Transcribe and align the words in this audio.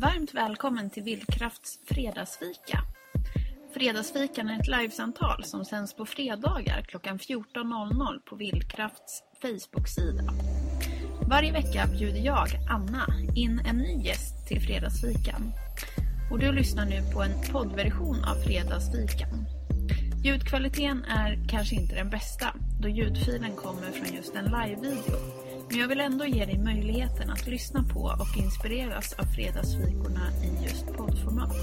Varmt 0.00 0.34
välkommen 0.34 0.90
till 0.90 1.02
Vildkrafts 1.02 1.78
fredagsfika. 1.86 2.78
Fredagsfikan 3.74 4.48
är 4.48 4.60
ett 4.60 4.66
livesamtal 4.66 5.44
som 5.44 5.64
sänds 5.64 5.94
på 5.94 6.06
fredagar 6.06 6.82
klockan 6.82 7.18
14.00 7.18 8.20
på 8.24 8.36
Vildkrafts 8.36 9.22
Facebook-sida. 9.42 10.22
Varje 11.28 11.52
vecka 11.52 11.86
bjuder 11.86 12.20
jag, 12.20 12.48
Anna, 12.70 13.06
in 13.36 13.60
en 13.66 13.76
ny 13.76 14.02
gäst 14.02 14.48
till 14.48 14.60
Fredagsfikan. 14.60 15.52
Och 16.30 16.38
du 16.38 16.52
lyssnar 16.52 16.84
nu 16.84 17.12
på 17.14 17.22
en 17.22 17.52
poddversion 17.52 18.24
av 18.24 18.34
Fredagsfikan. 18.34 19.46
Ljudkvaliteten 20.24 21.04
är 21.04 21.48
kanske 21.48 21.74
inte 21.74 21.94
den 21.94 22.10
bästa 22.10 22.54
då 22.80 22.88
ljudfilen 22.88 23.56
kommer 23.56 23.92
från 23.92 24.16
just 24.16 24.34
en 24.34 24.44
live-video. 24.44 25.47
Men 25.70 25.78
jag 25.78 25.88
vill 25.88 26.00
ändå 26.00 26.26
ge 26.26 26.44
dig 26.44 26.58
möjligheten 26.58 27.30
att 27.30 27.46
lyssna 27.46 27.82
på 27.82 28.00
och 28.00 28.36
inspireras 28.36 29.12
av 29.12 29.24
fredagsfikorna 29.24 30.30
i 30.44 30.64
just 30.64 30.86
poddformat. 30.86 31.56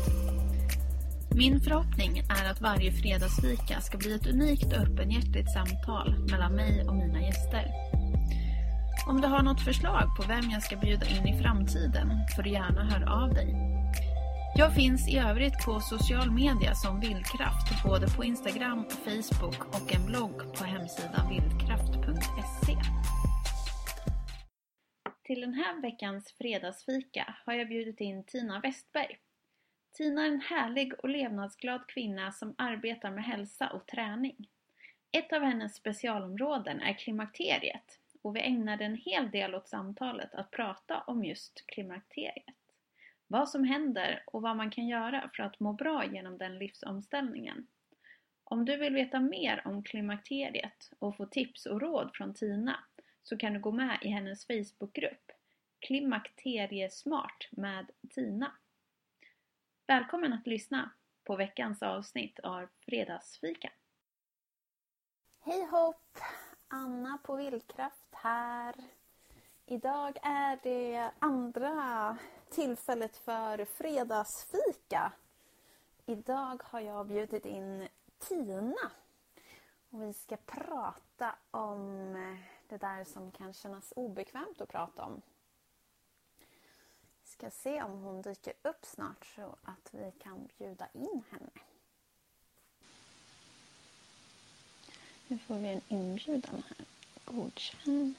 Min 1.31 1.61
förhoppning 1.61 2.19
är 2.19 2.51
att 2.51 2.61
varje 2.61 2.91
fredagsfika 2.91 3.81
ska 3.81 3.97
bli 3.97 4.15
ett 4.15 4.27
unikt 4.27 4.65
och 4.65 4.79
öppenhjärtigt 4.79 5.53
samtal 5.53 6.15
mellan 6.31 6.55
mig 6.55 6.85
och 6.87 6.95
mina 6.95 7.21
gäster. 7.21 7.65
Om 9.07 9.21
du 9.21 9.27
har 9.27 9.41
något 9.41 9.61
förslag 9.61 10.15
på 10.17 10.23
vem 10.27 10.49
jag 10.51 10.63
ska 10.63 10.75
bjuda 10.75 11.05
in 11.05 11.27
i 11.27 11.41
framtiden 11.41 12.11
får 12.35 12.43
du 12.43 12.49
gärna 12.49 12.83
höra 12.83 13.13
av 13.13 13.33
dig. 13.33 13.55
Jag 14.57 14.73
finns 14.73 15.07
i 15.07 15.17
övrigt 15.17 15.65
på 15.65 15.79
social 15.79 16.31
media 16.31 16.75
som 16.75 16.99
Vildkraft, 16.99 17.83
både 17.83 18.07
på 18.07 18.23
Instagram 18.23 18.79
och 18.79 18.91
Facebook 18.91 19.75
och 19.75 19.95
en 19.95 20.05
blogg 20.05 20.57
på 20.57 20.63
hemsidan 20.63 21.29
vildkraft.se. 21.29 22.77
Till 25.25 25.41
den 25.41 25.53
här 25.53 25.81
veckans 25.81 26.31
fredagsfika 26.31 27.35
har 27.45 27.53
jag 27.53 27.67
bjudit 27.67 28.01
in 28.01 28.23
Tina 28.23 28.59
Westberg. 28.59 29.17
Tina 29.93 30.21
är 30.21 30.27
en 30.27 30.41
härlig 30.41 30.93
och 30.99 31.09
levnadsglad 31.09 31.87
kvinna 31.87 32.31
som 32.31 32.55
arbetar 32.57 33.11
med 33.11 33.23
hälsa 33.23 33.69
och 33.69 33.87
träning. 33.87 34.49
Ett 35.11 35.33
av 35.33 35.41
hennes 35.41 35.75
specialområden 35.75 36.81
är 36.81 36.93
klimakteriet 36.93 37.99
och 38.21 38.35
vi 38.35 38.39
ägnade 38.39 38.85
en 38.85 38.95
hel 38.95 39.31
del 39.31 39.55
åt 39.55 39.67
samtalet 39.67 40.35
att 40.35 40.51
prata 40.51 41.01
om 41.01 41.25
just 41.25 41.63
klimakteriet. 41.65 42.55
Vad 43.27 43.49
som 43.49 43.63
händer 43.63 44.23
och 44.27 44.41
vad 44.41 44.57
man 44.57 44.71
kan 44.71 44.87
göra 44.87 45.29
för 45.35 45.43
att 45.43 45.59
må 45.59 45.73
bra 45.73 46.05
genom 46.05 46.37
den 46.37 46.57
livsomställningen. 46.57 47.67
Om 48.43 48.65
du 48.65 48.77
vill 48.77 48.93
veta 48.93 49.19
mer 49.19 49.61
om 49.65 49.83
klimakteriet 49.83 50.91
och 50.99 51.17
få 51.17 51.25
tips 51.25 51.65
och 51.65 51.81
råd 51.81 52.11
från 52.13 52.33
Tina 52.33 52.79
så 53.25 53.37
kan 53.37 53.53
du 53.53 53.59
gå 53.59 53.71
med 53.71 53.97
i 54.01 54.07
hennes 54.07 54.47
Facebookgrupp 54.47 55.31
Klimakteriesmart 55.79 57.47
med 57.51 57.91
Tina. 58.09 58.51
Välkommen 59.87 60.33
att 60.33 60.47
lyssna 60.47 60.91
på 61.23 61.35
veckans 61.35 61.81
avsnitt 61.81 62.39
av 62.39 62.67
Fredagsfika. 62.85 63.71
Hej 65.39 65.65
hopp! 65.65 66.17
Anna 66.67 67.17
på 67.23 67.35
Vildkraft 67.35 68.07
här. 68.11 68.75
Idag 69.65 70.17
är 70.23 70.59
det 70.63 71.11
andra 71.19 72.17
tillfället 72.49 73.17
för 73.17 73.65
fredagsfika. 73.65 75.11
Idag 76.05 76.63
har 76.63 76.79
jag 76.79 77.07
bjudit 77.07 77.45
in 77.45 77.87
Tina 78.19 78.91
och 79.89 80.01
vi 80.01 80.13
ska 80.13 80.37
prata 80.37 81.35
om 81.51 82.15
det 82.69 82.77
där 82.77 83.03
som 83.03 83.31
kan 83.31 83.53
kännas 83.53 83.93
obekvämt 83.95 84.61
att 84.61 84.69
prata 84.69 85.03
om. 85.03 85.21
Vi 87.23 87.29
ska 87.29 87.49
se 87.49 87.81
om 87.81 88.01
hon 88.03 88.21
dyker 88.21 88.53
upp 88.61 88.85
snart 88.85 89.25
så 89.25 89.55
att 89.63 89.89
vi 89.91 90.11
kan 90.19 90.49
bjuda 90.57 90.87
in 90.93 91.23
henne. 91.31 91.49
Nu 95.27 95.37
får 95.37 95.55
vi 95.55 95.67
en 95.67 95.81
inbjudan 95.87 96.63
här. 96.67 96.85
Godkänn. 97.25 98.15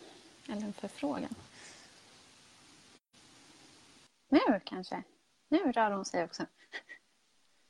Eller 0.48 0.62
en 0.62 0.72
förfrågan. 0.72 1.34
Nu 4.28 4.60
kanske. 4.64 5.02
Nu 5.48 5.72
rör 5.72 5.90
hon 5.90 6.04
sig 6.04 6.24
också. 6.24 6.46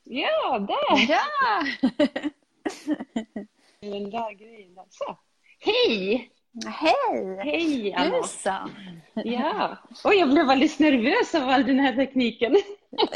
Ja, 0.03 0.59
där! 0.59 1.09
Ja! 1.09 1.63
Den 3.79 4.09
där 4.09 4.31
grejen 4.31 4.75
där. 4.75 4.85
Så. 4.89 5.17
Hej! 5.59 6.31
Hej! 6.65 7.37
Hej 7.43 7.93
Anna! 7.93 8.23
Så. 8.23 8.69
Ja. 9.13 9.77
Oj, 10.03 10.15
jag 10.15 10.29
blev 10.29 10.49
alldeles 10.49 10.79
nervös 10.79 11.35
av 11.35 11.49
all 11.49 11.65
den 11.65 11.79
här 11.79 11.95
tekniken. 11.95 12.55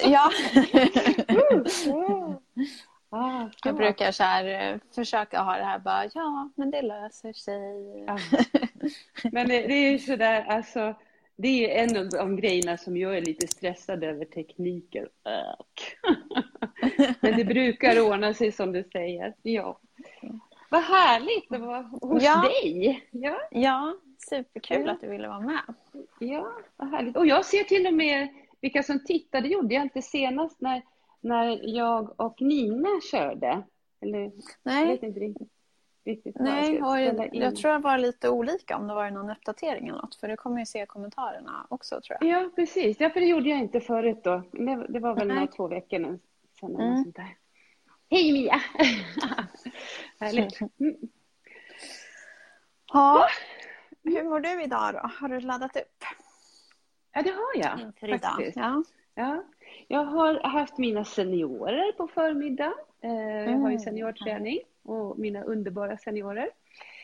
Ja. 0.03 0.31
Ah, 3.13 3.49
Jag 3.63 3.75
brukar 3.75 4.11
så 4.11 4.23
här, 4.23 4.73
eh, 4.73 4.77
försöka 4.95 5.41
ha 5.41 5.57
det 5.57 5.63
här 5.63 5.79
bara, 5.79 6.05
ja, 6.13 6.49
men 6.55 6.71
det 6.71 6.81
löser 6.81 7.33
sig. 7.33 8.03
Ja. 8.07 8.17
Men 9.31 9.47
det, 9.47 9.67
det 9.67 9.73
är 9.73 9.91
ju 9.91 9.99
sådär, 9.99 10.45
alltså. 10.47 10.95
Det 11.35 11.77
är 11.79 11.83
en 11.83 11.97
av 11.97 12.09
de 12.09 12.35
grejerna 12.35 12.77
som 12.77 12.97
jag 12.97 13.17
är 13.17 13.21
lite 13.21 13.47
stressad 13.47 14.03
över 14.03 14.25
tekniken. 14.25 15.07
Men 17.19 17.37
det 17.37 17.45
brukar 17.45 18.01
ordna 18.01 18.33
sig 18.33 18.51
som 18.51 18.71
du 18.71 18.83
säger. 18.91 19.33
Ja. 19.41 19.79
Vad 20.71 20.81
härligt 20.83 21.51
att 21.53 21.61
vara 21.61 21.81
hos 21.81 22.23
Ja. 22.23 22.41
dig. 22.41 23.07
Ja, 23.11 23.37
Ja, 23.51 23.93
superkul 24.29 24.83
Ja. 24.85 24.91
att 24.91 25.01
du 25.01 25.09
ville 25.09 25.27
vara 25.27 25.39
med. 25.39 25.61
ja, 26.19 26.51
vad 26.75 26.89
härligt. 26.89 27.17
Och 27.17 27.25
jag 27.27 27.45
ser 27.45 27.63
till 27.63 27.87
och 27.87 27.93
med 27.93 28.27
vilka 28.61 28.83
som 28.83 29.03
tittade. 29.05 29.47
Det 29.47 29.53
gjorde 29.53 29.73
jag 29.75 29.83
inte 29.83 30.01
senast 30.01 30.61
när, 30.61 30.81
när 31.21 31.75
jag 31.75 32.19
och 32.19 32.41
Nina 32.41 32.87
körde. 33.11 33.63
Eller 34.01 34.19
jag 34.19 34.31
Nej, 34.63 34.85
vet 34.87 35.03
inte 35.03 35.19
riktigt, 36.05 36.35
nej 36.39 36.75
jag, 36.75 37.35
jag 37.35 37.55
tror 37.55 37.71
det 37.71 37.77
var 37.77 37.97
lite 37.97 38.29
olika 38.29 38.77
om 38.77 38.87
det 38.87 38.93
var 38.93 39.11
någon 39.11 39.29
uppdatering 39.29 39.87
eller 39.87 39.97
något. 40.01 40.15
För 40.15 40.27
du 40.27 40.35
kommer 40.35 40.59
ju 40.59 40.65
se 40.65 40.85
kommentarerna 40.85 41.67
också 41.69 42.01
tror 42.01 42.17
jag. 42.21 42.29
Ja, 42.29 42.49
precis. 42.55 42.99
Ja, 42.99 43.09
för 43.09 43.19
det 43.19 43.25
gjorde 43.25 43.49
jag 43.49 43.59
inte 43.59 43.79
förut 43.79 44.23
då. 44.23 44.41
Det, 44.51 44.85
det 44.89 44.99
var 44.99 45.15
väl 45.15 45.27
Nej. 45.27 45.35
några 45.35 45.47
två 45.51 45.67
veckor 45.67 46.19
sedan 46.59 46.75
Mm. 46.75 47.03
sånt 47.03 47.15
där. 47.15 47.35
Hej 48.11 48.33
Mia! 48.33 48.61
Härligt. 50.19 50.61
Mm. 50.79 50.95
Ja. 52.93 53.27
Hur 54.03 54.23
mår 54.23 54.39
du 54.39 54.63
idag 54.63 54.93
då? 54.93 54.99
Har 55.19 55.29
du 55.29 55.39
laddat 55.39 55.75
upp 55.75 56.03
Ja, 57.13 57.21
det 57.21 57.29
har 57.29 57.55
jag 57.55 57.79
inför 57.87 58.07
idag? 58.07 58.21
faktiskt. 58.21 58.57
Ja. 58.57 58.83
Ja. 59.15 59.43
Jag 59.87 60.03
har 60.05 60.39
haft 60.43 60.77
mina 60.77 61.05
seniorer 61.05 61.91
på 61.91 62.07
förmiddag. 62.07 62.73
Eh, 63.03 63.11
Jag 63.11 63.51
har 63.59 63.69
ju 63.69 63.75
Mm. 63.75 63.79
seniorträning 63.79 64.59
och 64.83 65.19
mina 65.19 65.43
underbara 65.43 65.97
seniorer. 65.97 66.49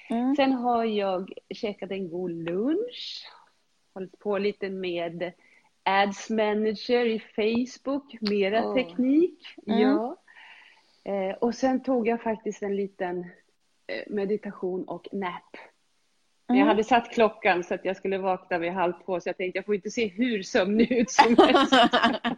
Mm. 0.10 0.36
Sen 0.36 0.52
har 0.52 0.84
jag 0.84 1.32
käkat 1.56 1.92
en 1.92 2.10
god 2.10 2.32
lunch. 2.32 3.26
Hållit 3.94 4.20
på 4.20 4.38
lite 4.38 4.70
med 4.70 5.32
Ads 5.84 6.30
Manager 6.30 7.06
i 7.06 7.20
Facebook, 7.20 8.16
mera 8.22 8.66
Åh. 8.66 8.76
teknik. 8.76 9.40
Mm. 9.68 9.80
Ja. 9.80 10.16
Eh, 11.08 11.36
Och 11.36 11.56
sen 11.56 11.84
tog 11.84 12.08
jag 12.08 12.22
faktiskt 12.22 12.64
en 12.64 12.76
liten 12.76 13.20
eh, 13.88 14.04
meditation 14.08 14.84
och 14.84 15.08
nap. 15.12 15.58
Mm. 16.50 16.60
Jag 16.60 16.66
hade 16.68 16.84
satt 16.84 17.10
klockan 17.12 17.64
så 17.64 17.74
att 17.74 17.86
jag 17.86 17.98
skulle 17.98 18.18
vakna 18.18 18.58
vid 18.58 18.72
halv 18.72 18.94
två 19.06 19.20
så 19.20 19.30
jag 19.30 19.38
tänkte 19.38 19.58
jag 19.58 19.66
får 19.66 19.76
inte 19.76 19.92
se 19.92 20.08
hur 20.08 20.44
sömnig 20.44 20.92
ut 20.92 21.12
som 21.12 21.36
helst. 21.38 21.74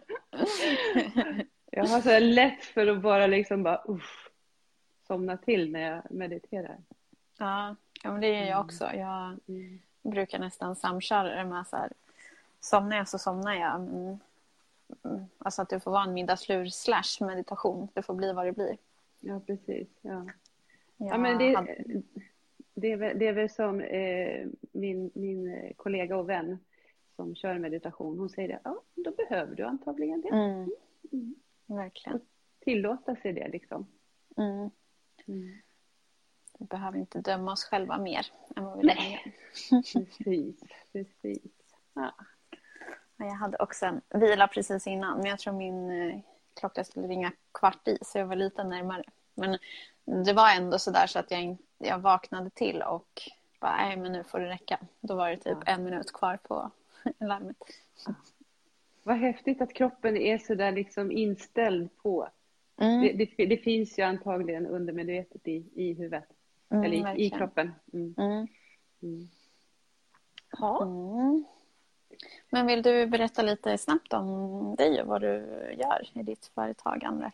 Jag 1.72 1.85
har 1.85 2.02
så 2.02 2.19
lätt 2.19 2.63
för 2.66 2.88
att 2.88 3.02
bara 3.02 3.28
liksom 3.28 3.63
bara 3.63 3.81
uff, 3.88 4.30
somna 5.07 5.38
till 5.38 5.72
när 5.72 5.80
jag 5.91 6.01
mediterar. 6.12 6.78
ja. 7.38 7.75
ja, 8.03 8.12
men 8.12 8.22
det 8.22 8.36
är 8.36 8.50
jag 8.50 8.59
också. 8.66 8.86
Jag 8.94 9.40
Mm. 9.47 9.80
brukar 10.03 10.40
nästan 10.40 10.75
samköra 10.75 11.36
det 11.36 11.46
med 11.46 11.68
så 11.68 11.75
här, 11.75 11.91
somnar 12.60 12.98
jag 12.98 13.07
så 13.07 13.18
somnar 13.19 13.54
jag. 13.54 13.81
Men, 13.81 14.06
mm, 14.06 14.19
alltså 15.38 15.62
att 15.62 15.69
det 15.69 15.80
får 15.80 15.91
vara 15.91 16.03
en 16.03 16.13
middagslur 16.13 16.65
slash 16.65 17.25
meditation. 17.27 17.88
Det 17.94 18.01
får 18.01 18.13
bli 18.13 18.33
vad 18.33 18.45
det 18.45 18.51
blir. 18.51 18.77
Ja, 19.19 19.39
precis. 19.39 19.88
Ja. 20.01 20.25
Jag 20.97 21.07
Ja, 21.09 21.18
men 21.18 21.38
det, 21.38 21.75
det, 22.74 22.91
är 22.91 22.97
väl, 22.97 23.19
det 23.19 23.27
är 23.27 23.33
väl 23.33 23.50
som 23.50 23.81
eh, 23.81 24.47
min, 24.71 25.12
min 25.13 25.53
eh, 25.53 25.74
kollega 25.75 26.18
och 26.18 26.30
vän 26.30 26.59
som 27.15 27.36
kör 27.36 27.59
meditation. 27.59 28.19
Hon 28.19 28.30
säger 28.30 28.47
det, 28.50 28.59
ja, 28.63 28.81
då 28.95 29.12
behöver 29.12 29.56
du 29.56 29.63
antagligen 29.63 30.21
det. 30.21 30.30
mm, 30.30 30.69
Mm. 31.12 31.36
verkligen. 31.65 32.19
Tillåta 32.59 33.15
sig 33.15 33.33
det 33.33 33.47
liksom. 33.47 33.88
Mm. 34.38 34.69
Mm. 35.27 35.57
Vi 36.59 36.65
behöver 36.65 36.97
inte 37.00 37.21
döma 37.21 37.51
oss 37.51 37.63
själva 37.63 37.97
mer 37.97 38.25
än 38.56 38.63
vad 38.65 38.77
vi 38.77 38.88
redan 38.88 39.12
gör. 39.12 39.19
Precis, 39.94 40.63
precis. 40.91 41.51
Ja. 41.94 42.13
Ja, 43.19 43.25
Jag 43.25 43.33
hade 43.33 43.57
också 43.57 43.86
en 43.86 44.01
vila 44.10 44.48
precis 44.48 44.88
innan, 44.88 45.18
men 45.18 45.25
jag 45.25 45.39
tror 45.39 45.54
min 45.54 45.89
eh, 45.89 46.19
klocka 46.60 46.83
skulle 46.83 47.07
ringa 47.07 47.31
kvart 47.51 47.88
i, 47.88 47.98
så 48.01 48.18
jag 48.18 48.25
var 48.25 48.36
lite 48.36 48.63
närmare. 48.63 49.04
Men 49.33 49.57
det 50.25 50.33
var 50.33 50.50
ändå 50.50 50.80
så 50.80 50.92
där 50.92 51.07
så 51.07 51.19
att 51.19 51.31
jag, 51.31 51.57
jag 51.77 52.00
vaknade 52.00 52.50
till 52.50 52.81
och 52.81 53.21
bara, 53.60 53.75
nej 53.77 53.98
men 53.98 54.12
nu 54.12 54.24
får 54.24 54.39
det 54.39 54.50
räcka. 54.50 54.80
Då 55.01 55.16
var 55.16 55.30
det 55.30 55.38
typ 55.38 55.57
Ja. 55.66 55.74
en 55.74 55.83
minut 55.83 56.13
kvar 56.13 56.38
på 56.44 56.71
larmet. 57.19 57.57
vad 59.04 59.18
häftigt 59.18 59.62
att 59.62 59.74
kroppen 59.74 60.18
är 60.18 60.38
så 60.38 60.56
där 60.56 60.72
liksom 60.72 61.12
inställd 61.12 61.89
på. 61.98 62.30
Mm. 62.77 63.01
Det, 63.01 63.13
det, 63.38 63.45
det, 63.45 63.57
finns 63.57 64.00
ju 64.00 64.04
antagligen 64.04 64.68
undermedvetet 64.68 65.48
i, 65.48 65.65
i 65.75 65.94
huvudet. 65.94 66.25
Mm, 66.69 66.83
eller 66.83 67.18
i, 67.18 67.25
i 67.25 67.30
kroppen. 67.30 67.74
Mm. 67.94 68.15
Mm. 68.18 68.48
Mm. 69.01 69.30
Ja. 70.51 70.86
Men 72.50 72.68
vill 72.68 72.81
du 72.81 73.06
berätta 73.06 73.42
lite 73.42 73.77
snabbt 73.77 74.13
om 74.13 74.75
dig 74.75 75.01
och 75.01 75.07
vad 75.07 75.21
du 75.21 75.36
gör 75.77 76.10
i 76.13 76.24
ditt 76.24 76.45
företagande? 76.45 77.31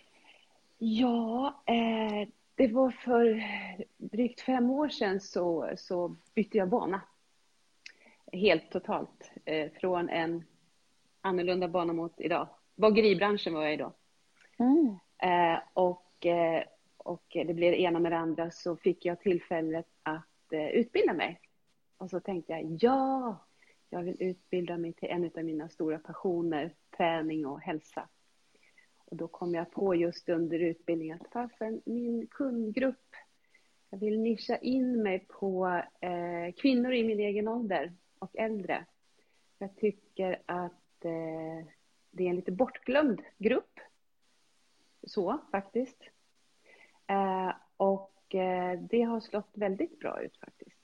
Ja, 0.78 1.64
eh, 1.66 2.28
det 2.56 2.68
var 2.68 2.92
för 2.92 3.44
drygt 3.98 4.42
fem 4.42 4.70
år 4.70 4.90
sedan 4.90 5.20
så, 5.20 5.72
så 5.78 6.16
bytte 6.36 6.58
jag 6.58 6.70
bana. 6.70 7.02
Helt 8.32 8.72
totalt. 8.72 9.32
Eh, 9.46 9.72
från 9.72 10.10
en 10.10 10.44
annorlunda 11.22 11.68
bana 11.68 11.94
mot 11.94 12.14
idag. 12.18 12.48
Bageribranschen 12.76 13.54
var 13.54 13.64
jag 13.64 13.74
i 13.74 13.78
då. 13.78 13.94
Mm. 14.60 14.96
Eh, 15.18 15.60
och, 15.74 16.26
eh, 16.26 16.64
och 16.98 17.26
det 17.30 17.54
blev 17.54 17.72
det 17.72 17.82
ena 17.82 18.00
med 18.00 18.12
det 18.12 18.18
andra 18.18 18.52
så 18.52 18.76
fick 18.76 19.06
jag 19.06 19.20
tillfället 19.20 19.88
att 20.04 20.54
eh, 20.54 20.68
utbilda 20.68 21.14
mig. 21.14 21.40
Och 21.98 22.10
så 22.10 22.20
tänkte 22.20 22.54
jag, 22.54 22.78
ja, 22.82 23.38
jag 23.90 24.04
vill 24.04 24.16
utbilda 24.20 24.78
mig 24.78 24.94
till 24.94 25.10
en 25.10 25.32
av 25.36 25.44
mina 25.44 25.70
stora 25.70 26.00
passioner, 26.00 26.74
träning 26.98 27.46
och 27.46 27.62
hälsa. 27.62 28.10
Och 29.06 29.16
då 29.16 29.28
kom 29.28 29.56
jag 29.56 29.72
på 29.72 29.96
just 29.96 30.30
under 30.30 30.60
utbildningen 30.60 31.20
att 31.22 31.32
fasen, 31.32 31.82
min 31.86 32.28
kundgrupp, 32.28 33.16
jag 33.90 34.00
vill 34.00 34.20
nischa 34.20 34.58
in 34.58 35.04
mig 35.04 35.20
på 35.20 35.82
eh, 36.00 36.54
kvinnor 36.58 36.94
i 36.94 37.04
min 37.04 37.20
egen 37.20 37.48
ålder 37.48 37.94
och 38.20 38.38
äldre. 38.38 38.86
Jag 39.58 39.76
tycker 39.76 40.42
att 40.46 41.06
eh, 41.06 41.68
det 42.12 42.24
är 42.24 42.30
en 42.30 42.36
lite 42.36 42.52
bortglömd 42.52 43.22
grupp. 43.38 43.80
Så 45.04 45.40
faktiskt. 45.52 46.04
Eh, 47.08 47.52
och 47.78 48.36
eh, 48.36 48.80
det 48.80 49.02
har 49.02 49.20
slått 49.20 49.52
väldigt 49.54 50.00
bra 50.00 50.22
ut 50.22 50.38
faktiskt. 50.38 50.75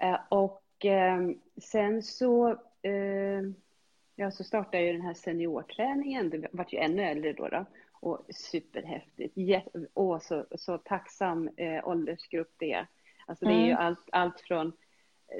Eh, 0.00 0.18
och 0.28 0.84
eh, 0.84 1.28
sen 1.62 2.02
så, 2.02 2.50
eh, 2.82 3.42
ja, 4.16 4.30
så 4.30 4.44
startade 4.44 4.82
jag 4.82 4.94
den 4.94 5.06
här 5.06 5.14
seniorträningen. 5.14 6.30
Det 6.30 6.48
vart 6.52 6.72
ju 6.72 6.78
ännu 6.78 7.02
äldre 7.02 7.32
då. 7.32 7.48
då. 7.48 7.64
Och 8.00 8.26
superhäftigt. 8.30 9.34
Åh, 9.94 10.18
så, 10.18 10.46
så 10.56 10.78
tacksam 10.78 11.50
eh, 11.56 11.88
åldersgrupp 11.88 12.54
det 12.58 12.72
är. 12.72 12.86
Alltså 13.26 13.44
det 13.44 13.52
är 13.52 13.66
ju 13.66 13.70
Mm. 13.72 13.86
allt, 13.86 14.08
allt 14.12 14.40
från 14.40 14.72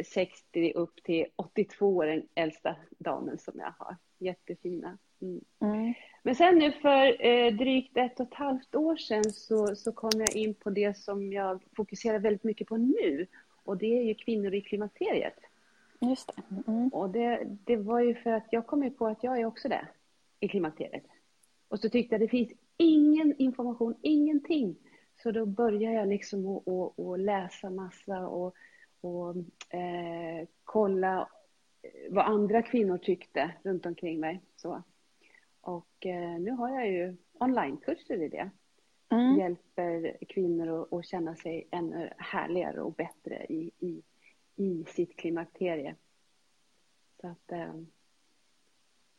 60 0.05 0.73
upp 0.73 1.03
till 1.03 1.27
82 1.37 1.97
år, 1.97 2.07
den 2.07 2.29
äldsta 2.35 2.77
damen 2.99 3.39
som 3.39 3.55
jag 3.57 3.75
har. 3.79 3.97
Jättefina. 4.19 4.99
Mm. 5.23 5.41
Mm. 5.61 5.95
Men 6.23 6.35
sen 6.35 6.59
nu 6.59 6.73
för 6.73 7.27
eh, 7.27 7.53
drygt 7.53 7.97
ett 7.97 8.21
och 8.21 8.27
ett 8.27 8.35
halvt 8.35 8.75
år 8.75 8.97
sedan 8.97 9.25
så, 9.25 9.77
så 9.77 9.93
kom 9.93 10.11
jag 10.15 10.37
in 10.37 10.55
på 10.55 10.71
det 10.71 10.97
som 10.99 11.33
jag 11.33 11.61
fokuserar 11.77 12.19
väldigt 12.19 12.45
mycket 12.45 12.69
på 12.69 12.77
nu. 12.77 13.27
Och 13.69 13.77
det 13.77 13.99
är 13.99 14.03
ju 14.03 14.15
kvinnor 14.15 14.55
i 14.55 14.61
klimakteriet. 14.61 15.35
Just 16.01 16.37
det. 16.37 16.71
Mm. 16.71 16.89
Och 16.89 17.11
det, 17.11 17.47
det 17.65 17.77
var 17.77 18.01
ju 18.01 18.15
för 18.15 18.31
att 18.31 18.47
jag 18.51 18.67
kom 18.67 18.85
ju 18.85 18.91
på 18.91 19.07
att 19.07 19.25
jag 19.25 19.41
är 19.41 19.45
också 19.45 19.69
det 19.69 19.89
i 20.41 20.49
klimakteriet. 20.49 21.05
Och 21.69 21.81
så 21.81 21.89
tyckte 21.89 22.15
jag 22.15 22.21
det 22.21 22.29
finns 22.29 22.53
ingen 22.77 23.35
information, 23.39 23.95
ingenting. 24.03 24.77
Så 25.23 25.31
då 25.31 25.47
började 25.47 25.95
jag 25.95 26.09
liksom 26.09 26.47
att, 26.47 26.69
att, 26.69 26.99
att 26.99 27.21
läsa 27.21 27.71
massa 27.71 28.29
och, 28.29 28.55
och 29.01 29.37
eh, 29.75 30.47
kolla 30.65 31.29
vad 32.11 32.25
andra 32.25 32.63
kvinnor 32.63 32.99
tyckte 32.99 33.55
runt 33.63 33.87
omkring 33.87 34.21
mig. 34.21 34.41
Så. 34.57 34.83
Och 35.61 36.07
eh, 36.07 36.41
nu 36.41 36.51
har 36.51 36.69
jag 36.69 36.91
ju 36.91 37.17
onlinekurser 37.39 38.23
i 38.23 38.29
det. 38.29 38.51
Mm. 39.11 39.39
Hjälper 39.39 40.17
kvinnor 40.29 40.83
att, 40.83 40.93
att 40.93 41.07
känna 41.07 41.37
sig 41.37 41.69
ännu 41.71 42.11
härligare 42.19 42.81
och 42.81 42.93
bättre 42.93 43.47
i, 43.49 43.71
i, 43.79 44.03
i 44.57 44.85
sitt 44.89 45.17
klimakterie. 45.17 45.95
Så, 47.21 47.27
att, 47.29 47.53
eh, 47.53 47.73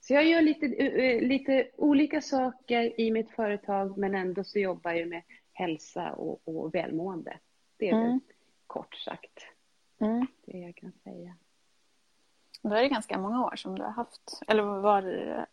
så 0.01 0.13
jag 0.13 0.25
gör 0.25 0.41
lite, 0.41 0.65
eh, 0.65 1.21
lite 1.21 1.69
olika 1.77 2.21
saker 2.21 2.99
i 2.99 3.11
mitt 3.11 3.31
företag 3.31 3.97
men 3.97 4.15
ändå 4.15 4.43
så 4.43 4.59
jobbar 4.59 4.91
jag 4.91 5.07
med 5.07 5.21
hälsa 5.53 6.13
och, 6.13 6.41
och 6.43 6.75
välmående. 6.75 7.39
Det 7.77 7.89
är 7.89 7.95
väl 7.95 8.05
Mm. 8.05 8.19
kort 8.67 8.95
sagt 8.95 9.39
Mm. 9.99 10.27
det 10.45 10.57
jag 10.57 10.75
kan 10.75 10.91
säga. 11.03 11.35
Då 12.61 12.69
är 12.73 12.81
det 12.81 12.89
ganska 12.89 13.17
många 13.17 13.45
år 13.45 13.55
som 13.55 13.75
du 13.75 13.83
har 13.83 13.91
haft, 13.91 14.41
eller 14.47 14.63
var 14.63 15.45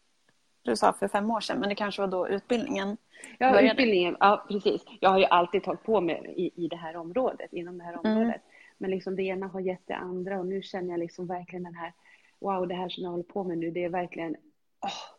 du 0.66 0.76
sa 0.76 0.92
för 0.92 1.08
fem 1.08 1.30
år 1.30 1.40
sedan, 1.40 1.60
men 1.60 1.68
det 1.68 1.74
kanske 1.74 2.02
var 2.02 2.08
då 2.08 2.28
utbildningen 2.28 2.96
Ja, 3.38 3.50
började. 3.52 3.70
utbildningen, 3.70 4.16
ja 4.20 4.46
precis. 4.48 4.84
Jag 5.00 5.10
har 5.10 5.18
ju 5.18 5.24
alltid 5.24 5.62
tagit 5.64 5.82
på 5.82 6.00
mig 6.00 6.34
i, 6.36 6.64
i 6.64 6.68
det 6.68 6.76
här 6.76 6.96
området, 6.96 7.52
inom 7.52 7.78
det 7.78 7.84
här 7.84 7.92
Mm. 8.04 8.16
området. 8.16 8.42
Men 8.78 8.90
liksom 8.90 9.16
det 9.16 9.22
ena 9.22 9.46
har 9.46 9.60
gett 9.60 9.86
det 9.86 9.94
andra 9.96 10.38
och 10.40 10.46
nu 10.46 10.62
känner 10.62 10.90
jag 10.90 10.98
liksom 11.00 11.26
verkligen 11.26 11.62
den 11.62 11.74
här, 11.74 11.92
wow, 12.38 12.68
det 12.68 12.74
här 12.74 12.88
som 12.88 13.02
jag 13.02 13.10
håller 13.10 13.24
på 13.24 13.44
med 13.44 13.58
nu, 13.58 13.70
det 13.70 13.84
är 13.84 13.88
verkligen, 13.88 14.36
åh, 14.84 15.16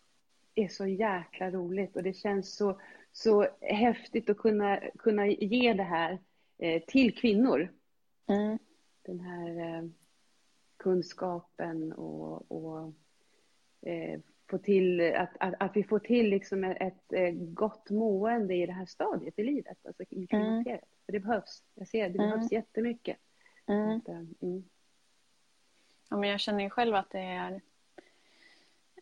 det 0.54 0.64
är 0.64 0.68
så 0.68 0.88
jäkla 0.88 1.52
roligt 1.52 1.96
och 1.96 2.04
det 2.04 2.14
känns 2.14 2.56
så, 2.56 2.80
så 3.12 3.48
häftigt 3.62 4.30
att 4.30 4.38
kunna, 4.38 4.80
kunna 5.00 5.28
ge 5.28 5.74
det 5.74 5.84
här 5.84 6.18
eh, 6.58 6.82
till 6.88 7.16
kvinnor. 7.18 7.70
Mm. 8.28 8.60
Den 9.06 9.20
här 9.20 9.60
eh, 9.78 9.84
kunskapen 10.78 11.94
och, 11.94 12.52
och 12.52 12.94
eh, 13.90 14.20
få 14.50 14.58
till, 14.58 15.16
att, 15.16 15.30
att, 15.40 15.54
att 15.60 15.76
vi 15.76 15.84
får 15.84 16.00
till 16.00 16.30
liksom 16.30 16.64
ett, 16.64 16.78
ett 16.82 17.14
eh, 17.14 17.30
gott 17.34 17.90
mående 17.90 18.56
i 18.56 18.66
det 18.66 18.72
här 18.74 18.86
stadiet 18.86 19.40
i 19.40 19.44
livet, 19.44 19.78
alltså 19.88 20.04
i 20.10 20.28
klimakteriet. 20.28 20.84
För 21.06 21.12
det 21.12 21.20
behövs. 21.20 21.64
Jag 21.76 21.88
ser 21.88 22.10
det 22.10 22.20
Mm. 22.20 22.30
behövs 22.30 22.52
jättemycket. 22.52 23.18
Mm. 23.68 23.98
Att, 23.98 24.08
eh, 24.08 24.16
mm. 24.42 24.64
Ja, 26.10 26.18
men 26.18 26.30
jag 26.30 26.40
känner 26.40 26.64
ju 26.64 26.70
själv 26.70 26.96
att 26.96 27.10
det 27.10 27.20
är 27.20 27.62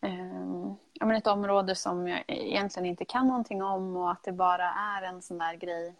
eh, 0.01 0.73
ja, 0.93 1.05
men 1.05 1.15
ett 1.15 1.27
område 1.27 1.75
som 1.75 2.07
jag 2.07 2.23
egentligen 2.27 2.85
inte 2.85 3.05
kan 3.05 3.27
någonting 3.27 3.63
om 3.63 3.95
och 3.97 4.11
att 4.11 4.23
det 4.23 4.31
bara 4.31 4.65
är 4.73 5.01
en 5.01 5.21
sån 5.21 5.37
där 5.37 5.55
grej. 5.55 5.95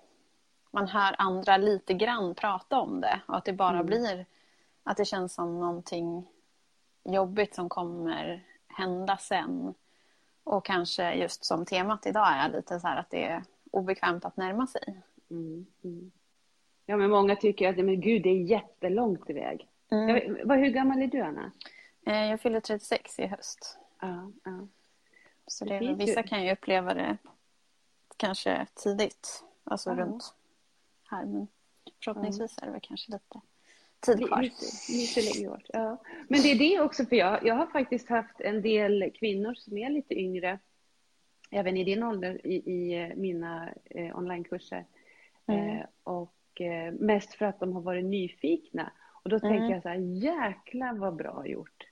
Man 0.72 0.88
hör 0.88 1.16
andra 1.18 1.58
lite 1.58 1.94
grann 1.94 2.36
prata 2.36 2.80
om 2.80 3.02
det 3.02 3.22
och 3.28 3.38
att 3.38 3.46
det 3.46 3.54
bara 3.54 3.74
Mm. 3.80 3.86
blir 3.86 4.26
att 4.84 4.98
det 4.98 5.06
känns 5.06 5.34
som 5.34 5.60
någonting 5.60 6.28
jobbigt 7.04 7.56
som 7.56 7.70
kommer 7.70 8.44
hända 8.76 9.18
sen. 9.18 9.74
Och 10.44 10.66
kanske 10.66 11.14
just 11.14 11.46
som 11.46 11.66
temat 11.66 12.06
idag 12.06 12.28
är 12.34 12.50
lite 12.50 12.80
så 12.80 12.88
här 12.88 12.98
att 13.00 13.10
det 13.10 13.24
är 13.24 13.44
obekvämt 13.72 14.26
att 14.26 14.38
närma 14.38 14.68
sig. 14.68 15.02
Mm. 15.30 15.66
Mm. 15.84 16.12
Ja, 16.86 16.98
men 16.98 17.10
många 17.10 17.36
tycker 17.36 17.70
att 17.70 17.78
men 17.86 18.02
gud, 18.02 18.24
det 18.24 18.30
är 18.30 18.42
jättelångt 18.44 19.30
iväg. 19.30 19.68
Mm. 19.92 20.10
Jag, 20.10 20.46
vad, 20.46 20.58
hur 20.58 20.70
gammal 20.70 21.02
är 21.02 21.08
du, 21.08 21.22
Anna? 21.22 21.52
Eh, 22.06 22.26
Jag 22.30 22.42
fyller 22.42 22.60
36 22.60 23.20
i 23.20 23.28
höst. 23.28 23.78
Ja, 24.00 24.32
ja. 24.44 24.68
Så 25.48 25.66
Det 25.66 25.74
det, 25.74 25.80
finns 25.80 26.02
ju- 26.02 26.06
vissa 26.06 26.24
kan 26.24 26.44
ju 26.46 26.52
uppleva 26.52 26.94
det 26.94 27.18
kanske 28.18 28.68
tidigt, 28.76 29.44
alltså 29.64 29.90
Ja. 29.90 29.96
runt 29.96 30.34
här. 31.04 31.26
Men 31.26 31.48
förhoppningsvis 32.04 32.58
är 32.58 32.66
det 32.66 32.72
väl 32.72 32.82
kanske 32.84 33.12
lite 33.12 33.42
tid 34.06 34.28
kvar. 34.28 34.42
Lite 34.90 35.22
längre 35.22 35.50
bort. 35.50 35.66
Ja. 35.74 36.02
Men 36.28 36.42
det 36.42 36.52
är 36.52 36.60
det 36.60 36.80
också, 36.82 37.06
för 37.06 37.16
jag, 37.16 37.46
jag 37.46 37.56
har 37.56 37.68
faktiskt 37.68 38.10
haft 38.10 38.42
en 38.42 38.62
del 38.62 39.12
kvinnor 39.20 39.54
som 39.54 39.78
är 39.78 39.90
lite 39.90 40.14
yngre, 40.14 40.60
även 41.52 41.78
i 41.78 41.84
din 41.84 42.04
ålder, 42.04 42.48
i, 42.48 42.56
i 42.56 43.02
eh, 43.02 43.16
mina 43.16 43.70
eh, 43.86 44.18
onlinekurser. 44.18 44.86
Mm. 45.48 45.70
Eh, 45.70 45.86
och 46.04 46.62
eh, 46.62 46.94
mest 46.94 47.34
för 47.34 47.46
att 47.46 47.60
de 47.60 47.74
har 47.74 47.82
varit 47.82 48.06
nyfikna. 48.06 48.92
Och 49.24 49.30
då 49.30 49.36
Mm. 49.38 49.50
tänker 49.52 49.74
jag 49.74 49.82
så 49.82 49.90
här, 49.90 49.96
jäklar 49.98 50.94
vad 50.98 51.16
bra 51.16 51.48
gjort. 51.48 51.88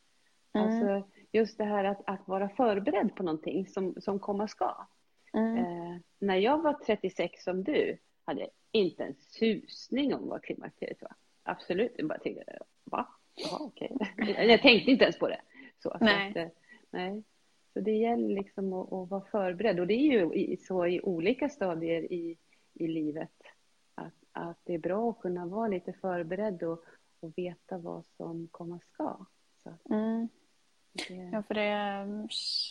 Mm. 0.54 0.68
Alltså 0.68 1.10
just 1.32 1.58
det 1.58 1.64
här 1.64 1.84
att, 1.84 2.02
att 2.06 2.28
vara 2.28 2.50
förberedd 2.50 3.16
på 3.16 3.24
någonting 3.24 3.68
som, 3.68 3.96
som 4.02 4.20
komma 4.20 4.48
ska. 4.48 4.88
Mm. 5.34 5.58
Eh, 5.58 5.98
när 6.20 6.36
jag 6.38 6.62
var 6.62 6.74
36 6.74 7.44
som 7.44 7.64
du 7.64 7.98
hade 8.26 8.40
jag 8.40 8.50
inte 8.72 9.04
en 9.04 9.16
susning 9.16 10.16
om 10.16 10.28
vad 10.30 10.44
klimakteriet 10.44 11.02
var. 11.02 11.12
Absolut, 11.44 11.94
jag 11.98 12.08
bara 12.08 12.20
tänkte, 12.20 12.58
va? 12.84 13.08
Jaha, 13.36 13.58
okej. 13.62 13.98
Jag 14.48 14.62
tänkte 14.62 14.92
inte 14.92 15.04
ens 15.04 15.20
på 15.20 15.28
det. 15.28 15.42
Så, 15.80 15.90
så 15.90 15.98
Nej. 16.06 16.30
Att, 16.30 16.36
eh, 16.36 16.48
nej. 16.90 17.24
Så 17.74 17.80
det 17.80 17.92
gäller 17.92 18.30
liksom 18.36 18.74
att, 18.74 18.94
att 18.94 19.10
vara 19.10 19.22
förberedd 19.32 19.80
och 19.80 19.88
det 19.88 19.94
är 19.94 20.30
ju 20.32 20.58
så 20.58 20.86
i 20.88 21.02
olika 21.02 21.50
stadier 21.50 22.14
i, 22.14 22.38
i 22.74 22.88
livet 22.88 23.32
att, 23.96 24.14
att 24.32 24.58
det 24.64 24.74
är 24.74 24.78
bra 24.80 25.10
att 25.10 25.20
kunna 25.20 25.46
vara 25.46 25.68
lite 25.68 25.94
förberedd 25.94 26.64
och, 26.64 26.84
och 27.20 27.38
veta 27.38 27.78
vad 27.78 28.06
som 28.06 28.48
komma 28.52 28.80
ska. 28.80 29.26
Så 29.64 29.70
att 29.70 29.90
Mm. 29.90 30.30
det, 31.08 31.14
Ja, 31.32 31.44
för 31.44 31.54
det 31.54 32.08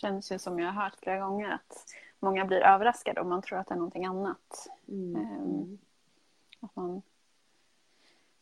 känns 0.01 0.31
ju 0.31 0.39
som 0.39 0.59
jag 0.59 0.71
har 0.71 0.83
hört 0.83 0.95
flera 1.01 1.19
gånger 1.19 1.49
att 1.49 1.85
många 2.19 2.45
blir 2.45 2.59
överraskade 2.61 3.21
om 3.21 3.29
man 3.29 3.41
tror 3.41 3.59
att 3.59 3.67
det 3.67 3.73
är 3.73 3.77
någonting 3.77 4.05
annat. 4.05 4.67
mm, 4.87 5.15
mm, 5.15 5.77
Att 6.59 6.75
man 6.75 7.01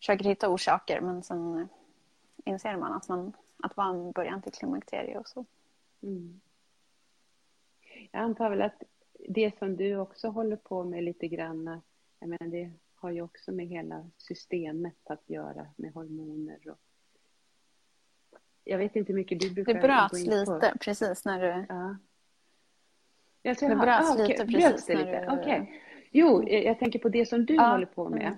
försöker 0.02 0.26
hitta 0.26 0.50
orsaker 0.50 1.02
men 1.02 1.24
sen 1.24 1.70
inser 2.46 2.78
man 2.78 2.94
att, 2.94 3.08
man, 3.10 3.34
att 3.64 3.78
var 3.78 3.90
en 3.90 4.12
början 4.12 4.42
till 4.42 4.52
klimakterie 4.52 5.18
och 5.18 5.28
så. 5.28 5.46
Mm. 6.04 6.42
Jag 8.12 8.22
antar 8.22 8.50
väl 8.50 8.62
att 8.62 8.84
det 9.30 9.58
som 9.58 9.76
du 9.76 9.98
också 9.98 10.28
håller 10.28 10.56
på 10.56 10.84
med 10.84 11.04
lite 11.04 11.28
grann, 11.28 11.82
jag 12.20 12.30
menar 12.30 12.48
det 12.48 12.72
har 12.96 13.12
ju 13.12 13.22
också 13.22 13.52
med 13.52 13.68
hela 13.68 14.10
systemet 14.18 14.98
att 15.04 15.30
göra 15.30 15.68
med 15.76 15.94
hormoner 15.94 16.60
och 16.70 16.80
jag 18.64 18.78
vet 18.78 18.96
inte 18.96 19.12
hur 19.12 19.20
mycket 19.20 19.40
du 19.40 19.50
brukar 19.50 19.74
Det 19.74 19.80
bröts 19.80 20.26
lite 20.26 20.74
precis 20.82 21.26
när 21.26 21.42
du... 21.42 21.66
Ja. 21.70 21.98
Jag 23.42 23.58
det 23.58 23.76
bröts 23.76 24.10
ah, 24.10 24.14
okay. 24.14 24.28
lite 24.28 24.46
precis 24.46 24.86
det 24.86 24.96
lite. 24.96 25.26
Du... 25.26 25.40
Okay. 25.40 25.66
Jo, 26.12 26.50
jag 26.50 26.80
tänker 26.80 27.00
på 27.00 27.10
det 27.10 27.26
som 27.26 27.46
du 27.46 27.56
ja. 27.56 27.72
håller 27.72 27.86
på 27.86 28.10
med. 28.10 28.38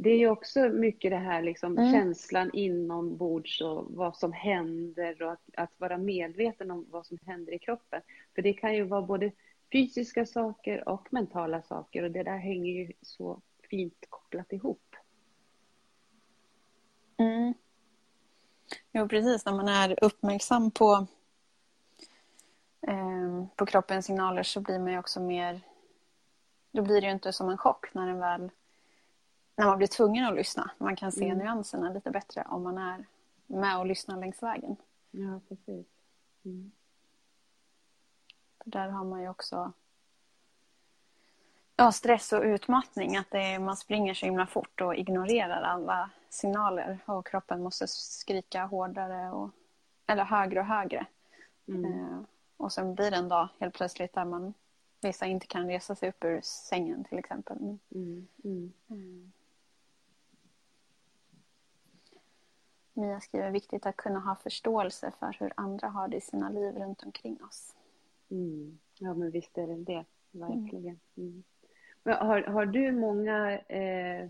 Det 0.00 0.10
är 0.10 0.18
ju 0.18 0.28
också 0.28 0.60
mycket 0.60 1.10
det 1.10 1.16
här 1.16 1.42
liksom, 1.42 1.78
mm. 1.78 1.92
känslan 1.92 2.50
inombords 2.52 3.60
och 3.60 3.86
vad 3.90 4.16
som 4.16 4.32
händer 4.32 5.22
och 5.22 5.32
att, 5.32 5.40
att, 5.54 5.70
vara 5.78 5.98
medveten 5.98 6.70
om 6.70 6.86
vad 6.90 7.06
som 7.06 7.18
händer 7.26 7.52
i 7.52 7.58
kroppen. 7.58 8.02
För 8.34 8.42
det 8.42 8.52
kan 8.52 8.74
ju 8.74 8.82
vara 8.82 9.02
både 9.02 9.32
fysiska 9.72 10.26
saker 10.26 10.88
och 10.88 11.12
mentala 11.12 11.62
saker 11.62 12.02
och 12.02 12.10
det 12.10 12.22
där 12.22 12.36
hänger 12.36 12.72
ju 12.72 12.92
så 13.02 13.40
fint 13.70 14.06
kopplat 14.08 14.52
ihop. 14.52 14.96
Mm. 17.16 17.54
Jo, 18.92 19.08
precis. 19.08 19.46
När 19.46 19.52
man 19.52 19.68
är 19.68 20.04
uppmärksam 20.04 20.70
på, 20.70 21.06
eh, 22.86 23.44
på 23.56 23.66
kroppens 23.66 24.06
signaler 24.06 24.42
så 24.42 24.60
blir 24.60 24.78
man 24.78 24.92
ju 24.92 24.98
också 24.98 25.20
mer... 25.20 25.60
Då 26.72 26.82
blir 26.82 27.00
det 27.00 27.06
ju 27.06 27.12
inte 27.12 27.32
som 27.32 27.48
en 27.48 27.58
chock 27.58 27.94
när, 27.94 28.06
den 28.06 28.18
väl, 28.18 28.50
när 29.58 29.66
man 29.66 29.78
blir 29.78 29.86
tvungen 29.86 30.24
att 30.24 30.34
lyssna. 30.34 30.70
Man 30.78 30.96
kan 30.96 31.12
se 31.12 31.24
mm. 31.24 31.38
nyanserna 31.38 31.90
lite 31.90 32.10
bättre 32.10 32.44
om 32.48 32.62
man 32.62 32.78
är 32.78 33.04
med 33.46 33.78
och 33.78 33.86
lyssnar 33.86 34.20
längs 34.20 34.42
vägen. 34.42 34.76
Ja, 35.10 35.40
precis. 35.48 35.86
Mm. 36.44 36.72
För 38.62 38.70
där 38.70 38.88
har 38.88 39.04
man 39.04 39.22
ju 39.22 39.28
också 39.28 39.72
ja, 41.76 41.92
stress 41.92 42.32
och 42.32 42.42
utmattning. 42.42 43.16
Att 43.16 43.30
det, 43.30 43.58
man 43.58 43.76
springer 43.76 44.14
så 44.14 44.26
himla 44.26 44.46
fort 44.46 44.80
och 44.80 44.94
ignorerar 44.94 45.62
alla 45.62 46.10
signaler 46.28 46.98
och 47.04 47.26
kroppen 47.26 47.62
måste 47.62 47.88
skrika 47.88 48.64
hårdare 48.64 49.30
och, 49.30 49.50
eller 50.06 50.24
högre 50.24 50.60
och 50.60 50.66
högre. 50.66 51.06
Mm. 51.68 51.84
Eh, 51.84 52.18
och 52.56 52.72
sen 52.72 52.94
blir 52.94 53.10
det 53.10 53.16
en 53.16 53.28
dag 53.28 53.48
helt 53.58 53.74
plötsligt 53.74 54.14
där 54.14 54.24
man 54.24 54.54
vissa 55.00 55.26
inte 55.26 55.46
kan 55.46 55.66
resa 55.66 55.94
sig 55.94 56.08
upp 56.08 56.24
ur 56.24 56.40
sängen 56.42 57.04
till 57.04 57.18
exempel. 57.18 57.56
Mm. 57.94 58.28
Mm. 58.44 58.72
Mia 62.98 63.20
skriver 63.20 63.50
viktigt 63.50 63.86
att 63.86 63.96
kunna 63.96 64.20
ha 64.20 64.34
förståelse 64.34 65.12
för 65.18 65.36
hur 65.40 65.52
andra 65.56 65.88
har 65.88 66.08
det 66.08 66.16
i 66.16 66.20
sina 66.20 66.48
liv 66.48 66.74
runt 66.74 67.02
omkring 67.02 67.42
oss. 67.42 67.74
Mm. 68.30 68.78
Ja 68.98 69.14
men 69.14 69.30
visst 69.30 69.58
är 69.58 69.66
det 69.66 69.76
det, 69.76 70.04
verkligen. 70.30 71.00
Mm. 71.16 71.44
Har, 72.04 72.42
har 72.42 72.66
du 72.66 72.92
många 72.92 73.58
eh, 73.58 74.28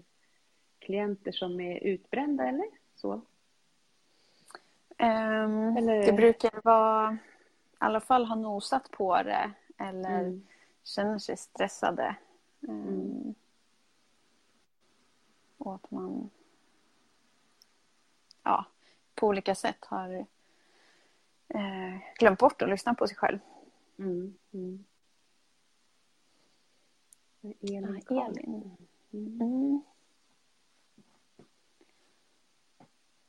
klienter 0.79 1.33
som 1.33 1.61
är 1.61 1.85
utbrända 1.85 2.49
eller 2.49 2.67
så? 2.95 3.13
Um, 4.99 5.77
eller? 5.77 6.07
Det 6.07 6.13
brukar 6.13 6.61
vara, 6.65 7.13
i 7.13 7.77
alla 7.79 8.01
fall 8.01 8.25
ha 8.25 8.35
nosat 8.35 8.91
på 8.91 9.23
det 9.23 9.51
eller 9.79 10.21
mm. 10.21 10.47
känner 10.83 11.19
sig 11.19 11.37
stressade. 11.37 12.17
Um, 12.61 12.89
mm. 12.89 13.35
Och 15.59 15.75
att 15.75 15.91
man 15.91 16.31
ja, 18.49 18.64
på 19.14 19.26
olika 19.26 19.55
sätt 19.55 19.85
har 19.85 20.26
eh, 21.49 21.97
glömt 22.19 22.38
bort 22.38 22.62
att 22.62 22.69
lyssna 22.69 22.95
på 22.95 23.07
sig 23.07 23.17
själv. 23.17 23.38
Mm. 23.99 24.35
Mm. 24.52 24.85
Elin. 27.43 28.02
Ja, 28.09 28.26
Elin. 28.26 28.76
Mm. 29.12 29.83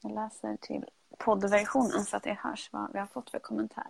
Jag 0.01 0.11
läser 0.11 0.57
till 0.57 0.85
poddversionen 1.17 2.05
så 2.05 2.17
att 2.17 2.23
det 2.23 2.33
hörs 2.33 2.69
vad 2.73 2.93
vi 2.93 2.99
har 2.99 3.07
fått 3.07 3.29
för 3.29 3.39
kommentar. 3.39 3.88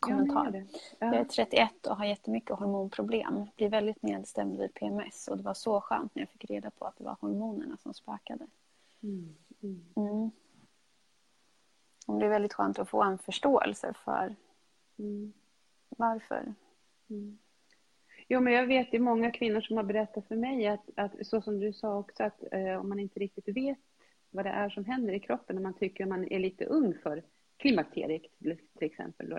kommentar. 0.00 0.50
Ja, 0.54 0.78
ja. 0.98 1.06
Jag 1.06 1.14
är 1.14 1.24
31 1.24 1.86
och 1.86 1.96
har 1.96 2.04
jättemycket 2.04 2.58
hormonproblem. 2.58 3.46
Blir 3.56 3.68
väldigt 3.68 4.02
nedstämd 4.02 4.58
vid 4.58 4.74
PMS 4.74 5.28
och 5.28 5.36
det 5.36 5.42
var 5.42 5.54
så 5.54 5.80
skönt 5.80 6.14
när 6.14 6.22
jag 6.22 6.30
fick 6.30 6.50
reda 6.50 6.70
på 6.70 6.84
att 6.84 6.96
det 6.96 7.04
var 7.04 7.16
hormonerna 7.20 7.76
som 7.76 7.94
spökade. 7.94 8.46
Mm. 9.02 10.30
Mm. 12.08 12.20
det 12.20 12.26
är 12.26 12.30
väldigt 12.30 12.54
skönt 12.54 12.78
att 12.78 12.88
få 12.88 13.02
en 13.02 13.18
förståelse 13.18 13.94
för 14.04 14.36
mm. 14.98 15.32
varför. 15.88 16.54
Mm. 17.10 17.38
Jo, 18.28 18.40
men 18.40 18.52
jag 18.52 18.66
vet 18.66 18.94
ju 18.94 18.98
många 18.98 19.30
kvinnor 19.30 19.60
som 19.60 19.76
har 19.76 19.84
berättat 19.84 20.28
för 20.28 20.36
mig 20.36 20.66
att, 20.66 20.90
att 20.96 21.26
så 21.26 21.40
som 21.40 21.60
du 21.60 21.72
sa 21.72 21.98
också, 21.98 22.22
att 22.24 22.42
eh, 22.52 22.80
om 22.80 22.88
man 22.88 22.98
inte 22.98 23.20
riktigt 23.20 23.56
vet 23.56 23.78
vad 24.30 24.44
det 24.44 24.50
är 24.50 24.68
som 24.70 24.84
händer 24.84 25.12
i 25.12 25.20
kroppen 25.20 25.56
när 25.56 25.62
man 25.62 25.74
tycker 25.74 26.04
att 26.04 26.08
man 26.08 26.32
är 26.32 26.38
lite 26.38 26.64
ung 26.64 26.94
för 27.02 27.22
klimakteriet 27.56 28.22
till, 28.22 28.58
till 28.78 28.86
exempel. 28.86 29.28
Då, 29.28 29.38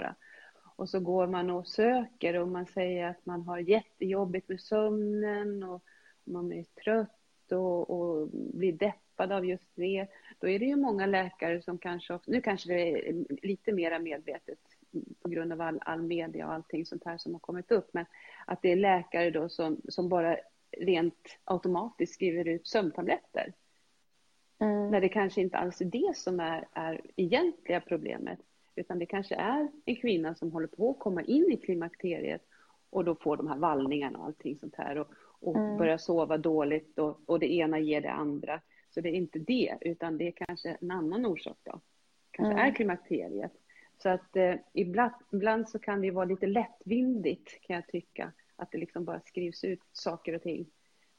och 0.75 0.89
så 0.89 0.99
går 0.99 1.27
man 1.27 1.49
och 1.49 1.67
söker 1.67 2.39
och 2.39 2.47
man 2.47 2.65
säger 2.65 3.07
att 3.07 3.25
man 3.25 3.41
har 3.41 3.59
jättejobbigt 3.59 4.49
med 4.49 4.61
sömnen 4.61 5.63
och 5.63 5.83
man 6.23 6.53
är 6.53 6.63
trött 6.63 7.51
och, 7.51 7.89
och 7.89 8.29
blir 8.31 8.73
deppad 9.19 9.31
av 9.31 9.45
just 9.45 9.75
det. 9.75 10.07
Då 10.39 10.47
är 10.47 10.59
det 10.59 10.65
ju 10.65 10.75
många 10.75 11.05
läkare 11.05 11.61
som 11.61 11.77
kanske 11.77 12.13
också, 12.13 12.31
nu 12.31 12.41
kanske 12.41 12.69
det 12.69 13.09
är 13.09 13.25
lite 13.41 13.71
mera 13.71 13.99
medvetet 13.99 14.59
på 15.21 15.29
grund 15.29 15.53
av 15.53 15.61
all, 15.61 15.79
all 15.81 16.01
media 16.01 16.47
och 16.47 16.53
allting 16.53 16.85
sånt 16.85 17.05
här 17.05 17.17
som 17.17 17.33
har 17.33 17.39
kommit 17.39 17.71
upp, 17.71 17.89
men 17.93 18.05
att 18.47 18.61
det 18.61 18.71
är 18.71 18.75
läkare 18.75 19.31
då 19.31 19.49
som, 19.49 19.81
som 19.89 20.09
bara 20.09 20.37
rent 20.77 21.39
automatiskt 21.43 22.13
skriver 22.13 22.47
ut 22.47 22.67
sömntabletter. 22.67 23.53
Mm. 24.59 24.91
När 24.91 25.01
det 25.01 25.09
kanske 25.09 25.41
inte 25.41 25.57
alls 25.57 25.81
är 25.81 25.85
det 25.85 26.15
som 26.15 26.39
är, 26.39 26.67
är 26.73 27.01
egentliga 27.15 27.81
problemet. 27.81 28.39
Utan 28.75 28.99
det 28.99 29.05
kanske 29.05 29.35
är 29.35 29.67
en 29.85 29.95
kvinna 29.95 30.35
som 30.35 30.51
håller 30.51 30.67
på 30.67 30.91
att 30.91 30.99
komma 30.99 31.21
in 31.21 31.51
i 31.51 31.57
klimakteriet 31.57 32.41
och 32.89 33.05
då 33.05 33.15
får 33.15 33.37
de 33.37 33.47
här 33.47 33.57
vallningarna 33.57 34.19
och 34.19 34.25
allting 34.25 34.57
sånt 34.57 34.75
här 34.75 34.97
och, 34.97 35.07
och 35.41 35.55
mm. 35.55 35.77
börjar 35.77 35.97
sova 35.97 36.37
dåligt 36.37 36.99
och, 36.99 37.19
och 37.25 37.39
det 37.39 37.53
ena 37.53 37.79
ger 37.79 38.01
det 38.01 38.11
andra. 38.11 38.61
Så 38.89 39.01
det 39.01 39.09
är 39.09 39.13
inte 39.13 39.39
det, 39.39 39.77
utan 39.81 40.17
det 40.17 40.27
är 40.27 40.31
kanske 40.31 40.77
en 40.81 40.91
annan 40.91 41.25
orsak 41.25 41.57
då. 41.63 41.81
Kanske 42.31 42.53
mm. 42.53 42.65
är 42.65 42.75
klimakteriet. 42.75 43.51
Så 44.03 44.09
att 44.09 44.35
eh, 44.35 44.55
ibland, 44.73 45.11
ibland 45.31 45.69
så 45.69 45.79
kan 45.79 46.01
det 46.01 46.11
vara 46.11 46.25
lite 46.25 46.47
lättvindigt 46.47 47.61
kan 47.61 47.75
jag 47.75 47.87
tycka. 47.87 48.31
Att 48.55 48.71
det 48.71 48.77
liksom 48.77 49.05
bara 49.05 49.19
skrivs 49.19 49.63
ut 49.63 49.81
saker 49.91 50.35
och 50.35 50.41
ting. 50.41 50.65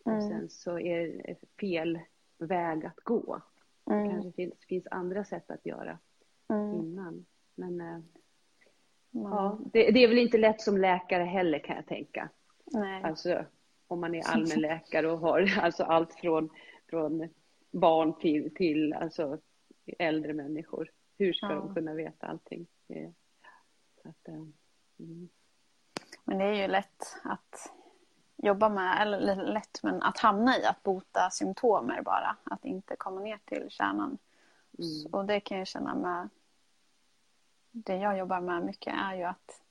Och 0.04 0.12
mm. 0.12 0.28
sen 0.28 0.50
så 0.50 0.78
är 0.78 1.22
det 1.24 1.36
fel 1.60 1.98
väg 2.38 2.86
att 2.86 3.00
gå. 3.04 3.42
Mm. 3.90 4.04
Det 4.04 4.10
kanske 4.10 4.32
finns, 4.32 4.54
finns 4.68 4.86
andra 4.90 5.24
sätt 5.24 5.50
att 5.50 5.66
göra 5.66 5.98
mm. 6.48 6.74
innan. 6.74 7.26
Men 7.54 7.80
eh, 7.80 7.98
ja, 9.10 9.58
det, 9.72 9.90
det, 9.90 10.04
är 10.04 10.08
väl 10.08 10.18
inte 10.18 10.38
lätt 10.38 10.60
som 10.60 10.78
läkare 10.78 11.24
heller 11.24 11.58
kan 11.58 11.76
jag 11.76 11.86
tänka. 11.86 12.28
Nej. 12.64 13.02
Alltså 13.02 13.44
om 13.86 14.00
man 14.00 14.14
är 14.14 14.22
allmänläkare 14.26 15.10
och 15.10 15.18
har 15.18 15.58
alltså 15.60 15.82
allt 15.82 16.14
från, 16.14 16.50
från 16.90 17.28
barn 17.70 18.18
till, 18.18 18.54
till 18.54 18.92
alltså 18.92 19.38
äldre 19.98 20.32
människor. 20.32 20.90
Hur 21.18 21.32
ska 21.32 21.46
ja. 21.46 21.54
de 21.54 21.74
kunna 21.74 21.94
veta 21.94 22.26
allting? 22.26 22.66
Att, 24.04 24.28
eh, 24.28 24.34
mm. 24.98 25.28
Men 26.24 26.38
det 26.38 26.44
är 26.44 26.54
ju 26.54 26.68
lätt 26.68 27.16
att 27.22 27.72
jobba 28.36 28.68
med, 28.68 29.02
eller 29.02 29.36
lätt, 29.36 29.82
men 29.82 30.02
att 30.02 30.18
hamna 30.18 30.58
i 30.58 30.64
att 30.64 30.82
bota 30.82 31.30
symptomer 31.30 32.02
bara. 32.02 32.36
Att 32.44 32.64
inte 32.64 32.96
komma 32.96 33.20
ner 33.20 33.38
till 33.44 33.70
kärnan. 33.70 34.18
Mm. 34.78 35.12
Och 35.12 35.24
det 35.24 35.40
kan 35.40 35.58
jag 35.58 35.66
känna 35.66 35.94
med 35.94 36.28
det 37.72 37.96
jag 37.96 38.18
jobbar 38.18 38.40
med 38.40 38.64
mycket 38.64 38.94
är 38.94 39.14
ju 39.14 39.22
att 39.22 39.62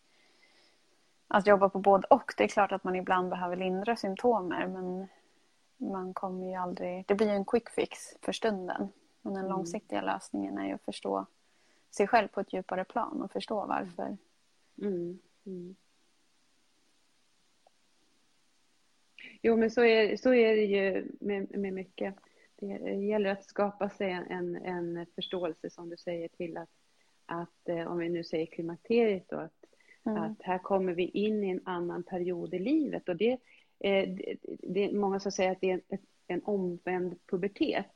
att 1.28 1.48
jobba 1.48 1.70
på 1.70 1.80
både 1.80 2.08
och. 2.08 2.34
Det 2.38 2.44
är 2.44 2.48
klart 2.48 2.72
att 2.72 2.84
man 2.84 2.96
ibland 2.96 3.30
behöver 3.30 3.56
lindra 3.56 3.96
symptomer 3.96 4.68
men 4.68 5.08
man 5.80 6.14
kommer 6.14 6.48
ju 6.48 6.56
aldrig... 6.56 7.06
Det 7.08 7.16
blir 7.16 7.28
ju 7.28 7.34
en 7.34 7.46
quick 7.46 7.70
fix 7.70 8.00
för 8.22 8.32
stunden. 8.32 8.88
Men 9.22 9.34
den 9.34 9.46
mm. 9.46 9.52
långsiktiga 9.52 10.02
lösningen 10.02 10.58
är 10.58 10.68
ju 10.68 10.74
att 10.74 10.86
förstå 10.86 11.26
sig 11.92 12.08
själv 12.08 12.28
på 12.28 12.40
ett 12.40 12.54
djupare 12.54 12.84
plan 12.84 13.22
och 13.22 13.32
förstå 13.32 13.66
varför. 13.66 14.18
Mm. 14.82 15.20
Mm. 15.46 15.76
Jo, 19.42 19.58
men 19.58 19.72
så 19.72 19.84
är, 19.84 20.18
så 20.18 20.34
är 20.34 20.56
det 20.56 20.66
ju 20.66 21.12
med, 21.20 21.58
med 21.58 21.74
mycket. 21.74 22.16
Det 22.56 22.66
gäller 22.94 23.30
att 23.30 23.46
skapa 23.46 23.90
sig 23.90 24.12
en, 24.12 24.56
en 24.56 25.06
förståelse, 25.16 25.70
som 25.70 25.90
du 25.90 25.98
säger, 25.98 26.28
till 26.28 26.58
att, 26.58 26.70
att 27.26 27.70
eh, 27.70 27.92
om 27.92 27.98
vi 27.98 28.10
nu 28.10 28.24
säger 28.24 28.46
klimakteriet 28.46 29.30
då, 29.30 29.38
att, 29.38 29.66
mm. 30.06 30.24
att 30.24 30.42
här 30.42 30.58
kommer 30.58 30.94
vi 30.94 31.04
in 31.04 31.44
i 31.44 31.50
en 31.50 31.62
annan 31.66 32.04
period 32.04 32.54
i 32.54 32.60
livet. 32.60 33.10
Och 33.10 33.16
det, 33.16 33.38
eh, 33.80 34.10
det, 34.10 34.38
det 34.44 34.84
är 34.84 34.94
många 34.94 35.20
som 35.20 35.32
säger 35.32 35.52
att 35.52 35.62
det 35.62 35.72
är 35.72 35.82
en, 35.90 36.00
en 36.28 36.42
omvänd 36.44 37.16
pubertet. 37.26 37.92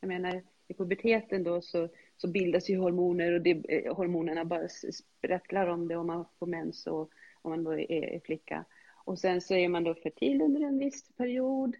Jag 0.00 0.08
menar, 0.08 0.42
i 0.68 0.74
puberteten 0.74 1.44
då 1.44 1.60
så, 1.60 1.88
så 2.16 2.28
bildas 2.28 2.70
ju 2.70 2.78
hormoner 2.78 3.32
och 3.32 3.40
det, 3.40 3.50
eh, 3.50 3.94
hormonerna 3.96 4.44
bara 4.44 4.68
sprattlar 4.68 5.66
om 5.66 5.88
det 5.88 5.96
om 5.96 6.06
man 6.06 6.24
får 6.38 6.46
mens 6.46 6.86
och 6.86 7.10
om 7.42 7.50
man 7.50 7.64
då 7.64 7.72
är, 7.72 7.92
är 7.92 8.20
flicka. 8.20 8.64
Och 9.04 9.18
sen 9.18 9.40
så 9.40 9.54
är 9.54 9.68
man 9.68 9.84
då 9.84 9.94
fertil 9.94 10.42
under 10.42 10.60
en 10.60 10.78
viss 10.78 11.08
period 11.16 11.76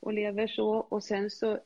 och 0.00 0.12
lever 0.12 0.46
så 0.46 0.68
och 0.68 1.04
sen 1.04 1.30
så 1.30 1.58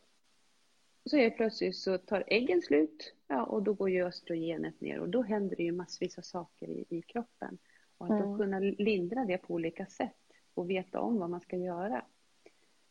så 1.06 1.16
är 1.16 1.30
plötsligt 1.30 1.76
så 1.76 1.98
tar 1.98 2.24
äggen 2.26 2.62
slut 2.62 3.14
ja, 3.26 3.44
och 3.44 3.62
då 3.62 3.72
går 3.72 3.90
ju 3.90 4.06
östrogenet 4.06 4.80
ner 4.80 5.00
och 5.00 5.08
då 5.08 5.22
händer 5.22 5.56
det 5.56 5.62
ju 5.62 5.72
massvis 5.72 6.18
av 6.18 6.22
saker 6.22 6.68
i, 6.68 6.84
i 6.88 7.02
kroppen. 7.02 7.58
Och 7.98 8.06
att 8.06 8.12
mm. 8.12 8.30
då 8.30 8.38
kunna 8.38 8.58
lindra 8.58 9.24
det 9.24 9.38
på 9.38 9.54
olika 9.54 9.86
sätt 9.86 10.23
och 10.54 10.70
veta 10.70 11.00
om 11.00 11.18
vad 11.18 11.30
man 11.30 11.40
ska 11.40 11.56
göra. 11.56 12.04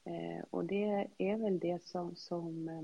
Eh, 0.03 0.45
och 0.49 0.65
det 0.65 1.07
är 1.17 1.37
väl 1.37 1.59
det 1.59 1.83
som, 1.83 2.15
som 2.15 2.69
eh, 2.69 2.83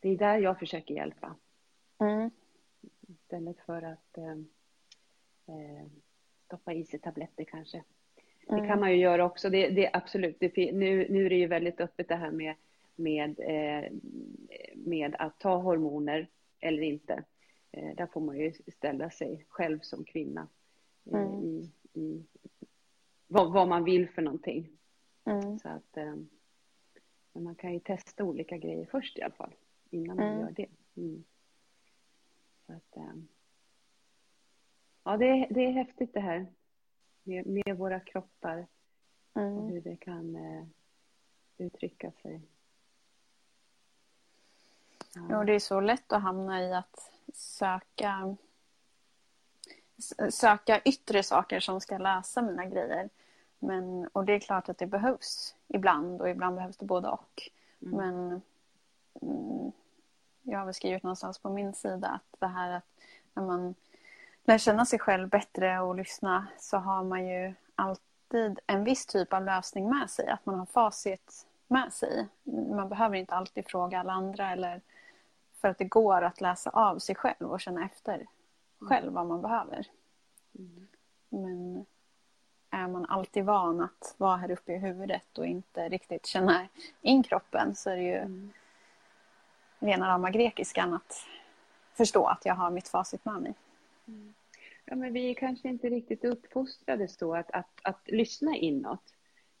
det 0.00 0.08
är 0.08 0.16
där 0.16 0.38
jag 0.38 0.58
försöker 0.58 0.94
hjälpa. 0.94 1.36
Mm. 1.98 2.30
Istället 3.08 3.60
för 3.60 3.82
att 3.82 4.18
eh, 4.18 4.32
eh 5.46 5.86
stoppa 6.44 6.72
i 6.72 6.84
sig 6.84 7.00
tabletter 7.00 7.44
kanske. 7.44 7.84
Mm. 8.48 8.60
Det 8.60 8.68
kan 8.68 8.80
man 8.80 8.90
ju 8.90 8.96
göra 8.96 9.24
också. 9.24 9.50
Det, 9.50 9.68
det 9.68 9.90
absolut. 9.92 10.36
Det, 10.40 10.72
nu, 10.72 11.06
nu 11.10 11.26
är 11.26 11.30
det 11.30 11.36
ju 11.36 11.46
väldigt 11.46 11.80
öppet 11.80 12.08
det 12.08 12.16
här 12.16 12.30
med, 12.30 12.54
med, 12.96 13.40
eh, 13.40 13.92
med 14.74 15.16
att 15.18 15.40
ta 15.40 15.56
hormoner 15.56 16.28
eller 16.60 16.82
inte. 16.82 17.24
Eh, 17.72 17.94
där 17.96 18.06
får 18.06 18.20
man 18.20 18.38
ju 18.38 18.52
ställa 18.76 19.10
sig 19.10 19.44
själv 19.48 19.80
som 19.80 20.04
kvinna 20.04 20.48
mm. 21.12 21.44
i, 21.44 21.70
i 21.98 22.26
vad, 23.26 23.52
vad, 23.52 23.68
man 23.68 23.84
vill 23.84 24.08
för 24.08 24.22
någonting. 24.22 24.68
Mm. 25.24 25.58
Så 25.58 25.68
att, 25.68 25.96
eh, 25.96 26.14
men 27.32 27.44
man 27.44 27.54
kan 27.54 27.72
ju 27.72 27.80
testa 27.80 28.24
olika 28.24 28.56
grejer 28.56 28.86
först 28.90 29.18
i 29.18 29.22
alla 29.22 29.34
fall, 29.34 29.54
innan 29.90 30.16
man 30.16 30.26
mm. 30.26 30.40
gör 30.40 30.50
det. 30.50 30.68
Mm. 30.96 31.24
Så 32.66 32.72
att, 32.72 32.96
eh, 32.96 33.14
ja, 35.04 35.16
det, 35.16 35.46
det 35.50 35.64
är 35.64 35.72
häftigt 35.72 36.14
det 36.14 36.20
här 36.20 36.46
med, 37.22 37.46
med 37.46 37.76
våra 37.78 38.00
kroppar 38.00 38.66
och 39.32 39.42
mm. 39.42 39.68
hur 39.68 39.80
det 39.80 39.96
kan 39.96 40.36
eh, 40.36 40.64
uttrycka 41.58 42.12
sig. 42.22 42.40
Ja. 45.14 45.26
ja, 45.30 45.44
det 45.44 45.54
är 45.54 45.58
så 45.58 45.80
lätt 45.80 46.12
att 46.12 46.22
hamna 46.22 46.62
i 46.62 46.72
att 46.72 47.12
söka 47.34 48.36
söka 50.30 50.80
yttre 50.84 51.22
saker 51.22 51.60
som 51.60 51.80
ska 51.80 51.98
lösa 51.98 52.42
mina 52.42 52.64
grejer. 52.64 53.08
Men, 53.58 54.08
och 54.12 54.24
det 54.24 54.32
är 54.32 54.40
klart 54.40 54.68
att 54.68 54.78
det 54.78 54.86
behövs 54.86 55.54
ibland 55.68 56.20
och 56.20 56.30
ibland 56.30 56.56
behövs 56.56 56.76
det 56.76 56.86
både 56.86 57.08
och. 57.08 57.50
Mm. 57.82 57.96
Men 57.96 58.42
mm, 59.22 59.72
jag 60.42 60.58
har 60.58 60.64
väl 60.64 60.74
skrivit 60.74 61.02
någonstans 61.02 61.38
på 61.38 61.50
min 61.50 61.74
sida 61.74 62.08
att 62.08 62.40
det 62.40 62.46
här 62.46 62.70
att 62.70 62.84
när 63.34 63.42
man 63.42 63.74
lär 64.44 64.58
känna 64.58 64.86
sig 64.86 64.98
själv 64.98 65.28
bättre 65.28 65.80
och 65.80 65.94
lyssna 65.94 66.46
så 66.58 66.76
har 66.76 67.04
man 67.04 67.26
ju 67.28 67.54
alltid 67.74 68.60
en 68.66 68.84
viss 68.84 69.06
typ 69.06 69.32
av 69.32 69.44
lösning 69.44 69.88
med 69.88 70.10
sig. 70.10 70.28
Att 70.28 70.46
man 70.46 70.58
har 70.58 70.66
facit 70.66 71.46
med 71.66 71.92
sig. 71.92 72.26
Man 72.44 72.88
behöver 72.88 73.16
inte 73.16 73.34
alltid 73.34 73.66
fråga 73.66 74.00
alla 74.00 74.12
andra 74.12 74.52
eller 74.52 74.80
för 75.60 75.68
att 75.68 75.78
det 75.78 75.84
går 75.84 76.22
att 76.22 76.40
läsa 76.40 76.70
av 76.70 76.98
sig 76.98 77.14
själv 77.14 77.52
och 77.52 77.60
känna 77.60 77.84
efter 77.84 78.26
själv 78.80 79.12
vad 79.12 79.26
man 79.26 79.42
behöver. 79.42 79.86
Mm. 80.58 80.86
Men 81.28 81.86
är 82.70 82.88
man 82.88 83.06
alltid 83.06 83.44
van 83.44 83.80
att 83.80 84.14
vara 84.16 84.36
här 84.36 84.50
uppe 84.50 84.72
i 84.72 84.78
huvudet 84.78 85.38
och 85.38 85.46
inte 85.46 85.88
riktigt 85.88 86.26
känna 86.26 86.68
in 87.02 87.22
kroppen 87.22 87.74
så 87.74 87.90
är 87.90 87.96
det 87.96 88.02
ju 88.02 88.16
mm. 88.16 88.52
rena 89.78 90.08
rama 90.08 90.30
grekiskan 90.30 90.94
att 90.94 91.26
förstå 91.94 92.26
att 92.26 92.44
jag 92.44 92.54
har 92.54 92.70
mitt 92.70 92.88
facit 92.88 93.24
med 93.24 93.42
mig. 93.42 93.54
Mm. 94.08 94.34
Ja, 94.84 94.96
men 94.96 95.12
vi 95.12 95.30
är 95.30 95.34
kanske 95.34 95.68
inte 95.68 95.88
riktigt 95.88 96.24
uppfostrade 96.24 97.08
så 97.08 97.34
att, 97.34 97.50
att, 97.50 97.80
att 97.82 98.00
lyssna 98.06 98.56
inåt. 98.56 99.14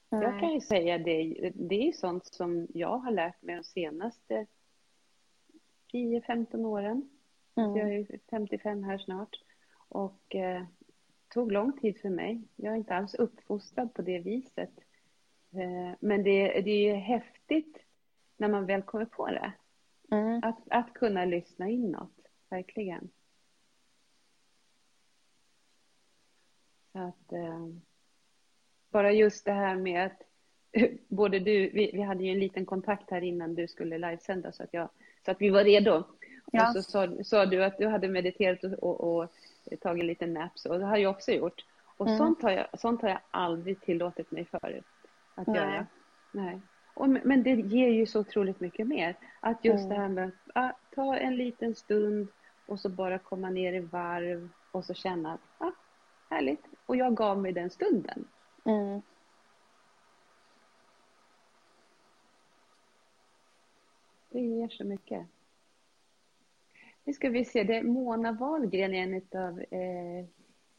Nej. 0.08 0.22
Jag 0.22 0.40
kan 0.40 0.52
ju 0.52 0.60
säga 0.60 0.98
det, 0.98 1.52
det 1.54 1.88
är 1.88 1.92
sånt 1.92 2.26
som 2.26 2.66
jag 2.74 2.98
har 2.98 3.10
lärt 3.10 3.42
mig 3.42 3.56
de 3.56 3.64
senaste 3.64 4.46
10-15 5.92 6.66
åren. 6.66 7.17
Mm. 7.58 7.76
Jag 7.76 7.94
är 7.94 8.18
55 8.30 8.84
här 8.84 8.98
snart. 8.98 9.36
Och 9.88 10.34
eh, 10.34 10.62
tog 11.28 11.52
lång 11.52 11.80
tid 11.80 12.00
för 12.00 12.10
mig. 12.10 12.42
Jag 12.56 12.72
är 12.72 12.76
inte 12.76 12.94
alls 12.94 13.14
uppfostrad 13.14 13.94
på 13.94 14.02
det 14.02 14.18
viset. 14.18 14.72
Eh, 15.52 15.94
men 16.00 16.22
det, 16.22 16.60
det 16.60 16.90
är 16.90 16.94
häftigt 16.94 17.78
när 18.36 18.48
man 18.48 18.66
väl 18.66 18.82
kommer 18.82 19.04
på 19.04 19.26
det. 19.26 19.52
Mm. 20.10 20.40
Att, 20.42 20.58
att 20.70 20.92
kunna 20.92 21.24
lyssna 21.24 21.68
inåt, 21.68 22.28
verkligen. 22.50 23.10
Så 26.92 26.98
att, 26.98 27.32
eh, 27.32 27.66
bara 28.90 29.12
just 29.12 29.44
det 29.44 29.52
här 29.52 29.76
med 29.76 30.06
att 30.06 30.22
både 31.08 31.38
du, 31.38 31.70
vi, 31.70 31.90
vi, 31.92 32.02
hade 32.02 32.24
ju 32.24 32.32
en 32.32 32.38
liten 32.38 32.66
kontakt 32.66 33.10
här 33.10 33.22
innan 33.22 33.54
du 33.54 33.68
skulle 33.68 33.98
livesända 33.98 34.52
så 34.52 34.62
att, 34.62 34.72
jag, 34.72 34.88
så 35.24 35.30
att 35.30 35.40
vi 35.40 35.50
var 35.50 35.64
redo. 35.64 36.04
Ja. 36.52 36.68
Och 36.68 36.74
så 36.74 36.82
sa, 36.82 37.08
sa, 37.24 37.46
du 37.46 37.64
att 37.64 37.78
du 37.78 37.86
hade 37.86 38.08
mediterat 38.08 38.64
och, 38.64 38.82
och, 38.82 39.20
och 39.20 39.30
tagit 39.80 40.00
en 40.00 40.06
liten 40.06 40.34
nap, 40.34 40.58
så 40.58 40.78
det 40.78 40.84
har 40.84 40.96
jag 40.96 41.10
också 41.10 41.32
gjort. 41.32 41.64
Och 41.96 42.06
mm. 42.06 42.18
sånt, 42.18 42.42
har 42.42 42.50
jag, 42.50 42.80
sånt 42.80 43.02
har 43.02 43.08
jag 43.08 43.20
aldrig 43.30 43.80
tillåtit 43.80 44.30
mig 44.30 44.44
förut 44.44 44.84
att 45.34 45.46
Nej. 45.46 45.56
göra. 45.56 45.86
Nej. 46.32 46.60
Och, 46.94 47.08
men 47.08 47.42
det 47.42 47.54
ger 47.54 47.88
ju 47.88 48.06
så 48.06 48.20
otroligt 48.20 48.60
mycket 48.60 48.86
mer. 48.86 49.16
Att 49.40 49.64
just 49.64 49.84
mm. 49.84 49.88
det 49.88 49.94
här 49.94 50.08
med 50.08 50.30
att 50.54 50.76
ta 50.94 51.16
en 51.16 51.36
liten 51.36 51.74
stund 51.74 52.28
och 52.66 52.80
så 52.80 52.88
bara 52.88 53.18
komma 53.18 53.50
ner 53.50 53.72
i 53.72 53.80
varv 53.80 54.48
och 54.70 54.84
så 54.84 54.94
känna 54.94 55.32
att 55.32 55.40
ah, 55.58 55.72
härligt. 56.30 56.64
Och 56.86 56.96
jag 56.96 57.14
gav 57.14 57.38
mig 57.38 57.52
den 57.52 57.70
stunden. 57.70 58.24
Mm. 58.64 59.02
Det 64.30 64.40
ger 64.40 64.68
så 64.68 64.84
mycket. 64.84 65.26
Nu 67.08 67.14
ska 67.14 67.28
vi 67.28 67.44
se, 67.44 67.64
det 67.64 67.76
är 67.76 67.82
Mona 67.82 68.32
Wahlgren, 68.32 68.94
en 68.94 69.14
av 69.14 69.60
eh, 69.60 70.26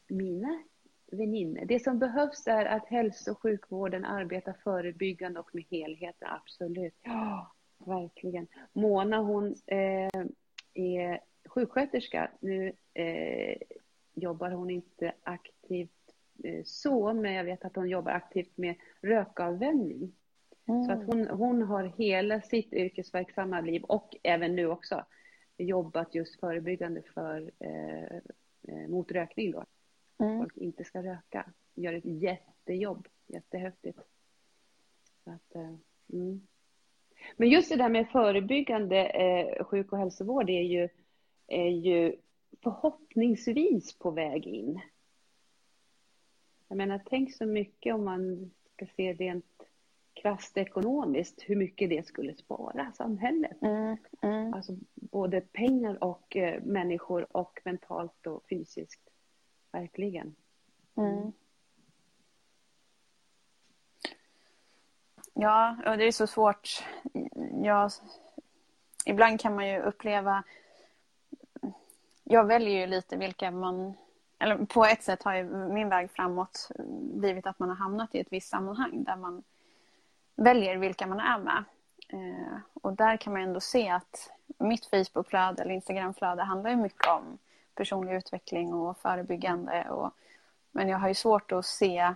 mina 0.08 0.62
väninnor. 1.12 1.64
Det 1.64 1.80
som 1.80 1.98
behövs 1.98 2.46
är 2.46 2.66
att 2.66 2.86
hälso 2.86 3.30
och 3.30 3.42
sjukvården 3.42 4.04
arbetar 4.04 4.52
förebyggande 4.64 5.40
och 5.40 5.54
med 5.54 5.64
helheten, 5.70 6.28
absolut. 6.30 6.94
Ja, 7.02 7.52
verkligen. 7.78 8.46
Mona 8.72 9.18
hon 9.18 9.46
eh, 9.66 10.24
är 10.74 11.20
sjuksköterska. 11.48 12.30
Nu 12.40 12.72
eh, 12.94 13.56
jobbar 14.14 14.50
hon 14.50 14.70
inte 14.70 15.12
aktivt 15.22 16.14
eh, 16.44 16.62
så, 16.64 17.12
men 17.12 17.34
jag 17.34 17.44
vet 17.44 17.64
att 17.64 17.76
hon 17.76 17.88
jobbar 17.88 18.12
aktivt 18.12 18.56
med 18.56 18.74
rökavvänjning. 19.02 20.12
Mm. 20.68 20.84
Så 20.84 20.92
att 20.92 21.04
hon, 21.04 21.28
hon 21.28 21.62
har 21.62 21.84
hela 21.84 22.40
sitt 22.40 22.72
yrkesverksamma 22.72 23.60
liv 23.60 23.82
och 23.82 24.16
även 24.22 24.56
nu 24.56 24.66
också 24.66 25.04
jobbat 25.64 26.14
just 26.14 26.40
förebyggande 26.40 27.02
för, 27.02 27.50
eh, 27.58 28.16
eh, 28.68 28.88
mot 28.88 29.12
rökning 29.12 29.50
då. 29.50 29.64
Mm. 30.18 30.38
Folk 30.38 30.56
inte 30.56 30.84
ska 30.84 31.02
röka. 31.02 31.52
Gör 31.74 31.92
ett 31.92 32.04
jättejobb, 32.04 33.08
jättehäftigt. 33.26 34.00
Så 35.24 35.30
att, 35.30 35.54
eh, 35.54 35.74
mm. 36.12 36.46
Men 37.36 37.48
just 37.48 37.70
det 37.70 37.76
där 37.76 37.88
med 37.88 38.08
förebyggande 38.08 39.06
eh, 39.06 39.64
sjuk 39.64 39.92
och 39.92 39.98
hälsovård 39.98 40.50
är 40.50 40.62
ju, 40.62 40.88
är 41.46 41.68
ju 41.68 42.16
förhoppningsvis 42.62 43.98
på 43.98 44.10
väg 44.10 44.46
in. 44.46 44.80
Jag 46.68 46.76
menar, 46.76 47.00
tänk 47.06 47.34
så 47.34 47.46
mycket 47.46 47.94
om 47.94 48.04
man 48.04 48.50
ska 48.74 48.86
se 48.96 49.12
rent 49.12 49.62
krasst 50.22 50.56
ekonomiskt, 50.56 51.42
hur 51.46 51.56
mycket 51.56 51.90
det 51.90 52.06
skulle 52.06 52.34
spara 52.34 52.92
samhället. 52.92 53.62
Mm, 53.62 53.96
mm. 54.22 54.54
Alltså 54.54 54.72
både 54.94 55.40
pengar 55.40 56.04
och 56.04 56.36
eh, 56.36 56.62
människor 56.62 57.36
och 57.36 57.60
mentalt 57.64 58.26
och 58.26 58.44
fysiskt. 58.50 59.00
Verkligen. 59.72 60.34
Mm. 60.96 61.12
mm. 61.12 61.32
Ja, 65.34 65.76
och 65.86 65.98
det 65.98 66.04
är 66.04 66.12
så 66.12 66.26
svårt. 66.26 66.84
Jag, 67.62 67.90
ibland 69.04 69.40
kan 69.40 69.54
man 69.54 69.68
ju 69.68 69.80
uppleva... 69.80 70.44
Jag 72.24 72.44
väljer 72.44 72.80
ju 72.80 72.86
lite 72.86 73.16
vilka 73.16 73.50
man... 73.50 73.94
Eller 74.38 74.56
på 74.56 74.84
ett 74.84 75.02
sätt 75.02 75.22
har 75.22 75.42
min 75.68 75.88
väg 75.88 76.10
framåt 76.10 76.70
blivit 77.14 77.46
att 77.46 77.58
man 77.58 77.68
har 77.68 77.76
hamnat 77.76 78.14
i 78.14 78.20
ett 78.20 78.32
visst 78.32 78.48
sammanhang 78.48 79.04
där 79.04 79.16
man 79.16 79.42
väljer 80.40 80.76
vilka 80.76 81.06
man 81.06 81.20
är 81.20 81.38
med. 81.38 81.64
Eh, 82.08 82.58
och 82.74 82.92
där 82.92 83.16
kan 83.16 83.32
man 83.32 83.42
ändå 83.42 83.60
se 83.60 83.88
att 83.88 84.30
mitt 84.58 84.86
Facebookflöde 84.86 85.62
eller 85.62 85.74
Instagramflöde 85.74 86.42
handlar 86.42 86.70
ju 86.70 86.76
mycket 86.76 87.08
om 87.08 87.38
personlig 87.74 88.14
utveckling 88.14 88.74
och 88.74 88.98
förebyggande. 88.98 89.90
Och, 89.90 90.10
men 90.70 90.88
jag 90.88 90.98
har 90.98 91.08
ju 91.08 91.14
svårt 91.14 91.52
att 91.52 91.66
se 91.66 92.14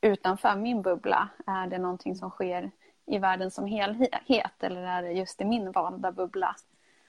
utanför 0.00 0.56
min 0.56 0.82
bubbla. 0.82 1.28
Är 1.46 1.66
det 1.66 1.78
någonting 1.78 2.16
som 2.16 2.30
sker 2.30 2.70
i 3.06 3.18
världen 3.18 3.50
som 3.50 3.66
helhet 3.66 4.62
eller 4.62 4.82
är 4.82 5.02
det 5.02 5.12
just 5.12 5.40
i 5.40 5.44
min 5.44 5.72
valda 5.72 6.12
bubbla? 6.12 6.56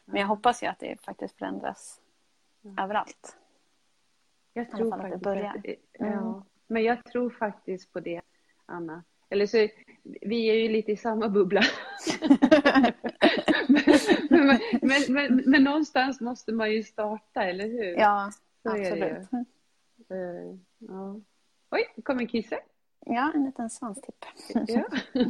Men 0.06 0.22
jag 0.22 0.28
hoppas 0.28 0.64
ju 0.64 0.68
att 0.68 0.80
det 0.80 1.02
faktiskt 1.02 1.38
förändras 1.38 2.02
mm. 2.64 2.78
överallt. 2.84 3.38
Jag 4.54 4.72
tror 4.72 4.92
faktiskt 4.92 5.14
att 5.14 5.20
det 5.20 5.24
börjar. 5.24 5.50
Att, 5.50 5.66
mm. 6.00 6.14
ja. 6.14 6.44
Men 6.68 6.84
jag 6.84 7.06
tror 7.06 7.30
faktiskt 7.30 7.94
på 7.94 8.00
det, 8.00 8.22
Anna. 8.66 9.04
Eller 9.30 9.48
så, 9.48 9.68
vi 10.22 10.50
är 10.50 10.54
ju 10.54 10.70
lite 10.70 10.92
i 10.92 10.98
samma 10.98 11.30
bubbla. 11.30 11.62
men, 14.30 14.60
men, 14.82 15.02
men, 15.10 15.44
men, 15.46 15.64
någonstans 15.64 16.22
måste 16.22 16.52
man 16.52 16.72
ju 16.72 16.84
starta, 16.84 17.44
eller 17.44 17.68
hur? 17.68 17.98
Ja, 17.98 18.32
så 18.64 18.70
absolut. 18.70 19.28
Uh, 20.12 20.58
ja. 20.78 21.20
Oj, 21.72 21.94
det 21.96 22.02
kom 22.02 22.20
en 22.20 22.28
kisse. 22.28 22.60
Ja, 23.06 23.32
en 23.36 23.46
liten 23.46 23.70
svanstipp. 23.70 24.26
ja. 24.68 24.84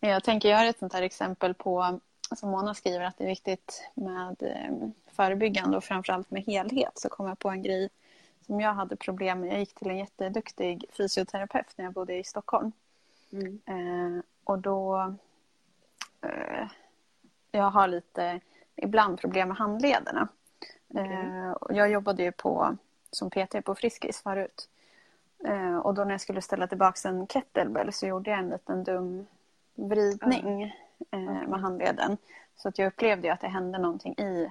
Jag 0.08 0.24
tänker 0.24 0.48
göra 0.48 0.68
ett 0.68 0.78
sånt 0.78 0.92
här 0.92 1.02
exempel 1.02 1.54
på 1.54 2.00
som 2.36 2.50
Mona 2.50 2.74
skriver 2.74 3.04
att 3.04 3.18
det 3.18 3.24
är 3.24 3.28
viktigt 3.28 3.90
med 3.94 4.42
eh, 4.42 4.88
förebyggande 5.06 5.76
och 5.76 5.84
framförallt 5.84 6.30
med 6.30 6.42
helhet 6.42 6.92
så 6.94 7.08
kom 7.08 7.26
jag 7.26 7.38
på 7.38 7.50
en 7.50 7.62
grej 7.62 7.88
som 8.46 8.60
jag 8.60 8.74
hade 8.74 8.96
problem 8.96 9.40
med. 9.40 9.52
Jag 9.52 9.58
gick 9.58 9.74
till 9.74 9.90
en 9.90 9.98
jätteduktig 9.98 10.84
fysioterapeut 10.96 11.66
när 11.76 11.84
jag 11.84 11.94
bodde 11.94 12.14
i 12.14 12.24
Stockholm. 12.24 12.72
Mm. 13.32 13.60
Eh, 13.66 14.22
och 14.44 14.58
då... 14.58 15.14
Eh, 16.20 16.66
jag 17.52 17.70
har 17.70 17.88
lite, 17.88 18.40
ibland 18.76 19.20
problem 19.20 19.48
med 19.48 19.56
handlederna. 19.56 20.28
Okay. 20.88 21.12
Eh, 21.12 21.54
jag 21.68 21.90
jobbade 21.90 22.22
ju 22.22 22.32
på, 22.32 22.76
som 23.10 23.30
PT 23.30 23.64
på 23.64 23.74
Friskis 23.74 24.22
förut. 24.22 24.68
Eh, 25.44 25.76
och 25.76 25.94
då 25.94 26.04
när 26.04 26.10
jag 26.10 26.20
skulle 26.20 26.42
ställa 26.42 26.66
tillbaka 26.66 27.08
en 27.08 27.26
kettlebell 27.26 27.92
så 27.92 28.06
gjorde 28.06 28.30
jag 28.30 28.38
en 28.38 28.48
liten 28.48 28.84
dum 28.84 29.26
vridning 29.74 30.76
mm. 31.10 31.50
med 31.50 31.60
handleden. 31.60 32.16
Så 32.56 32.68
att 32.68 32.78
jag 32.78 32.86
upplevde 32.86 33.32
att 33.32 33.40
det 33.40 33.48
hände 33.48 33.78
någonting 33.78 34.12
i 34.12 34.50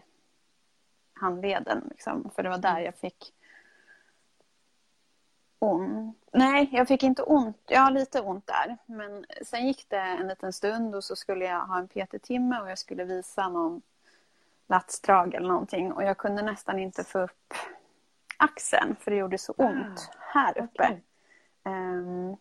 handleden. 1.14 1.88
Liksom, 1.90 2.30
för 2.36 2.44
det 2.44 2.50
var 2.50 2.58
där 2.58 2.72
mm. 2.72 2.84
jag 2.84 2.96
fick 2.96 3.34
ont. 5.62 6.18
Nej, 6.32 6.70
jag 6.72 6.88
fick 6.88 7.04
inte 7.04 7.24
ont. 7.24 7.58
Jag 7.68 7.82
har 7.82 7.92
lite 7.92 8.22
ont 8.22 8.48
där. 8.48 8.78
Men 8.86 9.26
sen 9.42 9.68
gick 9.68 9.86
det 9.90 9.98
en 9.98 10.28
liten 10.28 10.54
stund 10.54 10.96
och 10.96 11.04
så 11.04 11.16
skulle 11.16 11.46
jag 11.46 11.60
ha 11.60 11.78
en 11.78 11.88
PT-timme 11.88 12.62
och 12.62 12.70
jag 12.70 12.78
skulle 12.78 13.04
visa 13.04 13.50
någon 13.50 13.82
latsdrag 14.68 15.34
eller 15.34 15.48
någonting. 15.48 15.92
Och 15.92 16.04
jag 16.04 16.18
kunde 16.18 16.42
nästan 16.42 16.80
inte 16.80 17.04
få 17.04 17.20
upp 17.20 17.54
axeln 18.38 18.96
för 19.00 19.12
det 19.12 19.18
gjorde 19.18 19.38
så 19.38 19.54
ont 19.58 20.10
ah, 20.10 20.16
här 20.20 20.58
uppe. 20.58 20.84
Okay. 20.84 20.98
Um, 21.64 21.74
ehm, 21.74 22.38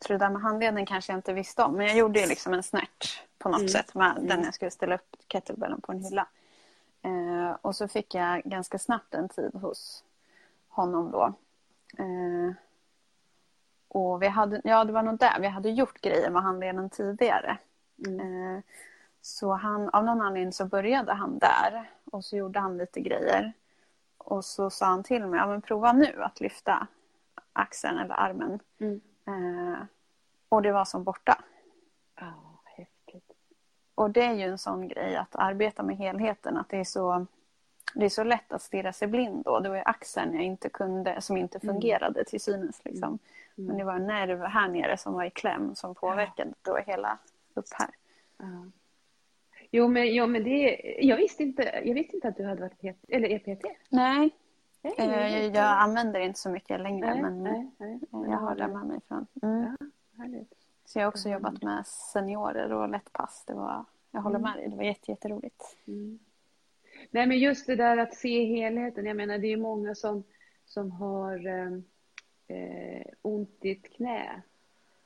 så 0.00 0.12
det 0.12 0.18
där 0.18 0.30
med 0.30 0.42
handleden 0.42 0.86
kanske 0.86 1.12
jag 1.12 1.18
inte 1.18 1.32
visste 1.32 1.62
om. 1.62 1.74
Men 1.74 1.86
jag 1.86 1.96
gjorde 1.96 2.20
ju 2.20 2.26
liksom 2.26 2.54
en 2.54 2.62
snärt 2.62 3.22
på 3.38 3.48
något 3.48 3.60
mm. 3.60 3.68
sätt 3.68 3.94
med 3.94 4.10
mm. 4.10 4.26
den 4.26 4.44
jag 4.44 4.54
skulle 4.54 4.70
ställa 4.70 4.94
upp 4.94 5.16
kettlebellen 5.28 5.80
på 5.80 5.92
en 5.92 6.04
hylla. 6.04 6.26
Uh, 7.06 7.56
och 7.62 7.76
så 7.76 7.88
fick 7.88 8.14
jag 8.14 8.42
ganska 8.42 8.78
snabbt 8.78 9.14
en 9.14 9.28
tid 9.28 9.54
hos 9.54 10.04
honom 10.68 11.10
då. 11.10 11.34
Uh, 12.00 12.52
och 13.88 14.22
vi 14.22 14.28
hade, 14.28 14.60
ja 14.64 14.84
det 14.84 14.92
var 14.92 15.02
nog 15.02 15.18
där, 15.18 15.40
vi 15.40 15.46
hade 15.46 15.70
gjort 15.70 16.00
grejer 16.00 16.30
med 16.30 16.42
handleden 16.42 16.90
tidigare. 16.90 17.58
Mm. 18.06 18.20
Uh, 18.20 18.60
så 19.20 19.52
han, 19.52 19.88
av 19.88 20.04
någon 20.04 20.20
anledning 20.20 20.52
så 20.52 20.64
började 20.64 21.12
han 21.12 21.38
där 21.38 21.90
och 22.04 22.24
så 22.24 22.36
gjorde 22.36 22.60
han 22.60 22.78
lite 22.78 23.00
grejer. 23.00 23.52
Och 24.18 24.44
så 24.44 24.70
sa 24.70 24.86
han 24.86 25.02
till 25.02 25.26
mig, 25.26 25.40
ja 25.40 25.46
men 25.46 25.62
prova 25.62 25.92
nu 25.92 26.22
att 26.22 26.40
lyfta 26.40 26.86
axeln 27.52 27.98
eller 27.98 28.14
armen. 28.14 28.60
Mm. 28.78 29.00
Eh, 29.26 29.78
och 30.48 30.62
det 30.62 30.72
var 30.72 30.84
som 30.84 31.04
borta. 31.04 31.44
Oh, 32.20 32.60
häftigt. 32.64 33.32
Och 33.94 34.10
det 34.10 34.24
är 34.24 34.32
ju 34.32 34.42
en 34.42 34.58
sån 34.58 34.88
grej 34.88 35.16
att 35.16 35.36
arbeta 35.36 35.82
med 35.82 35.96
helheten, 35.96 36.56
att 36.56 36.68
det 36.68 36.76
är 36.76 36.84
så, 36.84 37.26
det 37.94 38.04
är 38.04 38.08
så 38.08 38.24
lätt 38.24 38.52
att 38.52 38.62
stirra 38.62 38.92
sig 38.92 39.08
blind 39.08 39.44
då. 39.44 39.60
Det 39.60 39.68
var 39.68 39.76
ju 39.76 39.82
axeln 39.84 40.34
jag 40.34 40.44
inte 40.44 40.68
kunde, 40.68 41.20
som 41.20 41.36
inte 41.36 41.58
mm. 41.62 41.74
fungerade 41.74 42.20
mm. 42.20 42.24
till 42.24 42.40
synes. 42.40 42.80
Liksom. 42.84 43.08
Mm. 43.08 43.18
Men 43.68 43.76
det 43.76 43.84
var 43.84 43.94
en 43.94 44.06
nerv 44.06 44.42
här 44.42 44.68
nere 44.68 44.96
som 44.96 45.14
var 45.14 45.24
i 45.24 45.30
kläm 45.30 45.74
som 45.74 45.94
påverkade 45.94 46.52
då 46.62 46.76
hela 46.86 47.18
upp 47.54 47.72
här. 47.72 47.90
Jo, 49.70 49.88
men, 49.88 50.14
jo, 50.14 50.26
men 50.26 50.44
det, 50.44 50.80
jag, 51.00 51.16
visste 51.16 51.42
inte, 51.42 51.82
jag 51.84 51.94
visste 51.94 52.16
inte 52.16 52.28
att 52.28 52.36
du 52.36 52.44
hade 52.44 52.60
varit 52.60 52.78
PT, 52.78 53.04
eller 53.08 53.28
EPT. 53.28 53.64
Nej, 53.88 54.30
nej 54.82 54.94
jag, 54.98 55.30
jag, 55.30 55.56
jag 55.56 55.80
använder 55.82 56.20
inte 56.20 56.38
så 56.38 56.50
mycket 56.50 56.80
längre, 56.80 57.14
nej, 57.14 57.22
men 57.22 57.42
nej, 57.42 57.70
nej, 57.78 58.00
jag 58.10 58.38
har 58.38 58.54
det 58.54 58.68
med 58.68 58.86
mig 58.86 59.00
från. 59.08 59.26
Mm. 59.42 59.76
Ja, 60.16 60.24
så 60.84 60.98
jag 60.98 61.04
har 61.04 61.08
också 61.08 61.28
jobbat 61.28 61.62
med 61.62 61.86
seniorer 61.86 62.72
och 62.72 62.88
lättpass. 62.88 63.44
Det 63.46 63.54
var, 63.54 63.84
jag 64.10 64.20
håller 64.20 64.38
mm. 64.38 64.50
med 64.50 64.60
dig, 64.60 64.68
det 64.68 64.76
var 64.76 64.84
jätte, 64.84 65.10
jätteroligt. 65.10 65.76
Mm. 65.86 66.18
Nej, 67.10 67.26
men 67.26 67.38
just 67.38 67.66
det 67.66 67.76
där 67.76 67.96
att 67.96 68.14
se 68.14 68.44
helheten. 68.44 69.06
Jag 69.06 69.16
menar, 69.16 69.38
det 69.38 69.52
är 69.52 69.56
många 69.56 69.94
som, 69.94 70.24
som 70.66 70.90
har 70.90 71.46
eh, 71.46 71.72
eh 72.56 73.06
ont 73.22 73.58
i 73.62 73.70
ett 73.70 73.92
knä 73.96 74.42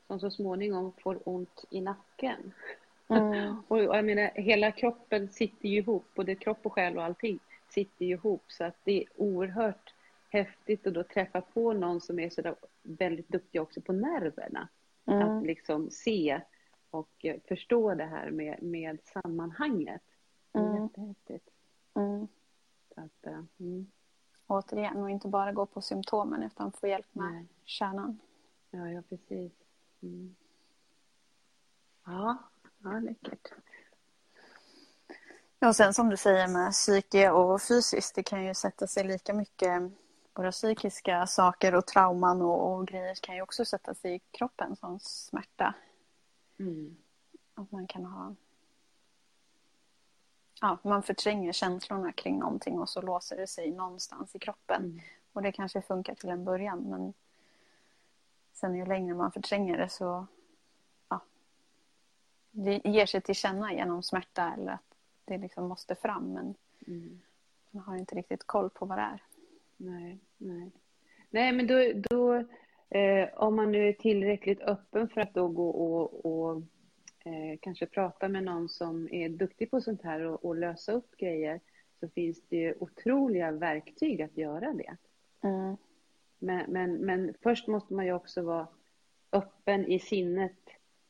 som 0.07 0.21
så 0.21 0.31
småningom 0.31 0.93
får 1.03 1.29
ont 1.29 1.65
i 1.71 1.81
nacken. 1.81 2.53
Mm. 3.09 3.57
och 3.69 3.83
jag 3.83 4.05
menar, 4.05 4.31
hela 4.35 4.73
kroppen 4.73 5.29
sitter 5.29 5.69
ju 5.69 5.79
ihop, 5.79 6.05
både 6.15 6.35
kropp 6.35 6.67
och 6.67 6.73
själ 6.73 6.97
och 6.99 7.05
allting 7.05 7.39
sitter 7.69 8.05
ju 8.05 8.13
ihop 8.13 8.43
så 8.49 8.65
att 8.65 8.77
det 8.85 9.03
är 9.03 9.09
oerhört 9.17 9.95
häftigt 10.31 10.87
att 10.87 10.95
då 10.95 11.03
träffa 11.03 11.41
på 11.41 11.73
någon 11.73 12.01
som 12.01 12.19
är 12.19 12.31
så 12.31 12.55
väldigt 12.83 13.29
duktig 13.29 13.63
också 13.63 13.81
på 13.81 13.93
nerverna. 13.93 14.69
Mm. 15.07 15.23
Att 15.23 15.47
liksom 15.47 15.91
se 15.91 16.41
och 16.91 17.27
förstå 17.49 17.95
det 17.95 18.05
här 18.05 18.31
med, 18.31 18.63
med 18.63 18.99
sammanhanget. 19.05 20.03
Mm. 20.53 20.83
Jättehäftigt. 20.83 21.52
Mm. 21.95 22.29
att, 22.97 23.27
uh, 23.27 23.45
mm. 23.59 23.87
Återigen, 24.47 24.97
och 24.97 25.11
inte 25.11 25.29
bara 25.29 25.53
gå 25.53 25.67
på 25.67 25.81
symptomen 25.81 26.43
utan 26.43 26.73
få 26.73 26.87
hjälp 26.87 27.15
med 27.15 27.33
Nej. 27.33 27.47
kärnan. 27.65 28.19
Ja, 28.71 28.89
ja 28.89 29.03
precis. 29.09 29.53
Mm. 30.03 30.37
Ja, 32.05 32.39
Ja, 32.85 32.99
läckert. 32.99 33.53
och 35.67 35.77
sen 35.77 35.95
som 35.95 36.09
du 36.09 36.17
säger 36.17 36.49
med 36.49 36.73
psyke 36.73 37.31
och 37.31 37.63
fysiskt, 37.63 38.15
det 38.15 38.23
kan 38.23 38.45
ju 38.45 38.55
sätta 38.55 38.87
sig 38.87 39.05
lika 39.05 39.35
mycket 39.35 39.93
våra 40.35 40.53
psykiska 40.53 41.27
saker 41.27 41.75
och 41.75 41.87
trauman 41.87 42.43
och, 42.43 42.73
och 42.73 42.87
grejer 42.87 43.15
kan 43.15 43.35
ju 43.35 43.43
också 43.43 43.65
sätta 43.65 43.95
sig 43.95 44.15
i 44.15 44.19
kroppen 44.19 44.77
som 44.77 45.01
smärta. 45.01 45.75
Mm. 46.59 46.97
Att 47.55 47.73
man 47.73 47.87
kan 47.87 48.05
ha... 48.05 48.35
Ja, 50.63 50.79
man 50.83 51.03
förtränger 51.03 51.53
känslorna 51.53 52.13
kring 52.13 52.39
någonting 52.39 52.79
och 52.79 52.89
så 52.89 53.03
låser 53.03 53.37
det 53.37 53.47
sig 53.47 53.71
någonstans 53.71 54.35
i 54.35 54.39
kroppen. 54.39 54.83
Mm. 54.85 55.01
Och 55.33 55.43
det 55.43 55.53
kanske 55.53 55.83
funkar 55.83 56.15
till 56.15 56.31
en 56.31 56.45
början 56.45 56.79
men 56.79 57.15
sen 58.53 58.75
ju 58.75 58.87
längre 58.87 59.15
man 59.15 59.33
förtränger 59.33 59.79
det 59.79 59.89
så 59.89 60.27
det 62.53 62.81
ger 62.85 63.07
sig 63.07 63.21
till 63.21 63.35
känna 63.35 63.73
genom 63.73 64.03
smärta 64.03 64.55
eller 64.57 64.73
att 64.73 64.95
det 65.25 65.39
liksom 65.39 65.69
måste 65.69 65.95
fram 65.95 66.33
men 66.33 66.55
mm. 66.87 67.21
man 67.71 67.83
har 67.83 67.97
inte 67.97 68.15
riktigt 68.15 68.47
koll 68.47 68.71
på 68.71 68.87
vad 68.87 68.99
det 68.99 69.03
är. 69.03 69.23
Nej, 69.77 70.19
nej. 70.37 70.71
nej 71.31 71.53
men 71.53 71.67
då, 71.67 71.93
då 71.95 72.35
eh, 72.99 73.29
om 73.35 73.57
man 73.57 73.73
nu 73.73 73.89
är 73.89 73.93
tillräckligt 73.93 74.61
öppen 74.61 75.09
för 75.09 75.21
att 75.21 75.35
då 75.35 75.49
gå 75.49 75.71
och, 75.71 76.27
och 76.27 76.63
eh, 77.25 77.59
kanske 77.61 77.87
prata 77.87 78.29
med 78.29 78.45
någon 78.45 78.69
som 78.69 79.09
är 79.13 79.29
duktig 79.29 79.71
på 79.71 79.81
sånt 79.81 80.03
här 80.03 80.21
och, 80.21 80.45
och, 80.45 80.57
lösa 80.57 80.93
upp 80.93 81.17
grejer 81.17 81.61
så 82.01 82.09
finns 82.09 82.43
det 82.49 82.57
ju 82.57 82.75
otroliga 82.81 83.51
verktyg 83.51 84.23
att 84.23 84.37
göra 84.37 84.73
det. 84.73 84.97
Mm. 85.43 85.77
Men, 86.39 86.73
men, 86.73 86.95
men 86.95 87.35
först 87.43 87.69
måste 87.69 87.95
man 87.95 88.07
ju 88.07 88.13
också 88.13 88.43
vara 88.43 88.69
öppen 89.33 89.87
i 89.87 89.99
sinnet 89.99 90.59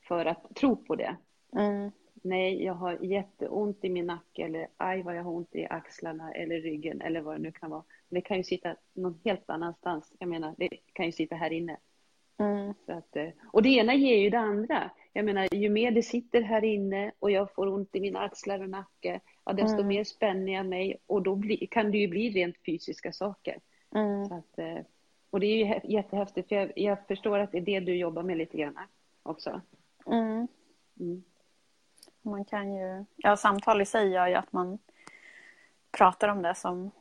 för 0.07 0.25
att 0.25 0.55
tro 0.55 0.75
på 0.75 0.95
det. 0.95 1.15
Mm. 1.55 1.91
Nej, 2.25 2.63
jag 2.63 2.73
har 2.73 2.97
jätteont 3.01 3.85
i 3.85 3.89
min 3.89 4.05
nacke 4.05 4.43
eller 4.43 4.67
aj 4.77 5.01
vad 5.01 5.15
jag 5.15 5.23
har 5.23 5.31
ont 5.31 5.55
i 5.55 5.65
axlarna 5.65 6.31
eller 6.31 6.61
ryggen 6.61 7.01
eller 7.01 7.21
vad 7.21 7.35
det 7.35 7.41
nu 7.41 7.51
kan 7.51 7.69
vara. 7.69 7.83
det 8.09 8.21
kan 8.21 8.37
ju 8.37 8.43
sitta 8.43 8.75
någon 8.93 9.19
helt 9.23 9.49
annanstans. 9.49 10.13
Jag 10.19 10.29
menar, 10.29 10.55
det 10.57 10.69
kan 10.93 11.05
ju 11.05 11.11
sitta 11.11 11.35
här 11.35 11.53
inne. 11.53 11.77
Mm. 12.37 12.73
Så 12.85 12.91
att, 12.91 13.15
eh, 13.15 13.29
och 13.51 13.63
det 13.63 13.69
ena 13.69 13.93
ger 13.93 14.17
ju 14.17 14.29
det 14.29 14.39
andra. 14.39 14.91
Jag 15.13 15.25
menar, 15.25 15.55
ju 15.55 15.69
mer 15.69 15.91
det 15.91 16.03
sitter 16.03 16.41
här 16.41 16.63
inne 16.63 17.11
och 17.19 17.31
jag 17.31 17.53
får 17.53 17.67
ont 17.67 17.95
i 17.95 17.99
mina 17.99 18.19
axlar 18.19 18.59
och 18.59 18.69
nacke, 18.69 19.19
ja, 19.45 19.53
desto 19.53 19.73
mm. 19.73 19.87
mer 19.87 20.03
spänner 20.03 20.53
jag 20.53 20.65
mig 20.65 20.97
och 21.07 21.21
då 21.21 21.35
bli, 21.35 21.67
kan 21.67 21.91
det 21.91 21.97
ju 21.97 22.07
bli 22.07 22.29
rent 22.29 22.55
fysiska 22.65 23.11
saker. 23.11 23.59
Mm. 23.95 24.25
Så 24.25 24.35
att, 24.35 24.59
eh, 24.59 24.85
och 25.29 25.39
det 25.39 25.45
är 25.45 25.65
ju 25.65 25.93
jättehäftigt, 25.93 26.49
för 26.49 26.55
jag, 26.55 26.71
jag, 26.75 27.07
förstår 27.07 27.39
att 27.39 27.51
det 27.51 27.57
är 27.57 27.61
det 27.61 27.79
du 27.79 27.95
jobbar 27.95 28.23
med 28.23 28.37
lite 28.37 28.57
grann 28.57 28.77
också. 29.23 29.61
Mm. 30.05 30.47
mm. 30.99 31.23
Man 32.21 32.45
kan 32.45 32.73
ju, 32.73 33.05
ja, 33.15 33.37
samtal 33.37 33.81
i 33.81 33.85
sig 33.85 34.09
gör 34.09 34.27
ju 34.27 34.35
att 34.35 34.53
man 34.53 34.79
pratar 35.91 36.27
om 36.27 36.41
det 36.41 36.55
som 36.55 36.91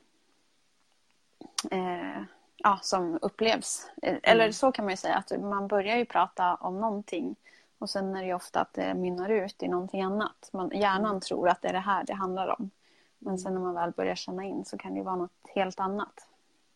eh, 1.71 2.23
ja, 2.57 2.79
som 2.83 3.19
upplevs. 3.23 3.91
Eller 4.03 4.53
så 4.53 4.73
kan 4.73 4.85
man 4.85 4.93
ju 4.93 4.97
säga 4.97 5.15
att 5.17 5.41
man 5.41 5.69
börjar 5.69 5.97
ju 5.97 6.05
prata 6.05 6.55
om 6.55 6.81
någonting 6.81 7.37
och 7.83 7.91
sen 7.91 8.17
är 8.17 8.23
det 8.23 8.35
ofta 8.35 8.61
att 8.61 8.75
det 8.75 8.95
mynnar 8.95 9.29
ut 9.29 9.63
i 9.63 9.69
någonting 9.69 10.03
annat. 10.03 10.51
Man, 10.53 10.71
hjärnan 10.75 11.21
tror 11.21 11.49
att 11.49 11.63
det 11.63 11.69
är 11.69 11.73
det 11.73 11.79
här 11.79 12.05
det 12.05 12.15
handlar 12.15 12.61
om. 12.61 12.71
Men 13.19 13.39
sen 13.39 13.55
när 13.55 13.61
man 13.61 13.75
väl 13.75 13.93
börjar 13.93 14.15
känna 14.15 14.45
in 14.45 14.65
så 14.65 14.79
kan 14.79 14.95
det 14.95 15.03
vara 15.03 15.17
något 15.17 15.49
helt 15.55 15.81
annat. 15.81 16.29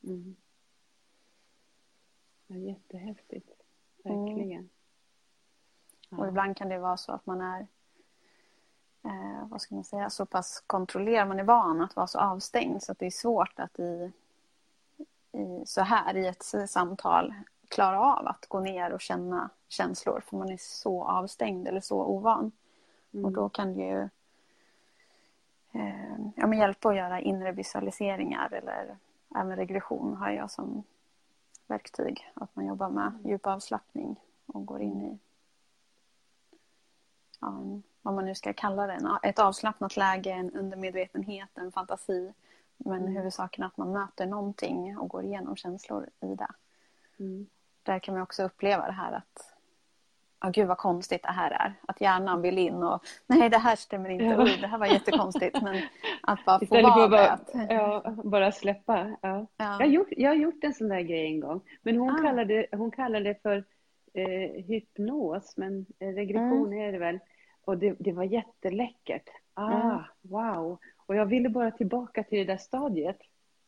Mm. 0.04 0.36
Ja, 2.46 2.56
jättehäftigt. 2.56 3.50
Verkligen. 4.04 4.58
Mm. 4.58 4.68
Ja. 6.08 6.18
Och 6.18 6.28
ibland 6.28 6.56
kan 6.56 6.68
det 6.68 6.78
vara 6.78 6.96
så 6.96 7.12
att 7.12 7.26
man 7.26 7.40
är 7.40 7.66
eh, 9.04 9.48
vad 9.48 9.60
ska 9.60 9.74
man 9.74 9.84
säga, 9.84 10.10
så 10.10 10.26
pass 10.26 10.64
kontrollerad, 10.66 11.28
man 11.28 11.38
är 11.38 11.44
van 11.44 11.80
att 11.80 11.96
vara 11.96 12.06
så 12.06 12.18
avstängd 12.18 12.82
så 12.82 12.92
att 12.92 12.98
det 12.98 13.06
är 13.06 13.10
svårt 13.10 13.60
att 13.60 13.78
i, 13.78 14.12
i, 15.32 15.62
så 15.66 15.80
här 15.80 16.16
i 16.16 16.26
ett 16.26 16.70
samtal 16.70 17.34
klara 17.68 18.00
av 18.00 18.26
att 18.26 18.46
gå 18.48 18.60
ner 18.60 18.92
och 18.92 19.00
känna 19.00 19.50
känslor 19.68 20.20
för 20.26 20.36
man 20.36 20.48
är 20.48 20.56
så 20.60 21.04
avstängd 21.04 21.68
eller 21.68 21.80
så 21.80 22.04
ovan. 22.04 22.52
Mm. 23.12 23.24
Och 23.24 23.32
då 23.32 23.48
kan 23.48 23.74
det 23.74 23.82
ju 23.82 24.08
eh, 25.72 26.18
ja, 26.36 26.46
men 26.46 26.58
hjälpa 26.58 26.88
att 26.88 26.96
göra 26.96 27.20
inre 27.20 27.52
visualiseringar 27.52 28.52
eller 28.52 28.96
även 29.36 29.56
regression 29.56 30.16
har 30.16 30.30
jag 30.30 30.50
som 30.50 30.82
verktyg. 31.66 32.32
Att 32.34 32.56
man 32.56 32.66
jobbar 32.66 32.88
med 32.88 33.06
mm. 33.06 33.28
djup 33.28 33.46
avslappning 33.46 34.20
och 34.46 34.66
går 34.66 34.80
in 34.80 35.02
i 35.02 35.18
ja, 37.40 37.62
vad 38.02 38.14
man 38.14 38.24
nu 38.24 38.34
ska 38.34 38.52
kalla 38.52 38.86
det, 38.86 39.18
ett 39.22 39.38
avslappnat 39.38 39.96
läge, 39.96 40.30
en 40.30 40.50
undermedvetenhet, 40.50 41.48
en 41.54 41.72
fantasi. 41.72 42.32
Men 42.76 43.02
mm. 43.02 43.16
huvudsaken 43.16 43.62
är 43.62 43.66
att 43.66 43.76
man 43.76 43.92
möter 43.92 44.26
någonting 44.26 44.98
och 44.98 45.08
går 45.08 45.24
igenom 45.24 45.56
känslor 45.56 46.08
i 46.20 46.34
det. 46.34 46.50
Mm. 47.18 47.46
Där 47.86 47.98
kan 47.98 48.14
man 48.14 48.22
också 48.22 48.42
uppleva 48.42 48.86
det 48.86 48.92
här 48.92 49.12
att 49.12 49.56
oh, 50.44 50.50
gud 50.50 50.68
vad 50.68 50.78
konstigt 50.78 51.22
det 51.22 51.32
här 51.32 51.50
är. 51.50 51.74
Att 51.88 52.00
hjärnan 52.00 52.42
vill 52.42 52.58
in 52.58 52.82
och 52.82 53.02
nej 53.26 53.50
det 53.50 53.58
här 53.58 53.76
stämmer 53.76 54.08
inte, 54.08 54.24
ja. 54.24 54.42
Oj, 54.42 54.58
det 54.60 54.66
här 54.66 54.78
var 54.78 54.86
jättekonstigt. 54.86 55.62
Men 55.62 55.82
att 56.22 56.44
bara 56.44 56.58
få 56.58 56.82
vara 56.82 57.08
bara, 57.08 57.30
att... 57.30 57.50
ja, 57.68 58.14
bara 58.24 58.52
släppa. 58.52 59.16
Ja. 59.20 59.46
ja. 59.46 59.46
Jag, 59.56 59.78
har 59.78 59.84
gjort, 59.84 60.08
jag 60.10 60.30
har 60.30 60.36
gjort 60.36 60.64
en 60.64 60.74
sån 60.74 60.88
där 60.88 61.00
grej 61.00 61.26
en 61.26 61.40
gång. 61.40 61.60
Men 61.82 61.96
hon, 61.96 62.10
ah. 62.10 62.22
kallade, 62.22 62.66
hon 62.72 62.90
kallade 62.90 63.24
det 63.24 63.42
för 63.42 63.64
eh, 64.14 64.64
hypnos, 64.64 65.56
men 65.56 65.86
regression 65.98 66.66
mm. 66.66 66.88
är 66.88 66.92
det 66.92 66.98
väl. 66.98 67.18
Och 67.64 67.78
det, 67.78 67.96
det 67.98 68.12
var 68.12 68.24
jätteläckert. 68.24 69.28
Ah, 69.54 69.90
mm. 69.90 70.02
wow. 70.22 70.78
Och 71.06 71.16
jag 71.16 71.26
ville 71.26 71.48
bara 71.48 71.70
tillbaka 71.70 72.22
till 72.22 72.38
det 72.38 72.52
där 72.52 72.56
stadiet 72.56 73.18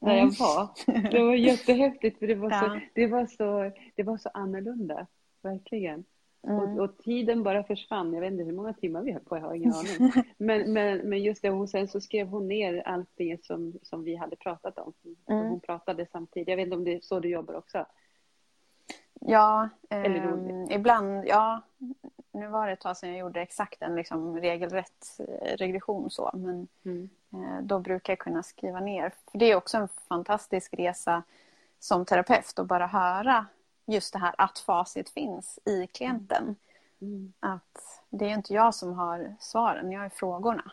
där 0.01 0.13
jag 0.13 0.19
mm. 0.19 0.35
var. 0.39 0.69
Det 1.11 1.23
var 1.23 1.35
jättehäftigt 1.35 2.19
för 2.19 2.27
det 2.27 2.35
var, 2.35 2.51
ja. 2.51 2.61
så, 2.61 2.81
det 2.95 3.07
var, 3.07 3.27
så, 3.27 3.73
det 3.95 4.03
var 4.03 4.17
så 4.17 4.31
annorlunda. 4.35 5.07
Verkligen. 5.43 6.05
Mm. 6.47 6.59
Och, 6.59 6.85
och, 6.85 6.99
tiden 6.99 7.43
bara 7.43 7.65
försvann. 7.65 8.15
Jag 8.15 8.21
vet 8.21 8.33
inte 8.33 8.45
hur 8.45 8.53
många 8.53 8.73
timmar 8.73 9.03
vi 9.03 9.13
höll 9.13 9.23
på, 9.23 9.37
jag 9.37 9.43
har 9.43 9.55
ingen 9.55 9.73
aning. 9.73 10.13
Men, 10.39 10.73
men, 10.73 10.99
men 10.99 11.23
just 11.23 11.43
det, 11.43 11.51
hon, 11.51 11.69
sen 11.69 11.89
så 11.89 12.01
skrev 12.01 12.27
hon 12.27 12.49
ner 12.49 12.83
allting 12.87 13.39
som, 13.43 13.73
som 13.83 14.05
vi 14.05 14.17
hade 14.17 14.37
pratat 14.37 14.79
om. 14.79 14.93
Mm. 15.29 15.49
Hon 15.49 15.61
pratade 15.61 16.07
samtidigt. 16.13 16.49
Jag 16.49 16.57
vet 16.57 16.65
inte 16.65 16.77
om 16.77 16.85
det 16.85 16.95
är 16.95 17.01
så 17.01 17.21
du 17.21 17.29
jobbar 17.29 17.55
också? 17.55 17.87
Ja, 19.21 19.69
eh, 19.91 20.71
ibland, 20.71 21.25
ja. 21.27 21.63
Nu 22.33 22.49
var 22.49 22.67
det 22.67 22.73
ett 22.73 22.81
tag 22.81 22.97
sedan 22.97 23.11
jag 23.11 23.19
gjorde 23.19 23.41
exakt 23.41 23.83
en 23.83 23.95
liksom, 23.95 24.37
regelrätt 24.37 25.07
eh, 25.19 25.57
regression 25.57 26.11
så, 26.11 26.31
men 26.35 26.69
mm. 26.85 27.09
Eh, 27.33 27.63
då 27.63 27.79
brukar 27.79 28.13
jag 28.13 28.19
kunna 28.19 28.43
skriva 28.43 28.81
ner. 28.81 29.15
För 29.31 29.39
Det 29.39 29.45
är 29.45 29.57
också 29.57 29.77
en 29.77 29.89
fantastisk 29.89 30.75
resa 30.75 31.23
som 31.79 32.05
terapeut 32.05 32.59
att 32.59 32.67
bara 32.67 32.87
höra 32.87 33.47
just 33.87 34.13
det 34.13 34.19
här 34.19 34.35
att 34.39 34.59
facit 34.59 35.11
finns 35.11 35.59
i 35.65 35.87
klienten. 35.87 36.57
Mm. 37.01 37.33
Att 37.41 38.03
det 38.11 38.25
är 38.25 38.35
inte 38.35 38.55
jag 38.55 38.75
som 38.75 38.93
har 38.93 39.35
svaren, 39.41 39.93
jag 39.93 40.01
har 40.01 40.09
frågorna. 40.09 40.73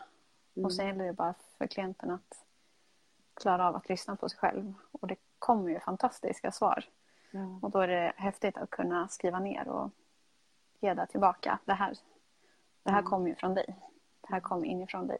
Mm. 0.56 0.64
Och 0.64 0.72
sen 0.72 0.86
gäller 0.86 1.04
det 1.04 1.12
bara 1.12 1.34
för 1.58 1.66
klienten 1.66 2.10
att 2.10 2.44
klara 3.34 3.68
av 3.68 3.76
att 3.76 3.88
lyssna 3.88 4.16
på 4.16 4.28
sig 4.28 4.38
själv. 4.38 4.74
Och 4.92 5.08
det 5.08 5.16
kommer 5.38 5.70
ju 5.70 5.80
fantastiska 5.80 6.52
svar. 6.52 6.84
Ja. 7.30 7.58
Och 7.62 7.70
då 7.70 7.78
är 7.78 7.88
det 7.88 8.12
häftigt 8.16 8.56
att 8.56 8.70
kunna 8.70 9.08
skriva 9.08 9.38
ner 9.38 9.68
och 9.68 9.90
ge 10.80 10.94
det 10.94 11.06
tillbaka. 11.06 11.58
Det 11.64 11.72
här, 11.72 11.96
det 12.82 12.90
här 12.90 12.98
mm. 12.98 13.10
kommer 13.10 13.28
ju 13.28 13.34
från 13.34 13.54
dig. 13.54 13.76
Det 14.20 14.28
här 14.28 14.40
kommer 14.40 14.66
inifrån 14.66 15.06
dig. 15.06 15.18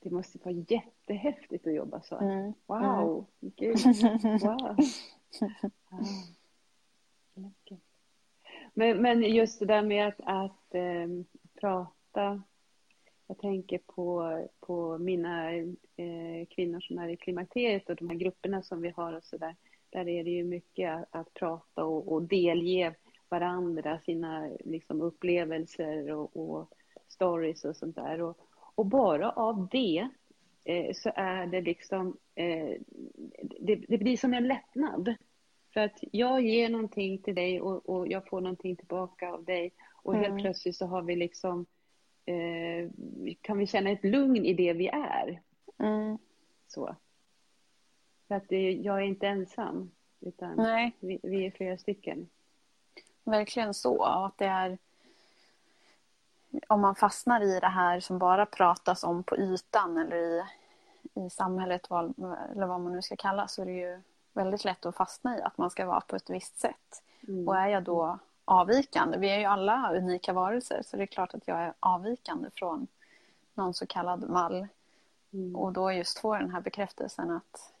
Det 0.00 0.10
måste 0.10 0.38
vara 0.38 0.64
jättehäftigt 0.68 1.66
att 1.66 1.74
jobba 1.74 2.00
så. 2.00 2.18
Mm. 2.18 2.52
Wow! 2.66 3.26
Mm. 3.42 3.52
Gud. 3.56 3.76
Wow! 4.42 4.76
Men, 8.74 9.02
men 9.02 9.22
just 9.22 9.58
det 9.58 9.66
där 9.66 9.82
med 9.82 10.08
att, 10.08 10.20
att 10.20 10.74
äh, 10.74 11.08
prata. 11.60 12.42
Jag 13.26 13.38
tänker 13.38 13.78
på, 13.78 14.38
på 14.60 14.98
mina 14.98 15.54
äh, 15.54 16.46
kvinnor 16.50 16.80
som 16.80 16.98
är 16.98 17.08
i 17.08 17.16
klimakteriet 17.16 17.90
och 17.90 17.96
de 17.96 18.08
här 18.08 18.16
grupperna 18.16 18.62
som 18.62 18.82
vi 18.82 18.90
har 18.90 19.12
och 19.12 19.24
så 19.24 19.36
där. 19.36 19.56
Där 19.90 20.08
är 20.08 20.24
det 20.24 20.30
ju 20.30 20.44
mycket 20.44 20.94
att, 20.94 21.08
att 21.10 21.34
prata 21.34 21.84
och, 21.84 22.12
och 22.12 22.22
delge 22.22 22.94
varandra 23.28 23.98
sina 23.98 24.50
liksom, 24.64 25.00
upplevelser 25.02 26.12
och, 26.12 26.36
och 26.36 26.70
stories 27.08 27.64
och 27.64 27.76
sånt 27.76 27.96
där. 27.96 28.20
Och, 28.20 28.38
och 28.78 28.86
bara 28.86 29.30
av 29.30 29.68
det 29.70 30.08
eh, 30.64 30.92
så 30.94 31.10
är 31.14 31.46
det 31.46 31.60
liksom, 31.60 32.16
eh, 32.34 32.80
det, 33.60 33.76
det, 33.76 33.98
blir 33.98 34.16
som 34.16 34.34
en 34.34 34.48
lättnad. 34.48 35.14
För 35.72 35.80
att 35.80 35.98
jag 36.12 36.42
ger 36.42 36.68
någonting 36.68 37.18
till 37.22 37.34
dig 37.34 37.60
och, 37.60 37.88
och 37.88 38.08
jag 38.08 38.28
får 38.28 38.40
någonting 38.40 38.76
tillbaka 38.76 39.30
av 39.30 39.44
dig. 39.44 39.72
Och 40.02 40.14
mm. 40.14 40.24
helt 40.24 40.42
plötsligt 40.42 40.76
så 40.76 40.86
har 40.86 41.02
vi 41.02 41.16
liksom, 41.16 41.66
eh, 42.24 42.90
kan 43.40 43.58
vi 43.58 43.66
känna 43.66 43.90
ett 43.90 44.04
lugn 44.04 44.44
i 44.44 44.54
det 44.54 44.72
vi 44.72 44.88
är. 44.88 45.42
Mm. 45.78 46.18
Så. 46.66 46.96
För 48.28 48.34
att 48.34 48.48
det, 48.48 48.72
jag 48.72 48.98
är 48.98 49.06
inte 49.06 49.28
ensam, 49.28 49.90
utan. 50.20 50.56
Vi, 51.00 51.20
vi 51.22 51.46
är 51.46 51.50
flera 51.50 51.78
stycken. 51.78 52.28
Verkligen 53.24 53.74
så. 53.74 54.02
Att 54.02 54.38
det 54.38 54.46
är, 54.46 54.78
om 56.66 56.80
man 56.80 56.94
fastnar 56.94 57.40
i 57.40 57.60
det 57.60 57.68
här 57.68 58.00
som 58.00 58.18
bara 58.18 58.46
pratas 58.46 59.04
om 59.04 59.22
på 59.22 59.36
ytan 59.36 59.98
eller 59.98 60.16
i, 60.16 60.42
i 61.14 61.30
samhället 61.30 61.86
eller 61.90 62.66
vad 62.66 62.80
man 62.80 62.92
nu 62.92 63.02
ska 63.02 63.16
kalla 63.16 63.48
så 63.48 63.62
är 63.62 63.66
det 63.66 63.72
ju 63.72 64.02
väldigt 64.32 64.64
lätt 64.64 64.86
att 64.86 64.96
fastna 64.96 65.38
i 65.38 65.42
att 65.42 65.58
man 65.58 65.70
ska 65.70 65.86
vara 65.86 66.00
på 66.00 66.16
ett 66.16 66.30
visst 66.30 66.58
sätt. 66.58 67.02
Mm. 67.28 67.48
Och 67.48 67.56
är 67.56 67.66
jag 67.66 67.82
då 67.82 68.18
avvikande, 68.44 69.18
vi 69.18 69.30
är 69.30 69.38
ju 69.38 69.44
alla 69.44 69.92
unika 69.94 70.32
varelser 70.32 70.82
så 70.84 70.96
det 70.96 71.02
är 71.02 71.06
klart 71.06 71.34
att 71.34 71.48
jag 71.48 71.58
är 71.58 71.72
avvikande 71.80 72.50
från 72.54 72.86
någon 73.54 73.74
så 73.74 73.86
kallad 73.86 74.30
mall. 74.30 74.68
Mm. 75.32 75.56
Och 75.56 75.72
då 75.72 75.92
just 75.92 76.18
få 76.18 76.34
den 76.34 76.50
här 76.50 76.60
bekräftelsen 76.60 77.30
att 77.30 77.72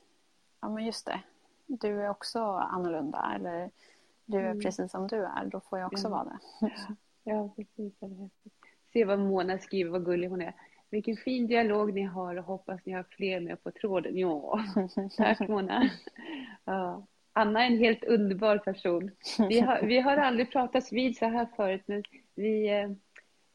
ja 0.60 0.68
men 0.68 0.86
just 0.86 1.06
det, 1.06 1.20
du 1.66 2.02
är 2.02 2.10
också 2.10 2.44
annorlunda 2.44 3.32
eller 3.34 3.70
du 4.24 4.38
är 4.38 4.50
mm. 4.50 4.60
precis 4.60 4.90
som 4.90 5.06
du 5.06 5.24
är, 5.24 5.44
då 5.44 5.60
får 5.60 5.78
jag 5.78 5.92
också 5.92 6.08
vara 6.08 6.24
det. 6.24 6.70
Ja, 7.28 7.48
precis. 7.56 7.94
Se 8.92 9.04
vad 9.04 9.18
Mona 9.18 9.58
skriver, 9.58 9.90
vad 9.90 10.04
gullig 10.04 10.28
hon 10.28 10.42
är. 10.42 10.54
Vilken 10.90 11.16
fin 11.16 11.46
dialog 11.46 11.94
ni 11.94 12.02
har 12.02 12.36
och 12.36 12.44
hoppas 12.44 12.80
ni 12.84 12.92
har 12.92 13.02
fler 13.10 13.40
med 13.40 13.62
på 13.62 13.70
tråden. 13.70 14.18
Ja, 14.18 14.64
tack 15.16 15.48
Mona. 15.48 15.90
Ja. 16.64 17.06
Anna 17.32 17.62
är 17.62 17.66
en 17.66 17.78
helt 17.78 18.04
underbar 18.04 18.58
person. 18.58 19.10
Vi 19.48 19.60
har, 19.60 19.82
vi 19.82 20.00
har 20.00 20.16
aldrig 20.16 20.52
pratats 20.52 20.92
vid 20.92 21.16
så 21.16 21.24
här 21.24 21.48
förut, 21.56 21.82
men 21.86 22.02
vi, 22.34 22.68
eh, 22.68 22.90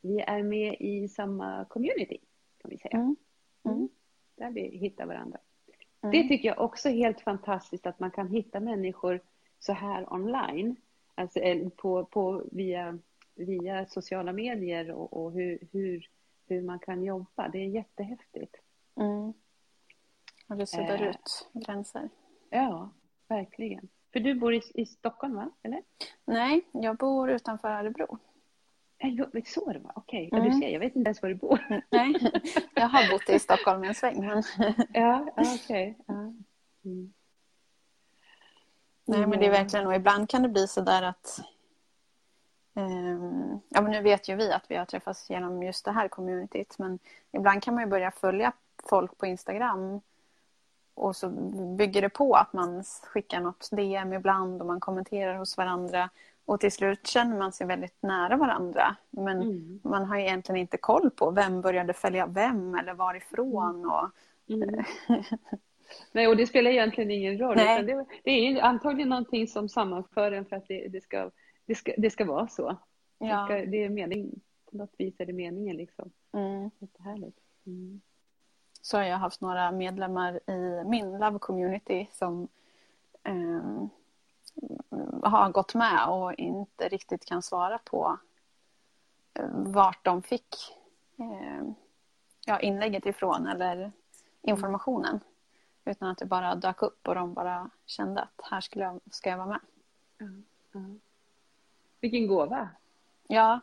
vi 0.02 0.20
är 0.20 0.44
med 0.44 0.76
i 0.80 1.08
samma 1.08 1.66
community, 1.66 2.18
kan 2.62 2.72
vi 2.72 2.78
säga. 2.78 2.98
Mm. 2.98 3.16
Mm. 3.66 3.90
Där 4.36 4.52
vi 4.52 4.78
hittar 4.78 5.06
varandra. 5.06 5.40
Mm. 6.04 6.12
Det 6.12 6.28
tycker 6.28 6.48
jag 6.48 6.62
också 6.62 6.90
är 6.90 6.94
helt 6.94 7.22
fantastiskt 7.22 7.88
att 7.88 8.00
man 8.00 8.12
kan 8.12 8.28
hitta 8.28 8.60
människor 8.60 9.22
så 9.60 9.74
här 9.74 10.14
online. 10.14 10.76
Alltså 11.16 11.40
på, 11.76 12.06
på, 12.06 12.44
via, 12.52 13.00
via 13.36 13.86
sociala 13.86 14.34
medier 14.34 14.92
och, 14.92 15.24
och 15.24 15.32
hur, 15.32 15.68
hur, 15.72 16.10
hur 16.48 16.62
man 16.62 16.80
kan 16.80 17.04
jobba. 17.04 17.48
Det 17.48 17.58
är 17.58 17.68
jättehäftigt. 17.68 18.56
Mm. 18.96 19.34
Och 20.48 20.58
det 20.58 20.68
suddar 20.68 21.02
eh. 21.02 21.10
ut 21.10 21.50
gränser. 21.54 22.10
Ja, 22.50 22.90
verkligen. 23.28 23.88
För 24.14 24.20
du 24.20 24.36
bor 24.36 24.54
i, 24.54 24.62
i 24.74 24.86
Stockholm, 24.86 25.36
va? 25.36 25.52
Eller? 25.64 25.82
Nej, 26.26 26.62
jag 26.72 26.98
bor 26.98 27.32
utanför 27.32 27.68
Örebro. 27.68 28.20
Så 29.46 29.74
det 29.74 29.80
var, 29.80 29.92
okej. 29.96 30.28
Okay. 30.28 30.40
Mm. 30.40 30.52
du 30.52 30.60
ser, 30.60 30.70
jag 30.70 30.80
vet 30.80 30.96
inte 30.96 31.08
ens 31.08 31.22
var 31.22 31.30
du 31.30 31.36
bor. 31.36 31.60
Nej, 31.90 32.14
jag 32.74 32.88
har 32.88 33.12
bott 33.12 33.30
i 33.30 33.40
Stockholm 33.40 33.84
en 33.84 33.96
sväng. 33.96 34.28
Men... 34.28 34.44
ja, 34.94 35.28
okej. 35.38 35.60
Okay. 35.66 35.94
Ja. 36.06 36.34
Mm. 36.86 37.14
Nej, 39.06 39.28
men 39.28 39.40
det 39.40 39.46
är 39.46 39.52
verkligen, 39.52 39.88
och 39.88 39.96
ibland 39.96 40.30
kan 40.30 40.42
det 40.42 40.50
bli 40.50 40.68
så 40.68 40.82
där 40.82 41.04
att 41.04 41.40
Ja, 43.70 43.82
men 43.82 43.92
nu 43.92 44.02
vet 44.02 44.30
ju 44.30 44.36
vi 44.36 44.52
att 44.52 44.72
vi 44.72 44.76
har 44.76 44.86
träffats 44.86 45.30
genom 45.30 45.64
just 45.64 45.86
det 45.86 45.92
här 45.92 46.08
communityt, 46.08 46.78
men 46.78 47.00
ibland 47.32 47.64
kan 47.64 47.74
man 47.74 47.84
ju 47.84 47.90
börja 47.90 48.12
följa 48.12 48.52
folk 48.90 49.18
på 49.18 49.26
Instagram 49.26 50.02
och 50.96 51.16
så 51.16 51.30
bygger 51.78 52.02
det 52.02 52.10
på 52.10 52.34
att 52.36 52.54
man 52.54 52.84
skickar 52.84 53.40
något 53.40 53.70
DM 53.72 54.14
ibland 54.14 54.62
och 54.62 54.68
man 54.68 54.80
kommenterar 54.80 55.36
hos 55.36 55.58
varandra. 55.58 56.10
Och 56.46 56.60
till 56.60 56.72
slut 56.72 57.08
känner 57.08 57.38
man 57.38 57.52
sig 57.52 57.68
väldigt 57.68 58.02
nära 58.02 58.38
varandra. 58.38 58.96
Men 59.10 59.42
mm. 59.42 59.80
man 59.84 60.06
har 60.06 60.18
egentligen 60.18 60.62
inte 60.62 60.78
koll 60.78 61.10
på 61.10 61.32
vem 61.32 61.62
började 61.62 61.94
följa 61.94 62.26
vem 62.26 62.76
eller 62.76 62.94
varifrån. 62.94 63.86
Och... 63.86 64.10
Mm. 64.54 64.84
Nej, 66.12 66.28
och 66.28 66.38
det 66.38 66.48
spelar 66.48 66.72
egentligen 66.72 67.12
ingen 67.12 67.38
roll. 67.38 67.58
Det, 67.58 68.06
det, 68.24 68.32
är 68.32 68.62
antagligen 68.62 69.10
någonting 69.10 69.48
som 69.48 69.70
sammanför 69.70 70.32
en 70.32 70.46
för 70.46 70.56
att 70.56 70.68
det, 70.68 70.88
det, 70.88 71.02
ska, 71.02 71.30
det, 71.66 71.76
ska, 71.76 71.94
det 71.98 72.10
ska 72.10 72.26
vara 72.26 72.48
så. 72.48 72.78
Ja. 73.18 73.42
Det, 73.42 73.46
ska, 73.46 73.72
det 73.72 73.78
är 73.78 73.90
mening, 73.90 74.42
på 74.72 74.78
något 74.78 74.94
vis 74.98 75.16
är 75.18 75.26
det 75.26 75.34
meningen 75.34 75.78
liksom. 75.78 76.12
Mm. 76.32 76.72
Jättehärligt. 76.80 77.40
Mm. 77.66 78.02
Så 78.82 78.98
har 78.98 79.04
jag 79.04 79.18
haft 79.18 79.42
några 79.42 79.72
medlemmar 79.72 80.50
i 80.50 80.84
min 80.86 81.18
Love 81.18 81.40
Community 81.40 82.08
som 82.12 82.48
um, 83.24 83.90
har 85.24 85.52
gått 85.52 85.74
med 85.74 86.10
och 86.10 86.34
inte 86.34 86.90
riktigt 86.90 87.26
kan 87.26 87.42
svara 87.42 87.78
på 87.78 88.18
uh, 89.40 89.72
vart 89.72 90.06
de 90.06 90.24
fick 90.24 90.56
uh, 91.20 91.72
ja, 92.46 92.60
inlägget 92.60 93.06
ifrån 93.06 93.48
eller 93.48 93.92
informationen. 94.42 95.20
Utan 95.86 96.10
att 96.10 96.18
det 96.18 96.26
bara 96.26 96.56
dök 96.56 96.82
upp 96.82 97.08
och 97.08 97.16
de 97.16 97.34
bara 97.34 97.70
kände 97.86 98.22
att 98.22 98.42
här 98.44 98.62
skulle 98.62 98.84
jag, 98.84 99.00
ska 99.12 99.30
jag 99.30 99.38
vara 99.38 99.48
med. 99.48 99.60
Mm. 100.20 100.46
Mm. 100.76 101.00
Vilken 102.04 102.28
gåva! 102.28 102.70
Ja. 103.28 103.60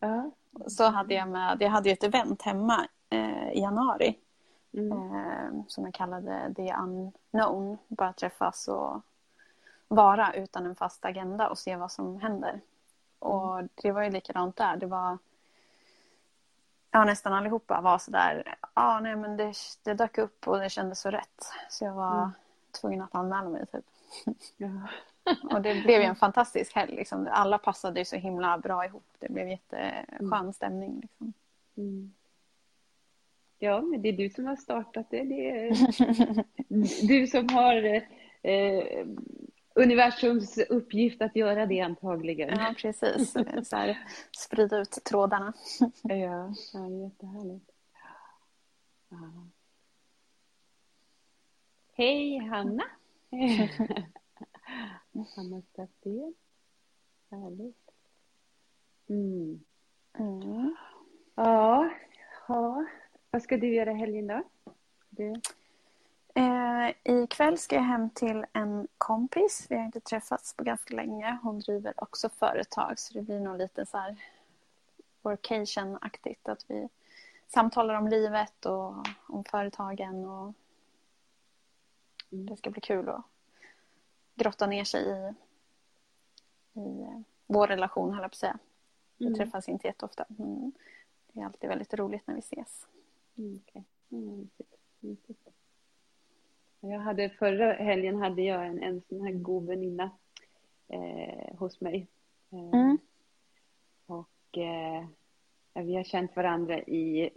Mm. 0.00 0.30
Så 0.66 0.84
hade 0.84 1.14
jag 1.14 1.28
med, 1.28 1.56
jag 1.60 1.70
hade 1.70 1.90
ett 1.90 2.04
event 2.04 2.42
hemma 2.42 2.86
eh, 3.10 3.52
i 3.52 3.60
januari. 3.60 4.18
Mm. 4.72 4.92
Eh, 4.92 5.64
som 5.68 5.84
jag 5.84 5.94
kallade 5.94 6.54
The 6.56 6.74
Unknown. 6.74 7.78
Bara 7.88 8.12
träffas 8.12 8.68
och 8.68 9.00
vara 9.88 10.34
utan 10.34 10.66
en 10.66 10.74
fast 10.74 11.04
agenda 11.04 11.48
och 11.48 11.58
se 11.58 11.76
vad 11.76 11.92
som 11.92 12.20
händer. 12.20 12.60
Och 13.18 13.58
mm. 13.58 13.68
det 13.74 13.92
var 13.92 14.02
ju 14.02 14.10
likadant 14.10 14.56
där. 14.56 14.76
Det 14.76 14.86
var 14.86 15.18
ja, 16.90 17.04
nästan 17.04 17.32
allihopa 17.32 17.80
var 17.80 17.98
sådär, 17.98 18.56
ja 18.74 19.00
nej 19.00 19.16
men 19.16 19.36
det, 19.36 19.54
det 19.82 19.94
dök 19.94 20.18
upp 20.18 20.48
och 20.48 20.58
det 20.58 20.70
kändes 20.70 21.00
så 21.00 21.10
rätt. 21.10 21.44
Så 21.70 21.84
jag 21.84 21.92
var 21.92 22.18
mm. 22.18 22.30
tvungen 22.80 23.02
att 23.02 23.14
anmäla 23.14 23.48
mig 23.48 23.66
typ. 23.66 23.84
Ja. 24.56 24.68
och 25.42 25.62
det 25.62 25.82
blev 25.82 26.00
ju 26.00 26.06
en 26.06 26.16
fantastisk 26.16 26.74
helg. 26.74 26.96
Liksom. 26.96 27.28
Alla 27.30 27.58
passade 27.58 28.00
ju 28.00 28.04
så 28.04 28.16
himla 28.16 28.58
bra 28.58 28.84
ihop. 28.84 29.06
Det 29.18 29.32
blev 29.32 29.48
jätteskön 29.48 30.32
mm. 30.32 30.52
stämning. 30.52 31.00
Liksom. 31.00 31.32
Mm. 31.76 32.14
Ja, 33.58 33.80
men 33.80 34.02
det 34.02 34.08
är 34.08 34.12
du 34.12 34.30
som 34.30 34.46
har 34.46 34.56
startat 34.56 35.06
det. 35.10 35.22
det 35.22 35.50
är 35.50 35.68
du 37.08 37.26
som 37.26 37.48
har 37.48 38.02
eh, 38.42 39.06
universums 39.74 40.58
uppgift 40.58 41.22
att 41.22 41.36
göra 41.36 41.66
det 41.66 41.80
antagligen. 41.80 42.48
Ja, 42.48 42.74
precis. 42.76 43.32
Så 43.68 43.76
här, 43.76 43.98
sprida 44.36 44.78
ut 44.78 44.98
trådarna. 45.04 45.52
ja, 46.02 46.14
ja 46.72 46.88
jättehärligt. 46.88 47.70
Ja. 49.08 49.46
Hej 51.96 52.38
Hanna! 52.38 52.84
Staffén. 55.72 56.34
Härligt. 57.30 57.90
Mm. 59.08 59.60
Mm. 60.18 60.76
Ja, 61.34 61.90
ja, 62.48 62.86
vad 63.30 63.42
ska 63.42 63.56
du 63.56 63.74
göra 63.74 63.92
helgen 63.92 64.26
då? 64.26 64.42
Du? 65.10 65.40
Eh, 66.34 66.94
ikväll 67.04 67.58
ska 67.58 67.76
jag 67.76 67.82
hem 67.82 68.10
till 68.10 68.46
en 68.52 68.88
kompis. 68.98 69.66
Vi 69.68 69.76
har 69.76 69.84
inte 69.84 70.00
träffats 70.00 70.54
på 70.56 70.64
ganska 70.64 70.94
länge. 70.94 71.38
Hon 71.42 71.58
driver 71.58 71.94
också 71.96 72.28
företag 72.28 72.98
så 72.98 73.14
det 73.14 73.22
blir 73.22 73.40
nog 73.40 73.58
lite 73.58 73.86
så 73.86 73.98
här 73.98 74.16
workation-aktigt. 75.22 76.48
Att 76.48 76.64
vi 76.70 76.88
samtalar 77.48 77.94
om 77.94 78.08
livet 78.08 78.66
och 78.66 78.94
om 79.26 79.44
företagen. 79.44 80.24
Och 80.24 80.54
mm. 82.32 82.46
Det 82.46 82.56
ska 82.56 82.70
bli 82.70 82.80
kul 82.80 83.08
att 83.08 83.24
grotta 84.34 84.66
ner 84.66 84.84
sig 84.84 85.02
i, 85.08 85.34
i 86.80 87.22
vår 87.46 87.66
relation, 87.66 88.12
höll 88.14 88.22
jag 88.22 88.30
på 88.30 88.34
att 88.34 88.38
säga. 88.38 88.58
Vi 89.16 89.26
mm. 89.26 89.38
träffas 89.38 89.68
inte 89.68 89.86
jätteofta. 89.86 90.24
Men 90.28 90.72
det 91.32 91.40
är 91.40 91.44
alltid 91.44 91.68
väldigt 91.68 91.94
roligt 91.94 92.26
när 92.26 92.34
vi 92.34 92.40
ses. 92.40 92.86
Mm, 93.36 93.60
okay. 93.66 93.82
mm, 94.10 94.48
jag 96.80 97.00
hade, 97.00 97.30
förra 97.30 97.72
helgen 97.72 98.16
hade 98.16 98.42
jag 98.42 98.66
en, 98.66 98.82
en 98.82 99.02
sån 99.08 99.20
här 99.20 99.32
god 99.32 99.66
väninna 99.66 100.10
eh, 100.88 101.56
hos 101.56 101.80
mig. 101.80 102.06
Eh, 102.50 102.80
mm. 102.80 102.98
Och 104.06 104.58
eh, 104.58 105.04
vi 105.74 105.96
har 105.96 106.04
känt 106.04 106.36
varandra 106.36 106.78
i, 106.78 107.30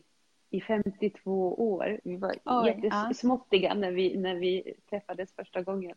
i 0.49 0.61
52 0.61 1.53
år. 1.53 1.99
Vi 2.03 2.17
var 2.17 2.35
Oj, 2.45 2.79
jättesmåttiga 2.83 3.69
ja. 3.69 3.73
när, 3.73 3.91
vi, 3.91 4.17
när 4.17 4.35
vi 4.35 4.73
träffades 4.89 5.33
första 5.33 5.61
gången. 5.61 5.95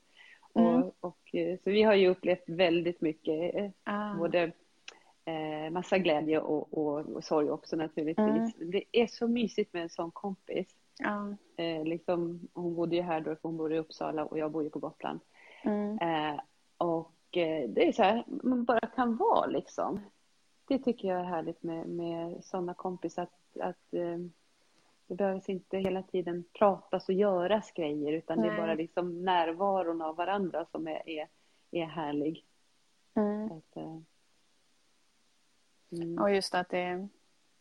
Mm. 0.54 0.82
Och, 0.82 0.94
och, 1.00 1.34
eh, 1.34 1.58
så 1.64 1.70
vi 1.70 1.82
har 1.82 1.94
ju 1.94 2.08
upplevt 2.08 2.48
väldigt 2.48 3.00
mycket, 3.00 3.54
eh, 3.54 3.70
ah. 3.84 4.14
både 4.14 4.52
eh, 5.24 5.70
massa 5.70 5.98
glädje 5.98 6.40
och, 6.40 6.78
och, 6.78 6.98
och 6.98 7.24
sorg 7.24 7.50
också 7.50 7.76
naturligtvis. 7.76 8.56
Mm. 8.56 8.70
Det 8.70 8.84
är 8.92 9.06
så 9.06 9.28
mysigt 9.28 9.72
med 9.72 9.82
en 9.82 9.90
sån 9.90 10.10
kompis. 10.10 10.76
Ja. 10.98 11.36
Eh, 11.56 11.84
liksom, 11.84 12.48
hon 12.54 12.74
bodde 12.74 12.96
ju 12.96 13.02
här 13.02 13.20
då, 13.20 13.36
för 13.36 13.42
hon 13.42 13.56
bor 13.56 13.72
i 13.72 13.78
Uppsala 13.78 14.24
och 14.24 14.38
jag 14.38 14.50
bor 14.50 14.62
ju 14.62 14.70
på 14.70 14.78
Gotland. 14.78 15.20
Mm. 15.62 15.98
Eh, 15.98 16.40
och 16.78 17.36
eh, 17.36 17.68
det 17.68 17.88
är 17.88 17.92
så 17.92 18.02
här, 18.02 18.24
man 18.26 18.64
bara 18.64 18.86
kan 18.86 19.16
vara 19.16 19.46
liksom. 19.46 20.00
Det 20.68 20.78
tycker 20.78 21.08
jag 21.08 21.20
är 21.20 21.24
härligt 21.24 21.62
med, 21.62 21.88
med 21.88 22.44
sådana 22.44 22.74
kompisar. 22.74 23.22
Att, 23.22 23.60
att 23.60 23.94
det 25.10 25.16
behövs 25.16 25.48
inte 25.48 25.78
hela 25.78 26.02
tiden 26.02 26.44
pratas 26.52 27.08
och 27.08 27.14
göras 27.14 27.72
grejer 27.72 28.12
utan 28.12 28.38
Nej. 28.38 28.48
det 28.48 28.56
är 28.56 28.60
bara 28.60 28.74
liksom 28.74 29.24
närvaron 29.24 30.02
av 30.02 30.16
varandra 30.16 30.66
som 30.72 30.88
är, 30.88 31.08
är, 31.08 31.28
är 31.70 31.86
härlig. 31.86 32.44
Mm. 33.14 33.52
Att, 33.52 33.76
eh, 33.76 33.98
mm. 35.92 36.18
Och 36.18 36.30
just 36.34 36.54
att 36.54 36.68
det, 36.68 37.08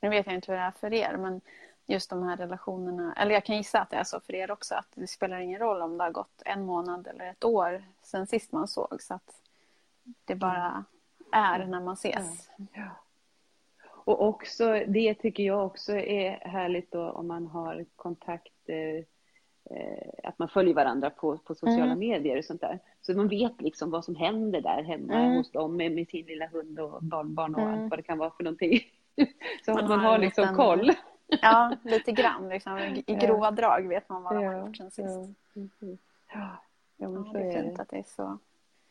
nu 0.02 0.10
vet 0.10 0.26
jag 0.26 0.36
inte 0.36 0.52
hur 0.52 0.58
det 0.58 0.64
är 0.64 0.72
för 0.72 0.94
er 0.94 1.18
men 1.18 1.42
just 1.86 2.10
de 2.10 2.24
här 2.24 2.38
relationerna, 2.38 3.14
eller 3.14 3.34
jag 3.34 3.46
kan 3.46 3.58
gissa 3.58 3.82
att 3.82 3.90
det 3.90 3.98
är 3.98 4.04
så 4.04 4.20
för 4.20 4.36
er 4.36 4.52
också, 4.52 4.76
att 4.76 4.88
det 4.94 5.08
spelar 5.08 5.40
ingen 5.40 5.60
roll 5.60 5.82
om 5.82 5.98
det 5.98 6.04
har 6.04 6.12
gått 6.12 6.42
en 6.46 6.66
månad 6.66 7.08
eller 7.08 7.26
ett 7.26 7.44
år 7.44 7.84
sen 8.02 8.28
sist 8.28 8.52
man 8.52 8.68
såg, 8.68 9.02
så 9.02 9.14
att 9.14 9.42
det 10.26 10.36
bara 10.36 10.86
är 11.32 11.66
när 11.66 11.82
man 11.82 11.94
ses. 11.94 12.50
Ja. 12.74 12.90
Och 14.06 14.28
också, 14.28 14.84
det 14.88 15.14
tycker 15.14 15.44
jag 15.44 15.66
också 15.66 15.92
är 15.94 16.32
härligt 16.32 16.92
då 16.92 17.10
om 17.10 17.28
man 17.28 17.48
har 17.48 17.86
kontakt, 17.96 18.70
eh, 18.70 19.04
eh 19.78 20.10
att 20.24 20.40
man 20.40 20.50
följer 20.50 20.74
varandra 20.74 21.10
på, 21.10 21.38
på 21.38 21.56
sociala 21.56 21.84
mm. 21.84 22.00
medier 22.00 22.38
och 22.38 22.46
sånt 22.46 22.62
där. 22.62 22.80
Så 23.02 23.14
man 23.14 23.28
vet 23.28 23.62
liksom 23.62 23.92
vad 23.92 24.06
som 24.06 24.16
händer 24.16 24.62
där 24.62 24.84
hemma 24.84 25.14
mm. 25.14 25.38
hos 25.38 25.52
dem 25.52 25.78
med, 25.78 25.92
med, 25.92 26.08
sin 26.08 26.26
lilla 26.26 26.48
hund 26.48 26.80
och 26.80 27.04
barnbarn 27.04 27.56
och 27.56 27.62
mm. 27.62 27.74
allt 27.74 27.90
vad 27.90 28.00
det 28.00 28.04
kan 28.04 28.18
vara 28.18 28.32
för 28.32 28.44
någonting. 28.44 28.80
Så 29.66 29.74
man, 29.74 29.88
man 29.88 30.00
har, 30.00 30.12
har 30.12 30.18
liksom 30.18 30.42
liten, 30.42 30.56
koll. 30.56 30.92
Ja, 31.42 31.76
lite 31.84 32.12
grann. 32.12 32.50
Liksom. 32.50 32.78
I 33.08 33.16
grova 33.22 33.52
drag 33.52 33.88
vet 33.88 34.10
man 34.10 34.24
vad 34.24 34.36
de 34.36 34.46
har 34.46 34.68
gjort 34.68 34.78
sen 34.78 34.92
sist. 34.92 35.30
Ja, 36.34 36.64
ja, 36.98 37.10
men 37.10 37.24
så 37.26 37.34
det 37.34 37.40
är 37.40 37.64
fint 37.64 37.80
att 37.80 37.90
det 37.90 37.98
är 37.98 38.04
så 38.08 38.38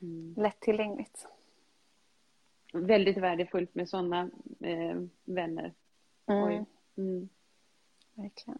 mm. 0.00 0.34
lättillgängligt. 0.36 1.26
Väldigt 2.72 3.16
värdefullt 3.16 3.74
med 3.74 3.88
sådana 3.88 4.30
eh, 4.60 5.02
vänner. 5.24 5.74
Mm. 6.26 6.64
Mm. 6.96 7.28
Verkligen. 8.14 8.58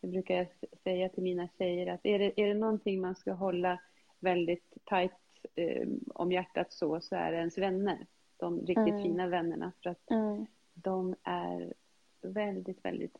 Det 0.00 0.08
brukar 0.08 0.34
jag 0.34 0.46
säga 0.82 1.08
till 1.08 1.22
mina 1.22 1.48
tjejer 1.58 1.86
att 1.86 2.00
är 2.02 2.18
det, 2.18 2.40
är 2.40 2.48
det 2.48 2.54
någonting 2.54 3.00
man 3.00 3.14
ska 3.14 3.32
hålla 3.32 3.80
väldigt 4.20 4.76
tajt 4.84 5.12
eh, 5.54 5.88
om 6.14 6.32
hjärtat 6.32 6.72
så, 6.72 7.00
så 7.00 7.16
är 7.16 7.32
det 7.32 7.38
ens 7.38 7.58
vänner. 7.58 8.06
De 8.36 8.58
riktigt 8.58 8.76
mm. 8.76 9.02
fina 9.02 9.26
vännerna. 9.26 9.72
För 9.82 9.90
att 9.90 10.10
mm. 10.10 10.46
de 10.74 11.14
är 11.22 11.74
väldigt, 12.20 12.84
väldigt 12.84 13.18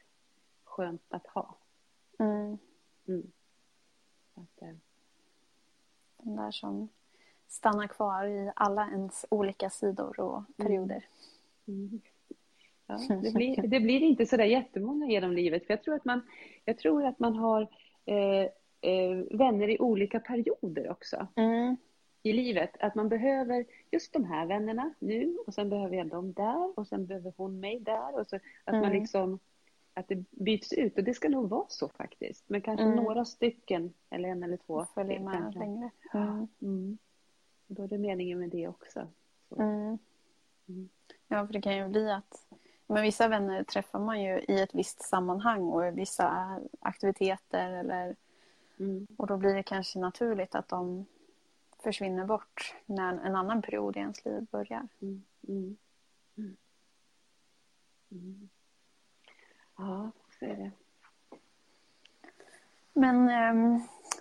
skönt 0.65 1.03
att 1.09 1.27
ha. 1.27 1.59
Mm. 2.19 2.59
Mm. 3.09 3.33
Att, 4.35 4.63
eh. 4.63 4.75
Den 6.17 6.37
där 6.37 6.51
som 6.51 6.89
stannar 7.51 7.87
kvar 7.87 8.25
i 8.25 8.53
alla 8.57 8.89
ens 8.91 9.27
olika 9.29 9.71
sidor 9.71 10.21
och 10.21 10.37
mm. 10.37 10.47
perioder. 10.57 11.05
Mm. 11.69 12.01
Ja, 12.87 13.01
det, 13.23 13.35
blir, 13.35 13.63
det 13.63 13.81
blir 13.81 14.01
inte 14.01 14.27
så 14.27 14.37
där 14.37 14.45
jättemånga 14.45 15.07
genom 15.07 15.33
livet. 15.33 15.67
För 15.67 15.73
jag 15.73 15.83
tror 15.83 15.95
att 15.95 16.05
man, 16.05 16.21
jag 16.65 16.79
tror 16.79 17.05
att 17.05 17.19
man 17.19 17.37
har 17.37 17.69
eh, 18.05 18.45
eh, 18.81 19.17
vänner 19.31 19.69
i 19.71 19.79
olika 19.79 20.21
perioder 20.21 20.91
också. 20.91 21.27
Mm 21.35 21.77
i 22.23 22.33
livet. 22.33 22.77
Att 22.81 22.95
man 22.95 23.09
behöver 23.09 23.65
just 23.91 24.13
de 24.13 24.25
här 24.25 24.47
vännerna 24.47 24.95
nu 24.99 25.37
och 25.47 25.55
sen 25.55 25.69
behöver 25.69 25.97
jag 25.97 26.07
dem 26.07 26.33
där 26.33 26.79
och 26.79 26.87
sen 26.87 27.07
behöver 27.07 27.33
hon 27.37 27.61
mig 27.61 27.81
där. 27.81 28.21
Och 28.21 28.27
så, 28.27 28.37
att 28.37 28.75
mm. 28.75 28.81
man 28.81 28.93
liksom 28.93 29.39
att 29.95 30.09
det 30.09 30.25
byts 30.31 30.73
ut 30.73 30.99
och 30.99 31.05
det 31.05 31.15
ska 31.15 31.29
nog 31.29 31.49
vara 31.49 31.67
så 31.69 31.89
faktiskt. 31.89 32.45
Men 32.49 32.61
kanske 32.61 32.85
mm. 32.85 32.97
några 32.97 33.25
stycken 33.25 33.93
eller 34.11 34.29
en 34.29 34.43
eller 34.43 34.57
två. 34.57 34.87
Följer 34.95 35.21
med 35.21 35.55
längre. 35.55 35.91
Då 37.73 37.83
är 37.83 37.89
det 37.89 37.99
meningen 37.99 38.39
med 38.39 38.51
det 38.51 38.69
också. 38.69 39.09
Mm. 39.57 39.99
Mm. 40.69 40.89
Ja, 41.29 41.47
för 41.47 41.53
det 41.53 41.63
kan 41.63 41.77
ju 41.77 41.89
bli 41.89 42.11
att 42.11 42.47
men 42.87 43.03
vissa 43.03 43.29
vänner 43.29 43.65
träffar 43.65 43.99
man 43.99 44.23
ju 44.23 44.41
i 44.49 44.61
ett 44.61 44.75
visst 44.75 45.03
sammanhang 45.03 45.63
och 45.63 45.87
i 45.87 45.91
vissa 45.91 46.59
aktiviteter 46.81 47.71
eller 47.73 48.17
mm. 48.79 49.07
och 49.17 49.27
då 49.27 49.37
blir 49.37 49.55
det 49.55 49.63
kanske 49.63 49.99
naturligt 49.99 50.55
att 50.55 50.69
de 50.69 51.07
försvinner 51.79 52.25
bort 52.25 52.75
när 52.87 53.19
en 53.19 53.37
annan 53.37 53.63
period 53.63 53.97
i 53.97 54.01
ens 54.01 54.25
liv 54.25 54.47
börjar. 54.51 54.89
Mm. 55.01 55.25
Mm. 55.49 55.77
mm. 56.37 56.57
mm. 58.11 58.49
Ja, 59.77 60.11
så 60.39 60.45
är 60.45 60.57
det. 60.57 60.71
Men 62.93 63.29
ehm, 63.29 63.81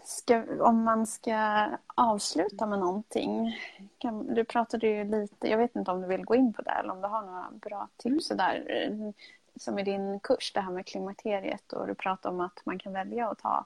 ska, 0.10 0.44
om 0.60 0.84
man 0.84 1.08
ska 1.08 1.68
avsluta 1.96 2.66
med 2.66 2.80
någonting. 2.80 3.60
Kan, 3.98 4.34
du 4.34 4.44
pratade 4.44 4.88
ju 4.88 5.04
lite, 5.04 5.50
jag 5.50 5.58
vet 5.58 5.76
inte 5.76 5.92
om 5.92 6.02
du 6.02 6.08
vill 6.08 6.26
gå 6.26 6.36
in 6.36 6.54
på 6.54 6.62
det 6.62 6.72
eller 6.72 6.92
om 6.92 7.02
du 7.02 7.08
har 7.08 7.22
några 7.22 7.48
bra 7.52 7.88
tips 7.98 8.32
mm. 8.32 8.38
där. 8.38 9.14
Som 9.56 9.80
i 9.80 9.84
din 9.84 10.20
kurs, 10.20 10.54
det 10.54 10.62
här 10.62 10.72
med 10.72 10.86
klimakteriet 10.86 11.74
och 11.74 11.88
du 11.88 11.96
pratade 11.96 12.36
om 12.36 12.42
att 12.42 12.66
man 12.66 12.80
kan 12.80 12.94
välja 12.94 13.30
att 13.30 13.40
ta 13.40 13.66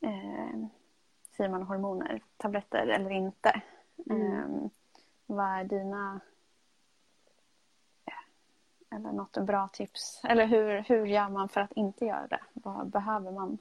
eh, 0.00 0.66
säger 1.36 1.50
man 1.50 1.62
hormoner, 1.62 2.20
tabletter 2.36 2.86
eller 2.86 3.10
inte. 3.10 3.62
Mm. 4.10 4.32
Eh, 4.32 4.70
vad 5.26 5.46
är 5.46 5.64
dina 5.64 6.20
eller 8.90 9.12
något 9.12 9.38
bra 9.38 9.68
tips? 9.72 10.20
Eller 10.24 10.46
hur, 10.46 10.84
hur 10.88 11.06
gör 11.06 11.28
man 11.28 11.48
för 11.48 11.60
att 11.60 11.72
inte 11.72 12.04
göra 12.04 12.26
det? 12.26 12.40
Vad 12.52 12.86
behöver 12.86 13.30
man 13.30 13.58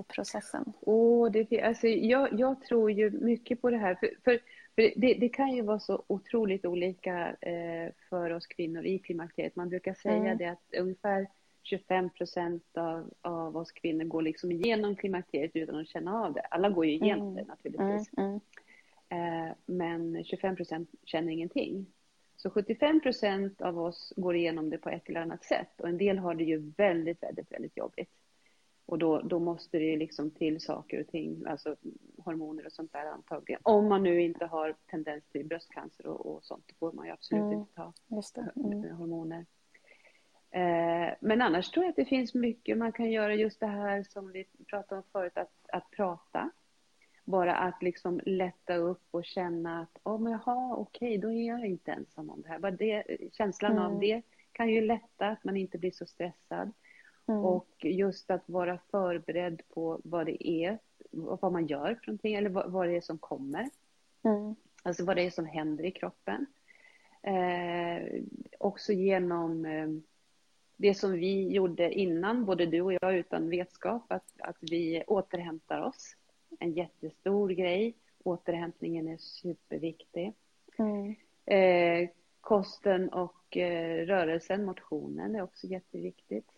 i 0.00 0.02
processen? 0.02 0.72
Oh, 0.80 1.30
det, 1.30 1.62
alltså, 1.62 1.86
jag, 1.86 2.40
jag 2.40 2.60
tror 2.60 2.90
ju 2.90 3.10
mycket 3.10 3.60
på 3.60 3.70
det 3.70 3.76
här. 3.76 3.94
För, 3.94 4.10
för, 4.24 4.40
för 4.74 4.92
det, 4.96 5.14
det, 5.14 5.28
kan 5.28 5.54
ju 5.54 5.62
vara 5.62 5.80
så 5.80 6.02
otroligt 6.06 6.66
olika 6.66 7.36
eh, 7.40 7.92
för 8.08 8.30
oss 8.30 8.46
kvinnor 8.46 8.84
i 8.84 8.98
klimakteriet. 8.98 9.56
Man 9.56 9.68
brukar 9.68 9.94
säga 9.94 10.16
mm. 10.16 10.38
det 10.38 10.46
att 10.46 10.74
ungefär 10.78 11.26
25 11.62 12.10
procent 12.10 12.64
av, 12.74 13.10
av 13.20 13.56
oss 13.56 13.72
kvinnor 13.72 14.04
går 14.04 14.22
liksom 14.22 14.52
igenom 14.52 14.96
klimakteriet 14.96 15.50
utan 15.54 15.80
att 15.80 15.88
känna 15.88 16.24
av 16.24 16.32
det. 16.32 16.40
Alla 16.40 16.70
går 16.70 16.86
ju 16.86 16.92
igenom 16.92 17.28
mm. 17.28 17.34
det 17.34 17.44
naturligtvis. 17.44 18.10
Mm, 18.16 18.40
mm. 19.08 19.46
Eh, 19.48 19.54
men 19.66 20.24
25 20.24 20.56
procent 20.56 20.90
känner 21.04 21.32
ingenting. 21.32 21.86
Så 22.36 22.50
75 22.50 23.00
procent 23.00 23.60
av 23.60 23.78
oss 23.78 24.12
går 24.16 24.36
igenom 24.36 24.70
det 24.70 24.78
på 24.78 24.88
ett 24.88 25.08
eller 25.08 25.20
annat 25.20 25.44
sätt 25.44 25.80
och 25.80 25.88
en 25.88 25.98
del 25.98 26.18
har 26.18 26.34
det 26.34 26.44
ju 26.44 26.72
väldigt, 26.76 27.22
väldigt, 27.22 27.52
väldigt 27.52 27.76
jobbigt. 27.76 28.10
Och 28.86 28.98
då, 28.98 29.20
då 29.20 29.38
måste 29.38 29.78
det 29.78 29.84
ju 29.84 29.96
liksom 29.96 30.30
till 30.30 30.60
saker 30.60 31.00
och 31.00 31.06
ting, 31.06 31.44
alltså 31.46 31.76
hormoner 32.18 32.66
och 32.66 32.72
sånt 32.72 32.92
där 32.92 33.06
antagligen. 33.06 33.60
Om 33.64 33.88
man 33.88 34.02
nu 34.02 34.22
inte 34.22 34.46
har 34.46 34.74
tendens 34.90 35.24
till 35.24 35.46
bröstcancer 35.46 36.06
och, 36.06 36.26
och 36.26 36.44
sånt, 36.44 36.64
då 36.66 36.74
får 36.78 36.92
man 36.92 37.06
ju 37.06 37.12
absolut 37.12 37.42
mm. 37.42 37.58
inte 37.58 37.74
ta 37.74 37.92
mm. 38.56 38.96
hormoner. 38.96 39.46
Eh, 40.50 41.14
men 41.20 41.42
annars 41.42 41.70
tror 41.70 41.84
jag 41.84 41.90
att 41.90 41.96
det 41.96 42.04
finns 42.04 42.34
mycket 42.34 42.78
man 42.78 42.92
kan 42.92 43.10
göra, 43.10 43.34
just 43.34 43.60
det 43.60 43.66
här 43.66 44.02
som 44.02 44.32
vi 44.32 44.46
pratade 44.66 45.00
om 45.00 45.06
förut, 45.12 45.38
att, 45.38 45.52
att 45.72 45.90
prata. 45.90 46.50
Bara 47.24 47.56
att 47.56 47.82
liksom 47.82 48.20
lätta 48.26 48.76
upp 48.76 49.06
och 49.10 49.24
känna 49.24 49.80
att, 49.80 49.98
oh, 50.02 50.20
men 50.20 50.32
jaha, 50.32 50.76
okej, 50.76 51.18
då 51.18 51.32
är 51.32 51.48
jag 51.48 51.66
inte 51.66 51.92
ensam 51.92 52.30
om 52.30 52.42
det 52.42 52.48
här. 52.48 52.58
Bara 52.58 52.72
det, 52.72 53.04
känslan 53.32 53.72
mm. 53.72 53.84
av 53.84 54.00
det 54.00 54.22
kan 54.52 54.68
ju 54.68 54.80
lätta, 54.80 55.28
att 55.28 55.44
man 55.44 55.56
inte 55.56 55.78
blir 55.78 55.90
så 55.90 56.06
stressad. 56.06 56.72
Mm. 57.26 57.44
Och 57.44 57.84
just 57.84 58.30
att 58.30 58.48
vara 58.48 58.78
förberedd 58.90 59.62
på 59.68 60.00
vad 60.04 60.26
det 60.26 60.48
är, 60.48 60.78
vad 61.10 61.52
man 61.52 61.66
gör 61.66 61.94
för 61.94 62.06
någonting, 62.06 62.34
eller 62.34 62.50
vad, 62.50 62.70
vad 62.70 62.88
det 62.88 62.96
är 62.96 63.00
som 63.00 63.18
kommer. 63.18 63.70
Mm. 64.22 64.54
Alltså 64.82 65.04
vad 65.04 65.16
det 65.16 65.22
är 65.22 65.30
som 65.30 65.46
händer 65.46 65.84
i 65.84 65.90
kroppen. 65.90 66.46
Eh, 67.22 68.22
också 68.58 68.92
genom 68.92 69.64
eh, 69.64 69.88
det 70.76 70.94
som 70.94 71.12
vi 71.12 71.48
gjorde 71.48 71.92
innan, 71.92 72.44
både 72.44 72.66
du 72.66 72.80
och 72.80 72.92
jag 72.92 73.16
utan 73.16 73.50
vetskap, 73.50 74.12
att, 74.12 74.32
att 74.38 74.56
vi 74.60 75.04
återhämtar 75.06 75.80
oss. 75.80 76.16
En 76.58 76.72
jättestor 76.72 77.50
grej. 77.50 77.94
Återhämtningen 78.24 79.08
är 79.08 79.16
superviktig. 79.16 80.32
Mm. 80.78 81.14
Eh, 81.46 82.08
kosten 82.40 83.08
och 83.08 83.56
eh, 83.56 84.06
rörelsen, 84.06 84.64
motionen 84.64 85.34
är 85.34 85.42
också 85.42 85.66
jätteviktigt. 85.66 86.50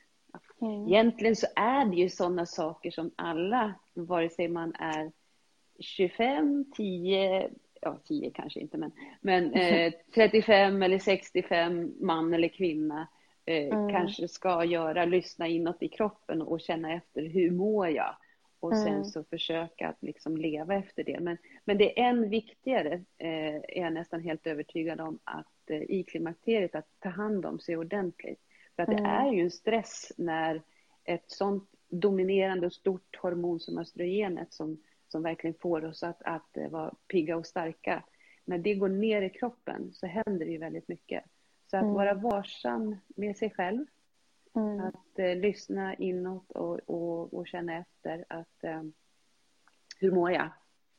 Mm. 0.60 0.86
Egentligen 0.86 1.36
så 1.36 1.46
är 1.56 1.84
det 1.84 1.96
ju 1.96 2.08
sådana 2.08 2.46
saker 2.46 2.90
som 2.90 3.10
alla, 3.16 3.74
vare 3.94 4.30
sig 4.30 4.48
man 4.48 4.74
är 4.78 5.12
25, 5.80 6.64
10, 6.76 7.50
ja 7.80 7.98
10 8.04 8.30
kanske 8.30 8.60
inte, 8.60 8.78
men, 8.78 8.92
men 9.20 9.52
eh, 9.54 9.92
35 10.14 10.82
eller 10.82 10.98
65, 10.98 11.94
man 12.00 12.34
eller 12.34 12.48
kvinna, 12.48 13.08
eh, 13.44 13.66
mm. 13.66 13.88
kanske 13.90 14.28
ska 14.28 14.64
göra, 14.64 15.04
lyssna 15.04 15.46
inåt 15.46 15.82
i 15.82 15.88
kroppen 15.88 16.42
och 16.42 16.60
känna 16.60 16.92
efter 16.92 17.22
hur 17.22 17.50
mår 17.50 17.88
jag? 17.88 18.16
Och 18.60 18.72
mm. 18.72 18.84
sen 18.84 19.04
så 19.04 19.24
försöka 19.24 19.88
att 19.88 20.02
liksom 20.02 20.36
leva 20.36 20.74
efter 20.74 21.04
det. 21.04 21.20
Men, 21.20 21.38
men 21.64 21.78
det 21.78 22.00
är 22.00 22.08
än 22.08 22.30
viktigare, 22.30 22.94
eh, 23.18 23.54
är 23.54 23.80
jag 23.80 23.92
nästan 23.92 24.20
helt 24.20 24.46
övertygad 24.46 25.00
om, 25.00 25.18
att 25.24 25.70
eh, 25.70 25.82
i 25.82 26.04
klimakteriet 26.08 26.74
att 26.74 26.88
ta 26.98 27.08
hand 27.08 27.46
om 27.46 27.58
sig 27.58 27.76
ordentligt. 27.76 28.40
För 28.76 28.82
att 28.82 28.88
mm. 28.88 29.02
det 29.02 29.08
är 29.08 29.32
ju 29.32 29.40
en 29.40 29.50
stress 29.50 30.12
när 30.16 30.62
ett 31.04 31.30
sånt 31.30 31.70
dominerande 31.88 32.66
och 32.66 32.72
stort 32.72 33.16
hormon 33.16 33.60
som 33.60 33.78
östrogenet 33.78 34.52
som, 34.52 34.82
som 35.08 35.22
verkligen 35.22 35.54
får 35.60 35.84
oss 35.84 36.02
att, 36.02 36.22
att 36.22 36.56
eh, 36.56 36.68
vara 36.68 36.94
pigga 37.08 37.36
och 37.36 37.46
starka. 37.46 38.02
När 38.44 38.58
det 38.58 38.74
går 38.74 38.88
ner 38.88 39.22
i 39.22 39.30
kroppen 39.30 39.92
så 39.92 40.06
händer 40.06 40.46
det 40.46 40.52
ju 40.52 40.58
väldigt 40.58 40.88
mycket. 40.88 41.24
Så 41.70 41.76
att 41.76 41.82
mm. 41.82 41.94
vara 41.94 42.14
varsam 42.14 42.96
med 43.06 43.36
sig 43.36 43.50
själv. 43.50 43.86
Mm. 44.54 44.80
Att 44.80 45.18
eh, 45.18 45.36
lyssna 45.36 45.94
inåt 45.94 46.52
och, 46.52 46.80
och, 46.86 47.34
och, 47.34 47.46
känna 47.46 47.76
efter 47.78 48.24
att 48.28 48.64
eh, 48.64 48.82
hur 49.98 50.10
mår 50.10 50.30
jag? 50.30 50.48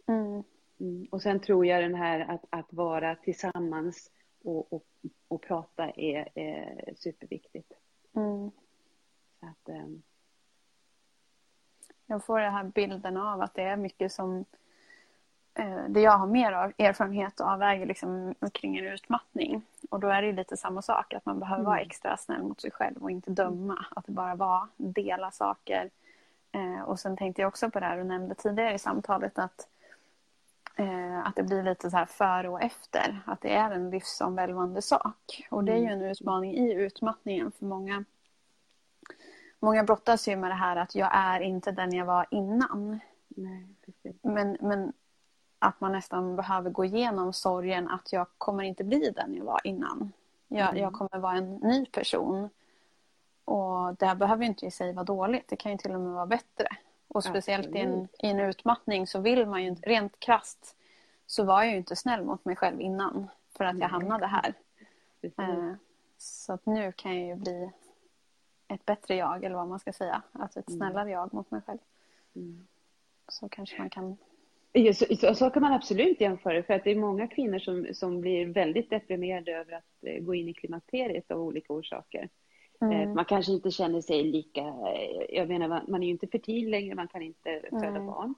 Mm. 0.07 0.43
mm. 0.79 1.07
Och 1.11 1.21
sen 1.21 1.39
tror 1.39 1.65
jag 1.65 1.83
den 1.83 1.95
här 1.95 2.19
att, 2.19 2.45
att 2.49 2.73
vara 2.73 3.15
tillsammans 3.15 4.11
och, 4.47 4.73
och, 4.73 4.83
och 5.27 5.41
prata 5.41 5.89
är, 5.89 6.29
är 6.35 6.93
superviktigt. 6.97 7.73
Mm. 8.15 8.51
Så 9.39 9.45
att, 9.45 9.69
um... 9.75 10.01
Jag 12.05 12.23
får 12.23 12.39
den 12.39 12.53
här 12.53 12.63
bilden 12.63 13.17
av 13.17 13.41
att 13.41 13.53
det 13.53 13.61
är 13.61 13.77
mycket 13.77 14.11
som 14.11 14.45
eh, 15.53 15.83
det 15.89 16.01
jag 16.01 16.17
har 16.17 16.27
mer 16.27 16.51
av 16.51 16.73
erfarenhet 16.77 17.41
av 17.41 17.61
är 17.61 17.85
liksom 17.85 18.35
kring 18.53 18.77
en 18.77 18.85
utmattning. 18.85 19.61
Och 19.89 19.99
då 19.99 20.07
är 20.07 20.21
det 20.21 20.31
lite 20.31 20.57
samma 20.57 20.81
sak, 20.81 21.13
att 21.13 21.25
man 21.25 21.39
behöver 21.39 21.59
mm. 21.59 21.69
vara 21.69 21.79
extra 21.79 22.17
snäll 22.17 22.43
mot 22.43 22.61
sig 22.61 22.71
själv 22.71 23.03
och 23.03 23.11
inte 23.11 23.31
döma. 23.31 23.85
Att 23.95 24.05
det 24.05 24.11
bara 24.11 24.35
var 24.35 24.67
dela 24.77 25.31
saker. 25.31 25.89
Eh, 26.51 26.81
och 26.81 26.99
sen 26.99 27.17
tänkte 27.17 27.41
jag 27.41 27.49
också 27.49 27.69
på 27.71 27.79
det 27.79 27.85
här 27.85 27.97
du 27.97 28.03
nämnde 28.03 28.35
tidigare 28.35 28.73
i 28.73 28.79
samtalet 28.79 29.39
att 29.39 29.67
att 31.25 31.35
det 31.35 31.43
blir 31.43 31.63
lite 31.63 31.89
så 31.89 31.97
här 31.97 32.05
före 32.05 32.49
och 32.49 32.61
efter. 32.61 33.21
Att 33.25 33.41
det 33.41 33.53
är 33.53 33.71
en 33.71 33.89
livsomvälvande 33.89 34.81
sak. 34.81 35.47
Och 35.51 35.63
det 35.63 35.71
är 35.71 35.77
ju 35.77 35.85
en 35.85 35.99
mm. 35.99 36.11
utmaning 36.11 36.53
i 36.55 36.73
utmattningen 36.73 37.51
för 37.51 37.65
många. 37.65 38.03
Många 39.59 39.83
brottas 39.83 40.27
ju 40.27 40.35
med 40.35 40.51
det 40.51 40.55
här 40.55 40.75
att 40.75 40.95
jag 40.95 41.09
är 41.13 41.39
inte 41.39 41.71
den 41.71 41.93
jag 41.93 42.05
var 42.05 42.25
innan. 42.31 42.99
Nej, 43.27 43.67
men, 44.21 44.57
men 44.61 44.93
att 45.59 45.81
man 45.81 45.91
nästan 45.91 46.35
behöver 46.35 46.69
gå 46.69 46.85
igenom 46.85 47.33
sorgen 47.33 47.89
att 47.89 48.13
jag 48.13 48.27
kommer 48.37 48.63
inte 48.63 48.83
bli 48.83 49.11
den 49.15 49.35
jag 49.35 49.45
var 49.45 49.61
innan. 49.63 50.11
Jag, 50.47 50.69
mm. 50.69 50.81
jag 50.81 50.93
kommer 50.93 51.19
vara 51.19 51.37
en 51.37 51.55
ny 51.55 51.85
person. 51.85 52.49
Och 53.45 53.95
det 53.95 54.15
behöver 54.15 54.45
inte 54.45 54.65
i 54.65 54.71
sig 54.71 54.93
vara 54.93 55.05
dåligt, 55.05 55.47
det 55.47 55.55
kan 55.55 55.71
ju 55.71 55.77
till 55.77 55.91
och 55.91 56.01
med 56.01 56.13
vara 56.13 56.25
bättre. 56.25 56.67
Och 57.07 57.23
speciellt 57.23 57.75
i 57.75 57.79
en, 57.79 58.07
i 58.19 58.27
en 58.27 58.39
utmattning 58.39 59.07
så 59.07 59.19
vill 59.19 59.45
man 59.45 59.63
ju 59.63 59.75
rent 59.75 60.19
krast 60.19 60.75
så 61.25 61.43
var 61.43 61.63
jag 61.63 61.71
ju 61.71 61.77
inte 61.77 61.95
snäll 61.95 62.23
mot 62.23 62.45
mig 62.45 62.55
själv 62.55 62.81
innan 62.81 63.27
för 63.57 63.65
att 63.65 63.79
jag 63.79 63.89
hamnade 63.89 64.27
här. 64.27 64.53
Eh, 65.21 65.73
så 66.17 66.53
att 66.53 66.65
nu 66.65 66.91
kan 66.91 67.19
jag 67.19 67.27
ju 67.27 67.35
bli 67.35 67.71
ett 68.67 68.85
bättre 68.85 69.15
jag 69.15 69.43
eller 69.43 69.55
vad 69.55 69.67
man 69.67 69.79
ska 69.79 69.93
säga. 69.93 70.21
Alltså 70.31 70.59
ett 70.59 70.69
mm. 70.69 70.79
snällare 70.79 71.11
jag 71.11 71.33
mot 71.33 71.51
mig 71.51 71.61
själv. 71.61 71.79
Mm. 72.35 72.67
Så 73.27 73.49
kanske 73.49 73.77
man 73.77 73.89
kan 73.89 74.17
så, 74.93 75.15
så, 75.15 75.35
så, 75.35 75.49
kan 75.49 75.61
man 75.61 75.73
absolut 75.73 76.21
jämföra 76.21 76.63
för 76.63 76.73
att 76.73 76.83
det 76.83 76.91
är 76.91 76.95
många 76.95 77.27
kvinnor 77.27 77.59
som, 77.59 77.87
som 77.93 78.21
blir 78.21 78.45
väldigt 78.45 78.89
deprimerade 78.89 79.51
över 79.51 79.73
att 79.73 80.03
eh, 80.03 80.23
gå 80.23 80.35
in 80.35 80.49
i 80.49 80.53
klimakteriet 80.53 81.31
av 81.31 81.41
olika 81.41 81.73
orsaker. 81.73 82.29
Eh, 82.81 83.01
mm. 83.01 83.13
Man 83.13 83.25
kanske 83.25 83.51
inte 83.51 83.71
känner 83.71 84.01
sig 84.01 84.23
lika, 84.23 84.61
eh, 84.61 85.25
jag 85.29 85.47
menar 85.47 85.67
man 85.87 86.03
är 86.03 86.07
ju 86.07 86.11
inte 86.11 86.27
fertil 86.27 86.69
längre, 86.69 86.95
man 86.95 87.07
kan 87.07 87.21
inte 87.21 87.61
föda 87.69 87.87
mm. 87.87 88.05
barn. 88.05 88.35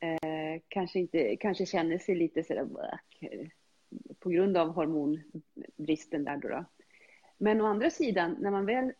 Eh, 0.00 0.60
kanske, 0.68 0.98
inte, 0.98 1.36
kanske 1.36 1.66
känner 1.66 1.98
sig 1.98 2.14
lite 2.14 2.44
sådär 2.44 2.68
på 4.18 4.30
grund 4.30 4.56
av 4.56 4.68
hormonbristen 4.68 6.24
där 6.24 6.36
då, 6.36 6.48
då. 6.48 6.64
Men 7.38 7.60
å 7.60 7.66
andra 7.66 7.90
sidan, 7.90 8.36
när 8.40 8.50
man 8.50 8.66
väl 8.66 8.92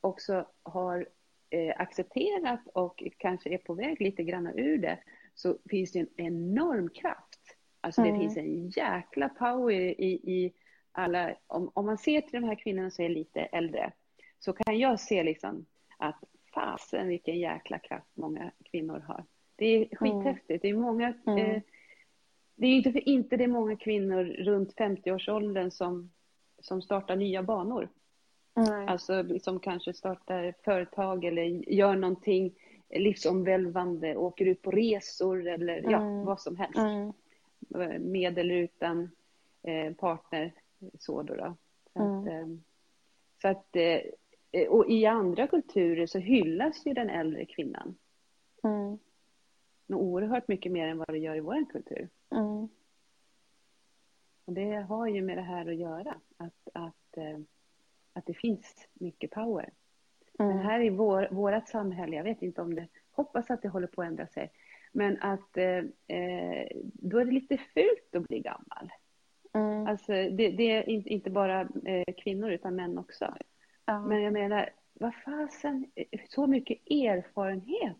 också 0.00 0.46
har 0.62 1.08
eh, 1.50 1.80
accepterat 1.80 2.60
och 2.74 3.02
kanske 3.16 3.54
är 3.54 3.58
på 3.58 3.74
väg 3.74 4.00
lite 4.00 4.22
grann 4.22 4.46
ur 4.46 4.78
det, 4.78 4.98
så 5.34 5.58
finns 5.70 5.92
det 5.92 5.98
en 5.98 6.08
enorm 6.16 6.88
kraft. 6.88 7.56
Alltså 7.80 8.00
mm. 8.00 8.12
det 8.12 8.20
finns 8.20 8.36
en 8.36 8.68
jäkla 8.68 9.28
power 9.28 10.00
i, 10.00 10.12
i 10.12 10.52
alla, 10.92 11.34
om, 11.46 11.70
om 11.74 11.86
man 11.86 11.98
ser 11.98 12.20
till 12.20 12.40
de 12.40 12.44
här 12.46 12.54
kvinnorna 12.54 12.90
som 12.90 13.04
är 13.04 13.08
lite 13.08 13.40
äldre, 13.40 13.92
så 14.44 14.52
kan 14.52 14.78
jag 14.78 15.00
se 15.00 15.22
liksom 15.22 15.66
att 15.98 16.24
fasen 16.54 17.08
vilken 17.08 17.38
jäkla 17.38 17.78
kraft 17.78 18.10
många 18.14 18.50
kvinnor 18.64 19.04
har. 19.06 19.24
Det 19.56 19.66
är 19.66 19.96
skithäftigt. 19.96 20.62
Det 20.62 20.68
är 20.68 20.74
många, 20.74 21.14
mm. 21.26 21.38
eh, 21.38 21.62
det 22.54 22.66
är 22.66 22.76
inte 22.76 22.92
för 22.92 23.08
inte 23.08 23.36
det 23.36 23.44
är 23.44 23.48
många 23.48 23.76
kvinnor 23.76 24.24
runt 24.24 24.74
50-årsåldern 24.76 25.70
som, 25.70 26.10
som 26.58 26.82
startar 26.82 27.16
nya 27.16 27.42
banor. 27.42 27.88
Nej. 28.54 28.86
Alltså 28.86 29.38
som 29.38 29.60
kanske 29.60 29.94
startar 29.94 30.54
företag 30.64 31.24
eller 31.24 31.42
gör 31.72 31.96
någonting 31.96 32.54
livsomvälvande, 32.90 34.16
åker 34.16 34.44
ut 34.44 34.62
på 34.62 34.70
resor 34.70 35.48
eller 35.48 35.78
mm. 35.78 35.90
ja, 35.90 36.24
vad 36.24 36.40
som 36.40 36.56
helst. 36.56 36.78
Mm. 36.78 37.12
Med 38.12 38.38
eller 38.38 38.54
utan 38.54 39.10
eh, 39.62 39.92
partner. 39.94 40.52
Så 40.98 41.22
då. 41.22 41.34
då. 41.34 41.56
Så 41.92 42.02
mm. 42.02 42.18
att, 42.18 42.26
eh, 42.26 42.46
så 43.42 43.48
att 43.48 43.76
eh, 43.76 44.00
och 44.68 44.90
i 44.90 45.06
andra 45.06 45.46
kulturer 45.46 46.06
så 46.06 46.18
hyllas 46.18 46.86
ju 46.86 46.94
den 46.94 47.10
äldre 47.10 47.46
kvinnan. 47.46 47.94
Mm. 48.64 48.98
Oerhört 49.88 50.48
mycket 50.48 50.72
mer 50.72 50.88
än 50.88 50.98
vad 50.98 51.08
det 51.08 51.18
gör 51.18 51.36
i 51.36 51.40
vår 51.40 51.70
kultur. 51.70 52.08
Mm. 52.30 52.68
Och 54.44 54.52
det 54.52 54.74
har 54.74 55.06
ju 55.06 55.22
med 55.22 55.38
det 55.38 55.42
här 55.42 55.66
att 55.66 55.76
göra. 55.76 56.14
Att, 56.36 56.68
att, 56.74 57.16
eh, 57.16 57.38
att 58.12 58.26
det 58.26 58.34
finns 58.34 58.88
mycket 58.94 59.30
power. 59.30 59.70
Mm. 60.38 60.56
Men 60.56 60.66
här 60.66 60.80
i 60.80 60.90
vår, 60.90 61.28
vårat 61.30 61.68
samhälle, 61.68 62.16
jag 62.16 62.24
vet 62.24 62.42
inte 62.42 62.62
om 62.62 62.74
det, 62.74 62.88
hoppas 63.10 63.50
att 63.50 63.62
det 63.62 63.68
håller 63.68 63.86
på 63.86 64.02
att 64.02 64.08
ändra 64.08 64.26
sig. 64.26 64.52
Men 64.92 65.22
att 65.22 65.56
eh, 65.56 65.78
eh 66.16 66.68
då 66.82 67.18
är 67.18 67.24
det 67.24 67.32
lite 67.32 67.56
fult 67.56 68.14
att 68.16 68.28
bli 68.28 68.40
gammal. 68.40 68.92
Mm. 69.52 69.86
Alltså 69.86 70.12
det, 70.12 70.50
det, 70.50 70.70
är 70.70 70.88
inte 70.88 71.30
bara 71.30 71.60
eh, 71.84 72.14
kvinnor 72.16 72.50
utan 72.50 72.76
män 72.76 72.98
också. 72.98 73.34
Mm. 73.86 74.08
Men 74.08 74.22
jag 74.22 74.32
menar, 74.32 74.70
vad 74.92 75.14
fasen, 75.14 75.90
så 76.28 76.46
mycket 76.46 76.90
erfarenhet 76.90 77.96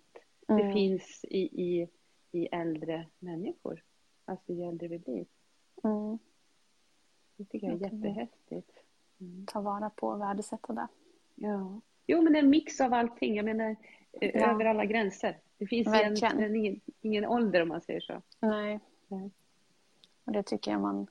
mm. 0.48 0.66
det 0.66 0.72
finns 0.72 1.24
i, 1.24 1.62
i, 1.62 1.88
i 2.32 2.46
äldre 2.46 3.06
människor. 3.18 3.82
Alltså 4.24 4.52
ju 4.52 4.68
äldre 4.68 4.88
vi 4.88 4.98
blir. 4.98 5.26
Mm. 5.84 6.18
Det 7.36 7.44
tycker 7.44 7.66
jag 7.66 7.82
är 7.82 7.92
jättehäftigt. 7.92 8.70
Mm. 9.20 9.46
Ta 9.46 9.60
vara 9.60 9.90
på 9.90 10.08
och 10.08 10.20
värdesätta 10.20 10.72
det. 10.72 10.88
Ja. 11.34 11.80
Jo, 12.06 12.22
men 12.22 12.36
en 12.36 12.50
mix 12.50 12.80
av 12.80 12.94
allting. 12.94 13.36
Jag 13.36 13.44
menar, 13.44 13.76
ja. 14.10 14.50
över 14.50 14.64
alla 14.64 14.84
gränser. 14.84 15.38
Det 15.58 15.66
finns 15.66 15.86
en, 15.86 16.40
en, 16.40 16.56
ingen, 16.56 16.80
ingen 17.00 17.26
ålder 17.26 17.62
om 17.62 17.68
man 17.68 17.80
säger 17.80 18.00
så. 18.00 18.22
Nej. 18.40 18.80
Nej. 19.08 19.30
Och 20.24 20.32
det 20.32 20.42
tycker 20.42 20.70
jag 20.70 20.80
man 20.80 21.06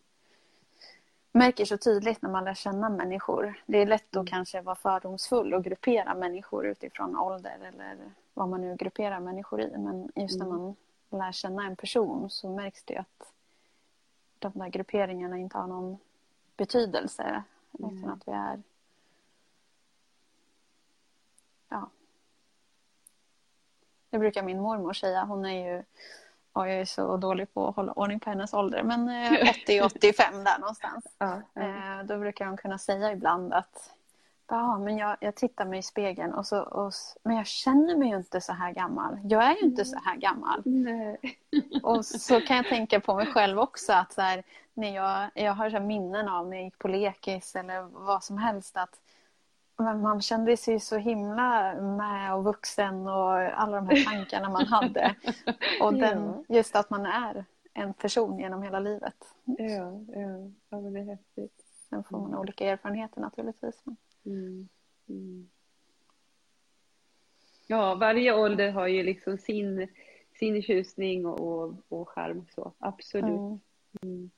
märker 1.31 1.65
så 1.65 1.77
tydligt 1.77 2.21
när 2.21 2.29
man 2.29 2.43
lär 2.43 2.53
känna 2.53 2.89
människor. 2.89 3.61
Det 3.65 3.77
är 3.77 3.85
lätt 3.85 4.09
att 4.09 4.15
mm. 4.15 4.25
kanske 4.25 4.61
vara 4.61 4.75
fördomsfull 4.75 5.53
och 5.53 5.63
gruppera 5.63 6.15
människor 6.15 6.67
utifrån 6.67 7.17
ålder 7.17 7.57
eller 7.61 7.97
vad 8.33 8.49
man 8.49 8.61
nu 8.61 8.75
grupperar 8.75 9.19
människor 9.19 9.61
i. 9.61 9.77
Men 9.77 10.11
just 10.15 10.39
när 10.39 10.45
mm. 10.45 10.57
man 10.57 10.75
lär 11.09 11.31
känna 11.31 11.65
en 11.65 11.75
person 11.75 12.29
så 12.29 12.49
märks 12.49 12.83
det 12.83 12.97
att 12.97 13.33
de 14.39 14.51
där 14.55 14.67
grupperingarna 14.67 15.37
inte 15.37 15.57
har 15.57 15.67
någon 15.67 15.97
betydelse. 16.57 17.43
Mm. 17.79 17.97
Utan 17.97 18.09
att 18.09 18.27
vi 18.27 18.31
är... 18.31 18.61
Ja. 21.69 21.89
Det 24.09 24.19
brukar 24.19 24.43
min 24.43 24.59
mormor 24.59 24.93
säga. 24.93 25.23
Hon 25.23 25.45
är 25.45 25.71
ju... 25.71 25.83
Och 26.53 26.67
jag 26.67 26.75
är 26.75 26.85
så 26.85 27.17
dålig 27.17 27.53
på 27.53 27.67
att 27.67 27.75
hålla 27.75 27.91
ordning 27.91 28.19
på 28.19 28.29
hennes 28.29 28.53
ålder. 28.53 28.83
Men 28.83 29.09
80-85 29.09 29.13
eh, 29.69 30.43
där 30.43 30.59
någonstans. 30.59 31.05
Ja, 31.17 31.41
ja. 31.53 31.61
Eh, 31.61 32.05
då 32.05 32.17
brukar 32.17 32.45
hon 32.45 32.57
kunna 32.57 32.77
säga 32.77 33.11
ibland 33.11 33.53
att 33.53 33.91
ja, 34.51 34.77
men 34.77 34.97
jag, 34.97 35.17
jag 35.19 35.35
tittar 35.35 35.65
mig 35.65 35.79
i 35.79 35.83
spegeln 35.83 36.33
och 36.33 36.45
så, 36.45 36.61
och, 36.61 36.93
men 37.23 37.35
jag 37.35 37.47
känner 37.47 37.95
mig 37.97 38.09
ju 38.09 38.15
inte 38.15 38.41
så 38.41 38.53
här 38.53 38.71
gammal. 38.71 39.17
Jag 39.23 39.43
är 39.43 39.55
ju 39.55 39.59
inte 39.61 39.85
så 39.85 39.99
här 40.05 40.15
gammal. 40.15 40.61
Nej. 40.65 41.17
Och 41.83 42.05
så 42.21 42.41
kan 42.41 42.57
jag 42.57 42.67
tänka 42.67 42.99
på 42.99 43.15
mig 43.15 43.25
själv 43.25 43.59
också 43.59 43.93
att 43.93 44.13
så 44.13 44.21
här, 44.21 44.43
när 44.73 44.95
jag, 44.95 45.29
jag 45.33 45.53
har 45.53 45.69
så 45.69 45.79
minnen 45.79 46.27
av 46.27 46.47
när 46.47 46.57
jag 46.57 46.63
gick 46.63 46.79
på 46.79 46.87
lekis 46.87 47.55
eller 47.55 47.81
vad 47.81 48.23
som 48.23 48.37
helst 48.37 48.77
att 48.77 48.99
men 49.83 50.01
man 50.01 50.21
kände 50.21 50.57
sig 50.57 50.79
så 50.79 50.97
himla 50.97 51.81
med 51.81 52.35
och 52.35 52.43
vuxen 52.43 53.07
och 53.07 53.33
alla 53.33 53.75
de 53.81 53.89
här 53.89 54.05
tankarna 54.05 54.49
man 54.49 54.65
hade. 54.65 55.15
Och 55.81 55.93
den, 55.93 56.45
just 56.49 56.75
att 56.75 56.89
man 56.89 57.05
är 57.05 57.45
en 57.73 57.93
person 57.93 58.39
genom 58.39 58.63
hela 58.63 58.79
livet. 58.79 59.15
Ja, 59.43 60.03
ja. 60.07 60.51
ja 60.69 60.81
men 60.81 60.93
det 60.93 60.99
är 60.99 61.05
häftigt. 61.05 61.65
Sen 61.89 62.03
får 62.03 62.17
man 62.17 62.27
mm. 62.27 62.39
olika 62.39 62.65
erfarenheter 62.65 63.21
naturligtvis. 63.21 63.83
Mm. 64.25 64.69
Mm. 65.09 65.49
Ja, 67.67 67.95
varje 67.95 68.33
ålder 68.33 68.71
har 68.71 68.87
ju 68.87 69.03
liksom 69.03 69.37
sin, 69.37 69.87
sin 70.39 70.61
tjusning 70.61 71.25
och, 71.25 71.39
och, 71.39 71.75
och 71.89 72.09
charm. 72.09 72.45
Så. 72.55 72.73
Absolut. 72.79 73.61
Mm. 74.01 74.31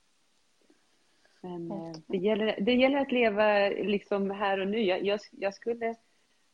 Men 1.43 1.71
eh, 1.71 1.93
det, 2.07 2.17
gäller, 2.17 2.61
det 2.61 2.73
gäller 2.73 2.97
att 2.97 3.11
leva 3.11 3.69
liksom 3.69 4.31
här 4.31 4.59
och 4.59 4.67
nu. 4.67 4.79
Jag, 4.79 5.05
jag, 5.05 5.19
jag 5.31 5.53
skulle 5.53 5.95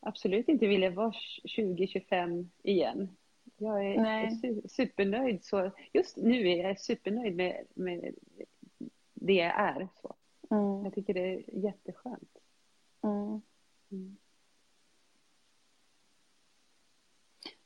absolut 0.00 0.48
inte 0.48 0.66
vilja 0.66 0.90
vara 0.90 1.12
20-25 1.44 2.48
igen. 2.62 3.16
Jag 3.56 3.86
är 3.86 4.00
Nej. 4.00 4.62
supernöjd. 4.68 5.44
Så 5.44 5.70
just 5.92 6.16
nu 6.16 6.48
är 6.48 6.68
jag 6.68 6.80
supernöjd 6.80 7.36
med, 7.36 7.66
med 7.74 8.14
det 9.14 9.34
jag 9.34 9.60
är. 9.60 9.88
Så. 10.02 10.14
Mm. 10.50 10.84
Jag 10.84 10.94
tycker 10.94 11.14
det 11.14 11.34
är 11.34 11.64
jätteskönt. 11.64 12.38
Mm. 13.02 13.40
Mm. 13.90 14.16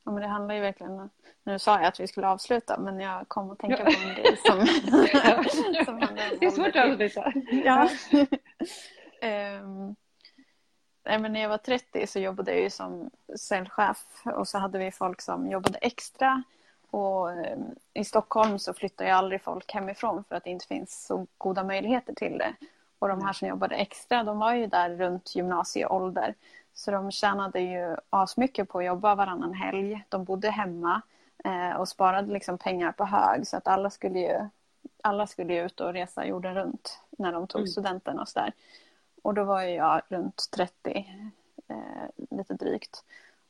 Ja, 0.05 0.11
men 0.11 0.21
det 0.21 0.27
handlar 0.27 0.55
ju 0.55 0.61
verkligen... 0.61 1.09
Nu 1.43 1.59
sa 1.59 1.77
jag 1.77 1.85
att 1.85 1.99
vi 1.99 2.07
skulle 2.07 2.27
avsluta 2.27 2.79
men 2.79 2.99
jag 2.99 3.27
kom 3.27 3.51
att 3.51 3.59
tänka 3.59 3.83
på 3.83 3.91
en 3.91 4.15
grej 4.15 4.37
som, 4.45 4.65
som 5.85 6.01
handlar 6.01 6.31
om... 6.31 6.37
Det 6.39 6.45
är 6.45 6.51
svårt 6.51 6.75
att 6.75 6.91
avsluta. 6.91 7.33
Ja. 7.51 7.89
um, 9.61 9.95
nej, 11.05 11.19
men 11.19 11.33
när 11.33 11.39
jag 11.39 11.49
var 11.49 11.57
30 11.57 12.07
så 12.07 12.19
jobbade 12.19 12.51
jag 12.51 12.61
ju 12.61 12.69
som 12.69 13.11
säljchef 13.39 14.05
och 14.25 14.47
så 14.47 14.57
hade 14.57 14.79
vi 14.79 14.91
folk 14.91 15.21
som 15.21 15.49
jobbade 15.49 15.77
extra. 15.77 16.43
Och 16.89 17.27
um, 17.27 17.75
I 17.93 18.03
Stockholm 18.03 18.59
så 18.59 18.73
flyttar 18.73 19.05
ju 19.05 19.11
aldrig 19.11 19.41
folk 19.41 19.73
hemifrån 19.73 20.23
för 20.29 20.35
att 20.35 20.43
det 20.43 20.49
inte 20.49 20.67
finns 20.67 21.05
så 21.05 21.27
goda 21.37 21.63
möjligheter 21.63 22.13
till 22.13 22.37
det. 22.37 22.55
Och 22.99 23.07
de 23.07 23.21
här 23.21 23.33
som 23.33 23.47
jobbade 23.47 23.75
extra, 23.75 24.23
de 24.23 24.39
var 24.39 24.53
ju 24.53 24.67
där 24.67 24.89
runt 24.89 25.35
gymnasieålder. 25.35 26.35
Så 26.75 26.91
de 26.91 27.11
tjänade 27.11 27.59
ju 27.59 27.95
asmycket 28.09 28.69
på 28.69 28.79
att 28.79 28.85
jobba 28.85 29.15
varannan 29.15 29.53
helg. 29.53 30.05
De 30.09 30.23
bodde 30.23 30.49
hemma 30.49 31.01
eh, 31.43 31.71
och 31.71 31.87
sparade 31.87 32.33
liksom 32.33 32.57
pengar 32.57 32.91
på 32.91 33.05
hög. 33.05 33.47
Så 33.47 33.57
att 33.57 33.67
alla 33.67 33.89
skulle 33.89 34.19
ju, 34.19 34.49
alla 35.03 35.27
skulle 35.27 35.65
ut 35.65 35.81
och 35.81 35.93
resa 35.93 36.25
jorden 36.25 36.55
runt 36.55 36.99
när 37.17 37.31
de 37.31 37.47
tog 37.47 37.61
mm. 37.61 37.67
studenten 37.67 38.19
och 38.19 38.29
sådär. 38.29 38.53
Och 39.23 39.33
då 39.33 39.43
var 39.43 39.61
jag 39.61 40.01
runt 40.09 40.49
30, 40.51 41.13
eh, 41.67 42.35
lite 42.37 42.53
drygt. 42.53 43.03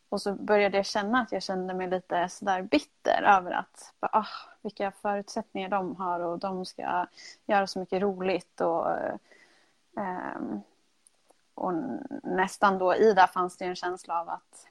Och 0.10 0.22
så 0.22 0.34
började 0.34 0.78
jag 0.78 0.86
känna 0.86 1.22
att 1.22 1.32
jag 1.32 1.44
kände 1.44 1.74
mig 1.74 1.90
lite 1.90 2.30
sådär 2.30 2.62
bitter 2.62 3.24
över 3.24 3.52
att 3.52 3.94
ah, 4.00 4.26
vilka 4.62 4.92
förutsättningar 4.92 5.70
de 5.70 5.96
har 5.96 6.20
och 6.20 6.40
de 6.40 6.66
ska 6.66 7.08
göra 7.46 7.68
så 7.68 7.80
mycket 7.80 8.02
roligt 8.02 8.62
och 8.62 8.88
Um, 9.98 10.62
och 11.56 11.74
nästan 12.24 12.78
då 12.78 12.96
i 12.96 13.14
det 13.14 13.28
fanns 13.28 13.58
det 13.58 13.66
en 13.66 13.76
känsla 13.76 14.22
av 14.22 14.30
att, 14.30 14.68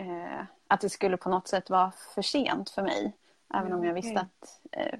uh, 0.00 0.42
att 0.66 0.80
det 0.80 0.90
skulle 0.90 1.16
på 1.16 1.28
något 1.28 1.48
sätt 1.48 1.70
vara 1.70 1.92
för 2.14 2.22
sent 2.22 2.70
för 2.70 2.82
mig. 2.82 3.12
Även 3.54 3.66
mm, 3.66 3.78
om 3.78 3.84
jag 3.84 3.94
visste 3.94 4.12
okay. 4.12 4.24
att 4.24 4.60
uh, 4.76 4.98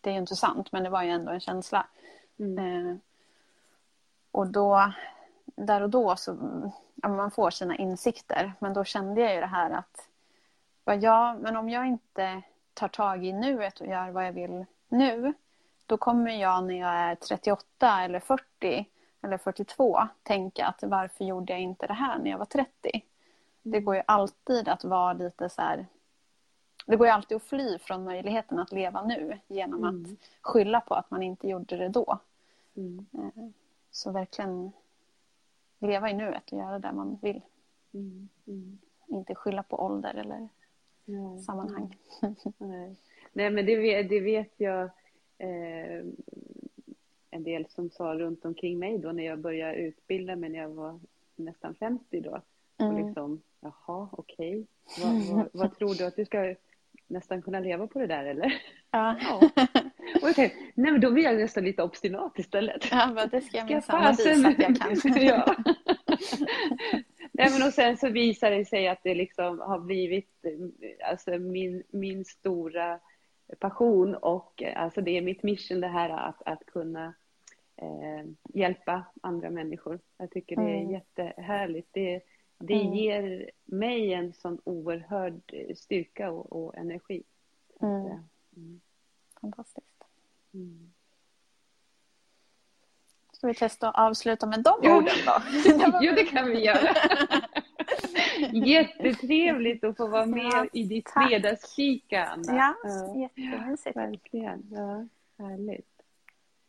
det 0.00 0.10
är 0.10 0.14
ju 0.14 0.20
inte 0.20 0.36
sant, 0.36 0.72
men 0.72 0.84
det 0.84 0.90
var 0.90 1.02
ju 1.02 1.10
ändå 1.10 1.32
en 1.32 1.40
känsla. 1.40 1.86
Mm. 2.38 2.58
Uh, 2.58 2.96
och 4.30 4.46
då, 4.46 4.92
där 5.44 5.80
och 5.80 5.90
då 5.90 6.16
så, 6.16 6.36
ja, 6.94 7.08
man 7.08 7.30
får 7.30 7.50
sina 7.50 7.76
insikter, 7.76 8.52
men 8.58 8.74
då 8.74 8.84
kände 8.84 9.20
jag 9.20 9.34
ju 9.34 9.40
det 9.40 9.46
här 9.46 9.70
att 9.70 10.08
ja, 11.00 11.36
men 11.40 11.56
om 11.56 11.68
jag 11.68 11.86
inte 11.86 12.42
tar 12.74 12.88
tag 12.88 13.24
i 13.24 13.32
nuet 13.32 13.80
och 13.80 13.86
gör 13.86 14.10
vad 14.10 14.26
jag 14.26 14.32
vill 14.32 14.64
nu, 14.88 15.34
då 15.86 15.96
kommer 15.96 16.30
jag 16.30 16.64
när 16.64 16.74
jag 16.74 16.94
är 16.94 17.14
38 17.14 18.02
eller 18.02 18.20
40 18.20 18.86
eller 19.22 19.38
42 19.38 20.08
tänka 20.22 20.66
att 20.66 20.82
varför 20.82 21.24
gjorde 21.24 21.52
jag 21.52 21.62
inte 21.62 21.86
det 21.86 21.94
här 21.94 22.18
när 22.18 22.30
jag 22.30 22.38
var 22.38 22.44
30? 22.44 22.70
Det 23.62 23.76
mm. 23.76 23.84
går 23.84 23.94
ju 23.94 24.02
alltid 24.06 24.68
att 24.68 24.84
vara 24.84 25.12
lite 25.12 25.48
så 25.48 25.62
här... 25.62 25.86
Det 26.86 26.96
går 26.96 27.06
ju 27.06 27.12
alltid 27.12 27.36
att 27.36 27.42
fly 27.42 27.78
från 27.78 28.04
möjligheten 28.04 28.58
att 28.58 28.72
leva 28.72 29.02
nu 29.02 29.38
genom 29.46 29.84
mm. 29.84 30.04
att 30.04 30.10
skylla 30.40 30.80
på 30.80 30.94
att 30.94 31.10
man 31.10 31.22
inte 31.22 31.48
gjorde 31.48 31.76
det 31.76 31.88
då. 31.88 32.18
Mm. 32.76 33.06
Eh, 33.12 33.44
så 33.90 34.10
verkligen 34.10 34.72
leva 35.78 36.10
i 36.10 36.14
nuet 36.14 36.52
och 36.52 36.58
göra 36.58 36.78
det 36.78 36.92
man 36.92 37.18
vill. 37.22 37.40
Mm. 37.94 38.28
Mm. 38.46 38.78
Inte 39.06 39.34
skylla 39.34 39.62
på 39.62 39.84
ålder 39.84 40.14
eller 40.14 40.48
sammanhang. 41.46 41.96
Nej. 42.58 42.96
Nej, 43.32 43.50
men 43.50 43.66
det 43.66 43.76
vet, 43.76 44.08
det 44.08 44.20
vet 44.20 44.52
jag 44.56 44.90
eh, 45.38 46.04
en 47.38 47.44
del 47.44 47.66
som 47.68 47.90
sa 47.90 48.04
runt 48.14 48.44
omkring 48.44 48.78
mig 48.78 48.98
då 48.98 49.12
när 49.12 49.24
jag 49.24 49.38
började 49.38 49.74
utbilda 49.74 50.36
mig 50.36 50.50
när 50.50 50.58
jag 50.58 50.68
var 50.68 51.00
nästan 51.36 51.74
50 51.74 52.20
då. 52.20 52.30
Och 52.76 52.84
Mm. 52.84 53.06
liksom, 53.06 53.42
jaha, 53.60 54.08
okej. 54.12 54.66
Vad, 55.02 55.14
vad, 55.36 55.48
vad 55.52 55.78
tror 55.78 55.94
du 55.94 56.04
att 56.06 56.16
du 56.16 56.24
ska 56.24 56.54
nästan 57.06 57.42
kunna 57.42 57.60
leva 57.60 57.86
på 57.86 57.98
det 57.98 58.06
där 58.06 58.24
eller? 58.24 58.52
Ja. 58.90 59.16
Ja. 59.20 59.40
Och 60.22 60.28
jag 60.28 60.34
tänkte, 60.34 60.58
nej 60.74 60.92
men 60.92 61.00
då 61.00 61.10
blir 61.10 61.24
jag 61.24 61.36
nästan 61.36 61.64
lite 61.64 61.82
obstinat 61.82 62.38
istället. 62.38 62.88
ja, 62.90 63.12
men 63.14 63.28
det 63.28 63.40
ska 63.40 63.56
jag 63.58 63.70
minsann 63.70 64.14
visa 64.16 64.48
att 64.48 64.58
jag 64.58 64.76
kan. 64.76 65.22
ja. 65.22 65.54
Nej, 67.32 67.50
men 67.58 67.66
och 67.66 67.72
sen 67.74 67.96
så 67.96 68.08
visar 68.08 68.50
det 68.50 68.64
sig 68.64 68.88
att 68.88 69.02
det 69.02 69.14
liksom 69.14 69.58
har 69.58 69.78
blivit 69.78 70.44
alltså 71.10 71.30
min, 71.38 71.82
min 71.90 72.24
stora 72.24 73.00
passion 73.58 74.14
och 74.14 74.62
alltså 74.76 75.00
det 75.00 75.10
är 75.10 75.22
mitt 75.22 75.42
mission 75.42 75.80
det 75.80 75.88
här 75.88 76.10
att, 76.10 76.42
att 76.46 76.66
kunna 76.66 77.14
eh, 77.78 78.24
hjälpa 78.54 79.04
andra 79.22 79.50
människor. 79.50 80.00
Jag 80.16 80.30
tycker 80.30 80.56
det 80.56 80.62
är 80.62 80.80
Mm. 80.80 80.90
jättehärligt. 80.92 81.88
Det, 81.92 82.20
det 82.58 82.74
Mm. 82.82 82.94
ger 82.94 83.50
mig 83.64 84.12
en 84.14 84.32
sån 84.32 84.58
oerhörd 84.64 85.40
eh, 85.46 85.74
styrka 85.74 86.30
och, 86.30 86.52
och 86.52 86.76
energi. 86.76 87.22
Mm. 87.80 88.06
Mm. 88.56 88.80
Fantastiskt. 89.40 90.04
Mm. 90.54 90.92
Ska 93.32 93.46
vi 93.46 93.54
testa 93.54 93.88
att 93.88 93.98
avsluta 94.08 94.46
med 94.46 94.62
de 94.62 94.80
Ja. 94.82 94.96
orden 94.96 95.14
då? 95.26 95.42
Jo, 96.02 96.12
det 96.16 96.24
kan 96.24 96.48
vi 96.48 96.64
göra. 96.64 96.94
Jättetrevligt 98.66 99.84
att 99.84 99.96
få 99.96 100.06
vara 100.06 100.26
med 100.26 100.44
Ja, 100.44 100.66
i 100.72 100.82
ditt 100.84 101.10
fredagsfika, 101.10 102.24
Anna. 102.24 102.56
Ja, 102.56 102.74
Ja, 102.84 103.16
jättemysigt. 103.20 103.96
verkligen. 103.96 104.66
Ja, 104.70 105.06
härligt. 105.44 105.97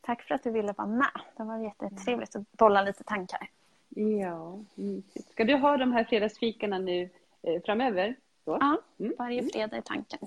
Tack 0.01 0.21
för 0.23 0.35
att 0.35 0.43
du 0.43 0.51
ville 0.51 0.73
vara 0.77 0.87
med. 0.87 1.11
Det 1.37 1.43
var 1.43 1.57
jättetrevligt 1.57 2.35
att 2.35 2.51
bolla 2.51 2.81
lite 2.81 3.03
tankar. 3.03 3.49
Ja, 3.89 4.59
mysigt. 4.75 5.31
Ska 5.31 5.43
du 5.43 5.55
ha 5.55 5.77
de 5.77 5.91
här 5.91 6.03
fredagsfikarna 6.03 6.77
nu 6.77 7.09
eh, 7.41 7.61
framöver? 7.65 8.15
Så? 8.45 8.57
Ja, 8.61 8.77
Mm. 8.99 9.13
varje 9.17 9.43
fredag 9.43 9.77
i 9.77 9.81
tanken. 9.81 10.19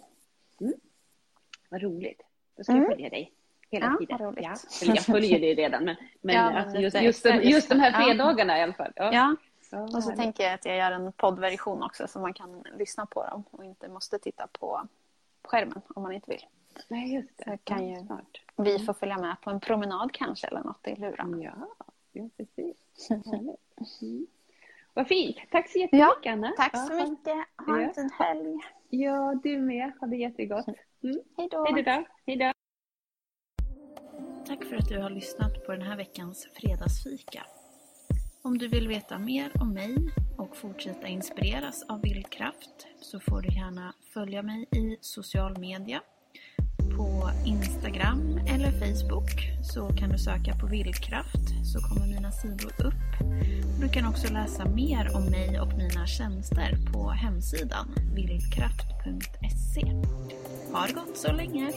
Vad 1.69 1.83
roligt. 1.83 2.23
Då 2.57 2.63
ska 2.65 2.73
Mm. 2.73 2.85
jag 2.85 2.93
följa 2.93 3.09
dig 3.11 3.33
hela 3.71 3.87
Ja, 3.87 3.97
tiden. 3.99 4.19
vad 4.19 4.29
roligt. 4.29 4.45
Ja. 4.45 4.55
Eller 4.83 4.95
jag 4.97 5.05
följer 5.05 5.41
dig 5.41 5.55
redan, 5.55 5.85
men, 5.85 5.97
men, 6.21 6.35
Ja, 6.35 6.43
alltså, 6.61 6.79
just, 6.79 7.03
just, 7.03 7.23
de, 7.25 7.31
just 7.43 7.69
de 7.69 7.81
här 7.81 7.93
ja. 7.93 7.99
fredagarna 8.07 8.59
i 8.59 8.63
alla 8.63 8.73
fall. 8.73 8.93
Ja. 8.97 9.11
Ja, 9.13 9.37
Ja, 9.75 9.83
och 9.83 10.05
så 10.05 10.11
tänker 10.17 10.45
jag 10.45 10.53
att 10.55 10.65
jag 10.65 10.77
gör 10.77 10.93
en 10.93 11.13
poddversion 11.13 11.83
också 11.83 12.09
så 12.09 12.19
man 12.21 12.35
kan 12.35 12.65
lyssna 12.79 13.07
på 13.07 13.27
dem 13.27 13.45
och 13.51 13.65
inte 13.65 13.89
måste 13.89 14.19
titta 14.19 14.47
på 14.47 14.89
skärmen 15.45 15.81
om 15.95 16.03
man 16.03 16.13
inte 16.13 16.31
vill. 16.31 16.47
Nej, 16.89 17.15
just 17.15 17.39
det. 17.39 17.45
Så 17.45 17.57
kan 17.65 17.89
Ja, 17.89 17.99
ju- 18.01 18.07
Smart. 18.07 18.27
Vi 18.57 18.79
får 18.79 18.95
följa 18.95 19.19
med 19.19 19.37
på 19.41 19.51
en 19.51 19.61
promenad 19.61 20.13
kanske 20.13 20.47
eller 20.47 20.61
något 20.61 20.87
i 20.89 20.97
luren. 20.97 21.41
Ja, 21.43 21.69
ja 22.13 22.29
precis. 22.37 22.77
Mm. 24.03 24.27
Vad 24.95 25.07
fint. 25.09 25.37
Tack 25.51 25.71
så 25.71 25.79
jättemycket, 25.79 26.33
Anna. 26.33 26.53
Tack 26.57 26.71
Ja, 26.75 26.79
så 26.79 26.95
mycket. 27.11 27.35
Ha 27.67 27.77
en 27.77 27.83
Ja. 27.83 27.93
fin 27.95 28.11
helg. 28.19 28.59
Ja, 28.89 29.41
du 29.43 29.59
med. 29.59 29.93
Ha 30.01 30.07
det 30.07 30.17
jättegott. 30.17 30.67
Mm. 31.03 31.21
Hej 31.37 31.49
då. 31.51 31.65
Hej 31.65 31.83
då. 31.83 32.05
Hej 32.27 32.37
då. 32.37 32.53
Tack 34.47 34.65
för 34.65 34.77
att 34.77 34.89
du 34.89 34.99
har 35.03 35.11
lyssnat 35.11 35.67
på 35.67 35.73
den 35.73 35.83
här 35.83 35.97
veckans 35.97 36.49
fredagsfika. 36.55 37.43
Om 38.43 38.59
du 38.59 38.69
vill 38.69 38.89
veta 38.89 39.19
mer 39.19 39.53
om 39.63 39.75
mig 39.75 39.97
och 40.39 40.57
fortsätta 40.57 41.07
inspireras 41.09 41.83
av 41.89 42.03
vildkraft 42.03 42.87
så 43.01 43.21
får 43.21 43.41
du 43.43 43.49
gärna 43.49 43.95
följa 44.15 44.43
mig 44.43 44.63
i 44.71 44.97
social 45.01 45.59
media. 45.59 46.03
På 46.97 47.31
Instagram 47.45 48.41
eller 48.47 48.71
Facebook 48.71 49.53
så 49.63 49.89
kan 49.89 50.11
du 50.11 50.19
söka 50.19 50.55
på 50.61 50.67
vildkraft 50.67 51.65
så 51.65 51.81
kommer 51.81 52.07
mina 52.07 52.33
sidor 52.33 52.73
upp. 52.87 53.29
Du 53.81 53.89
kan 53.89 54.07
också 54.07 54.33
läsa 54.33 54.65
mer 54.65 55.17
om 55.17 55.25
mig 55.25 55.61
och 55.61 55.73
mina 55.77 56.07
tjänster 56.07 56.79
på 56.93 57.11
hemsidan 57.11 57.95
vildkraft.se. 58.15 59.93
Ha 60.73 60.87
det 60.87 60.93
gott 60.93 61.17
så 61.17 61.33
länge! 61.33 61.73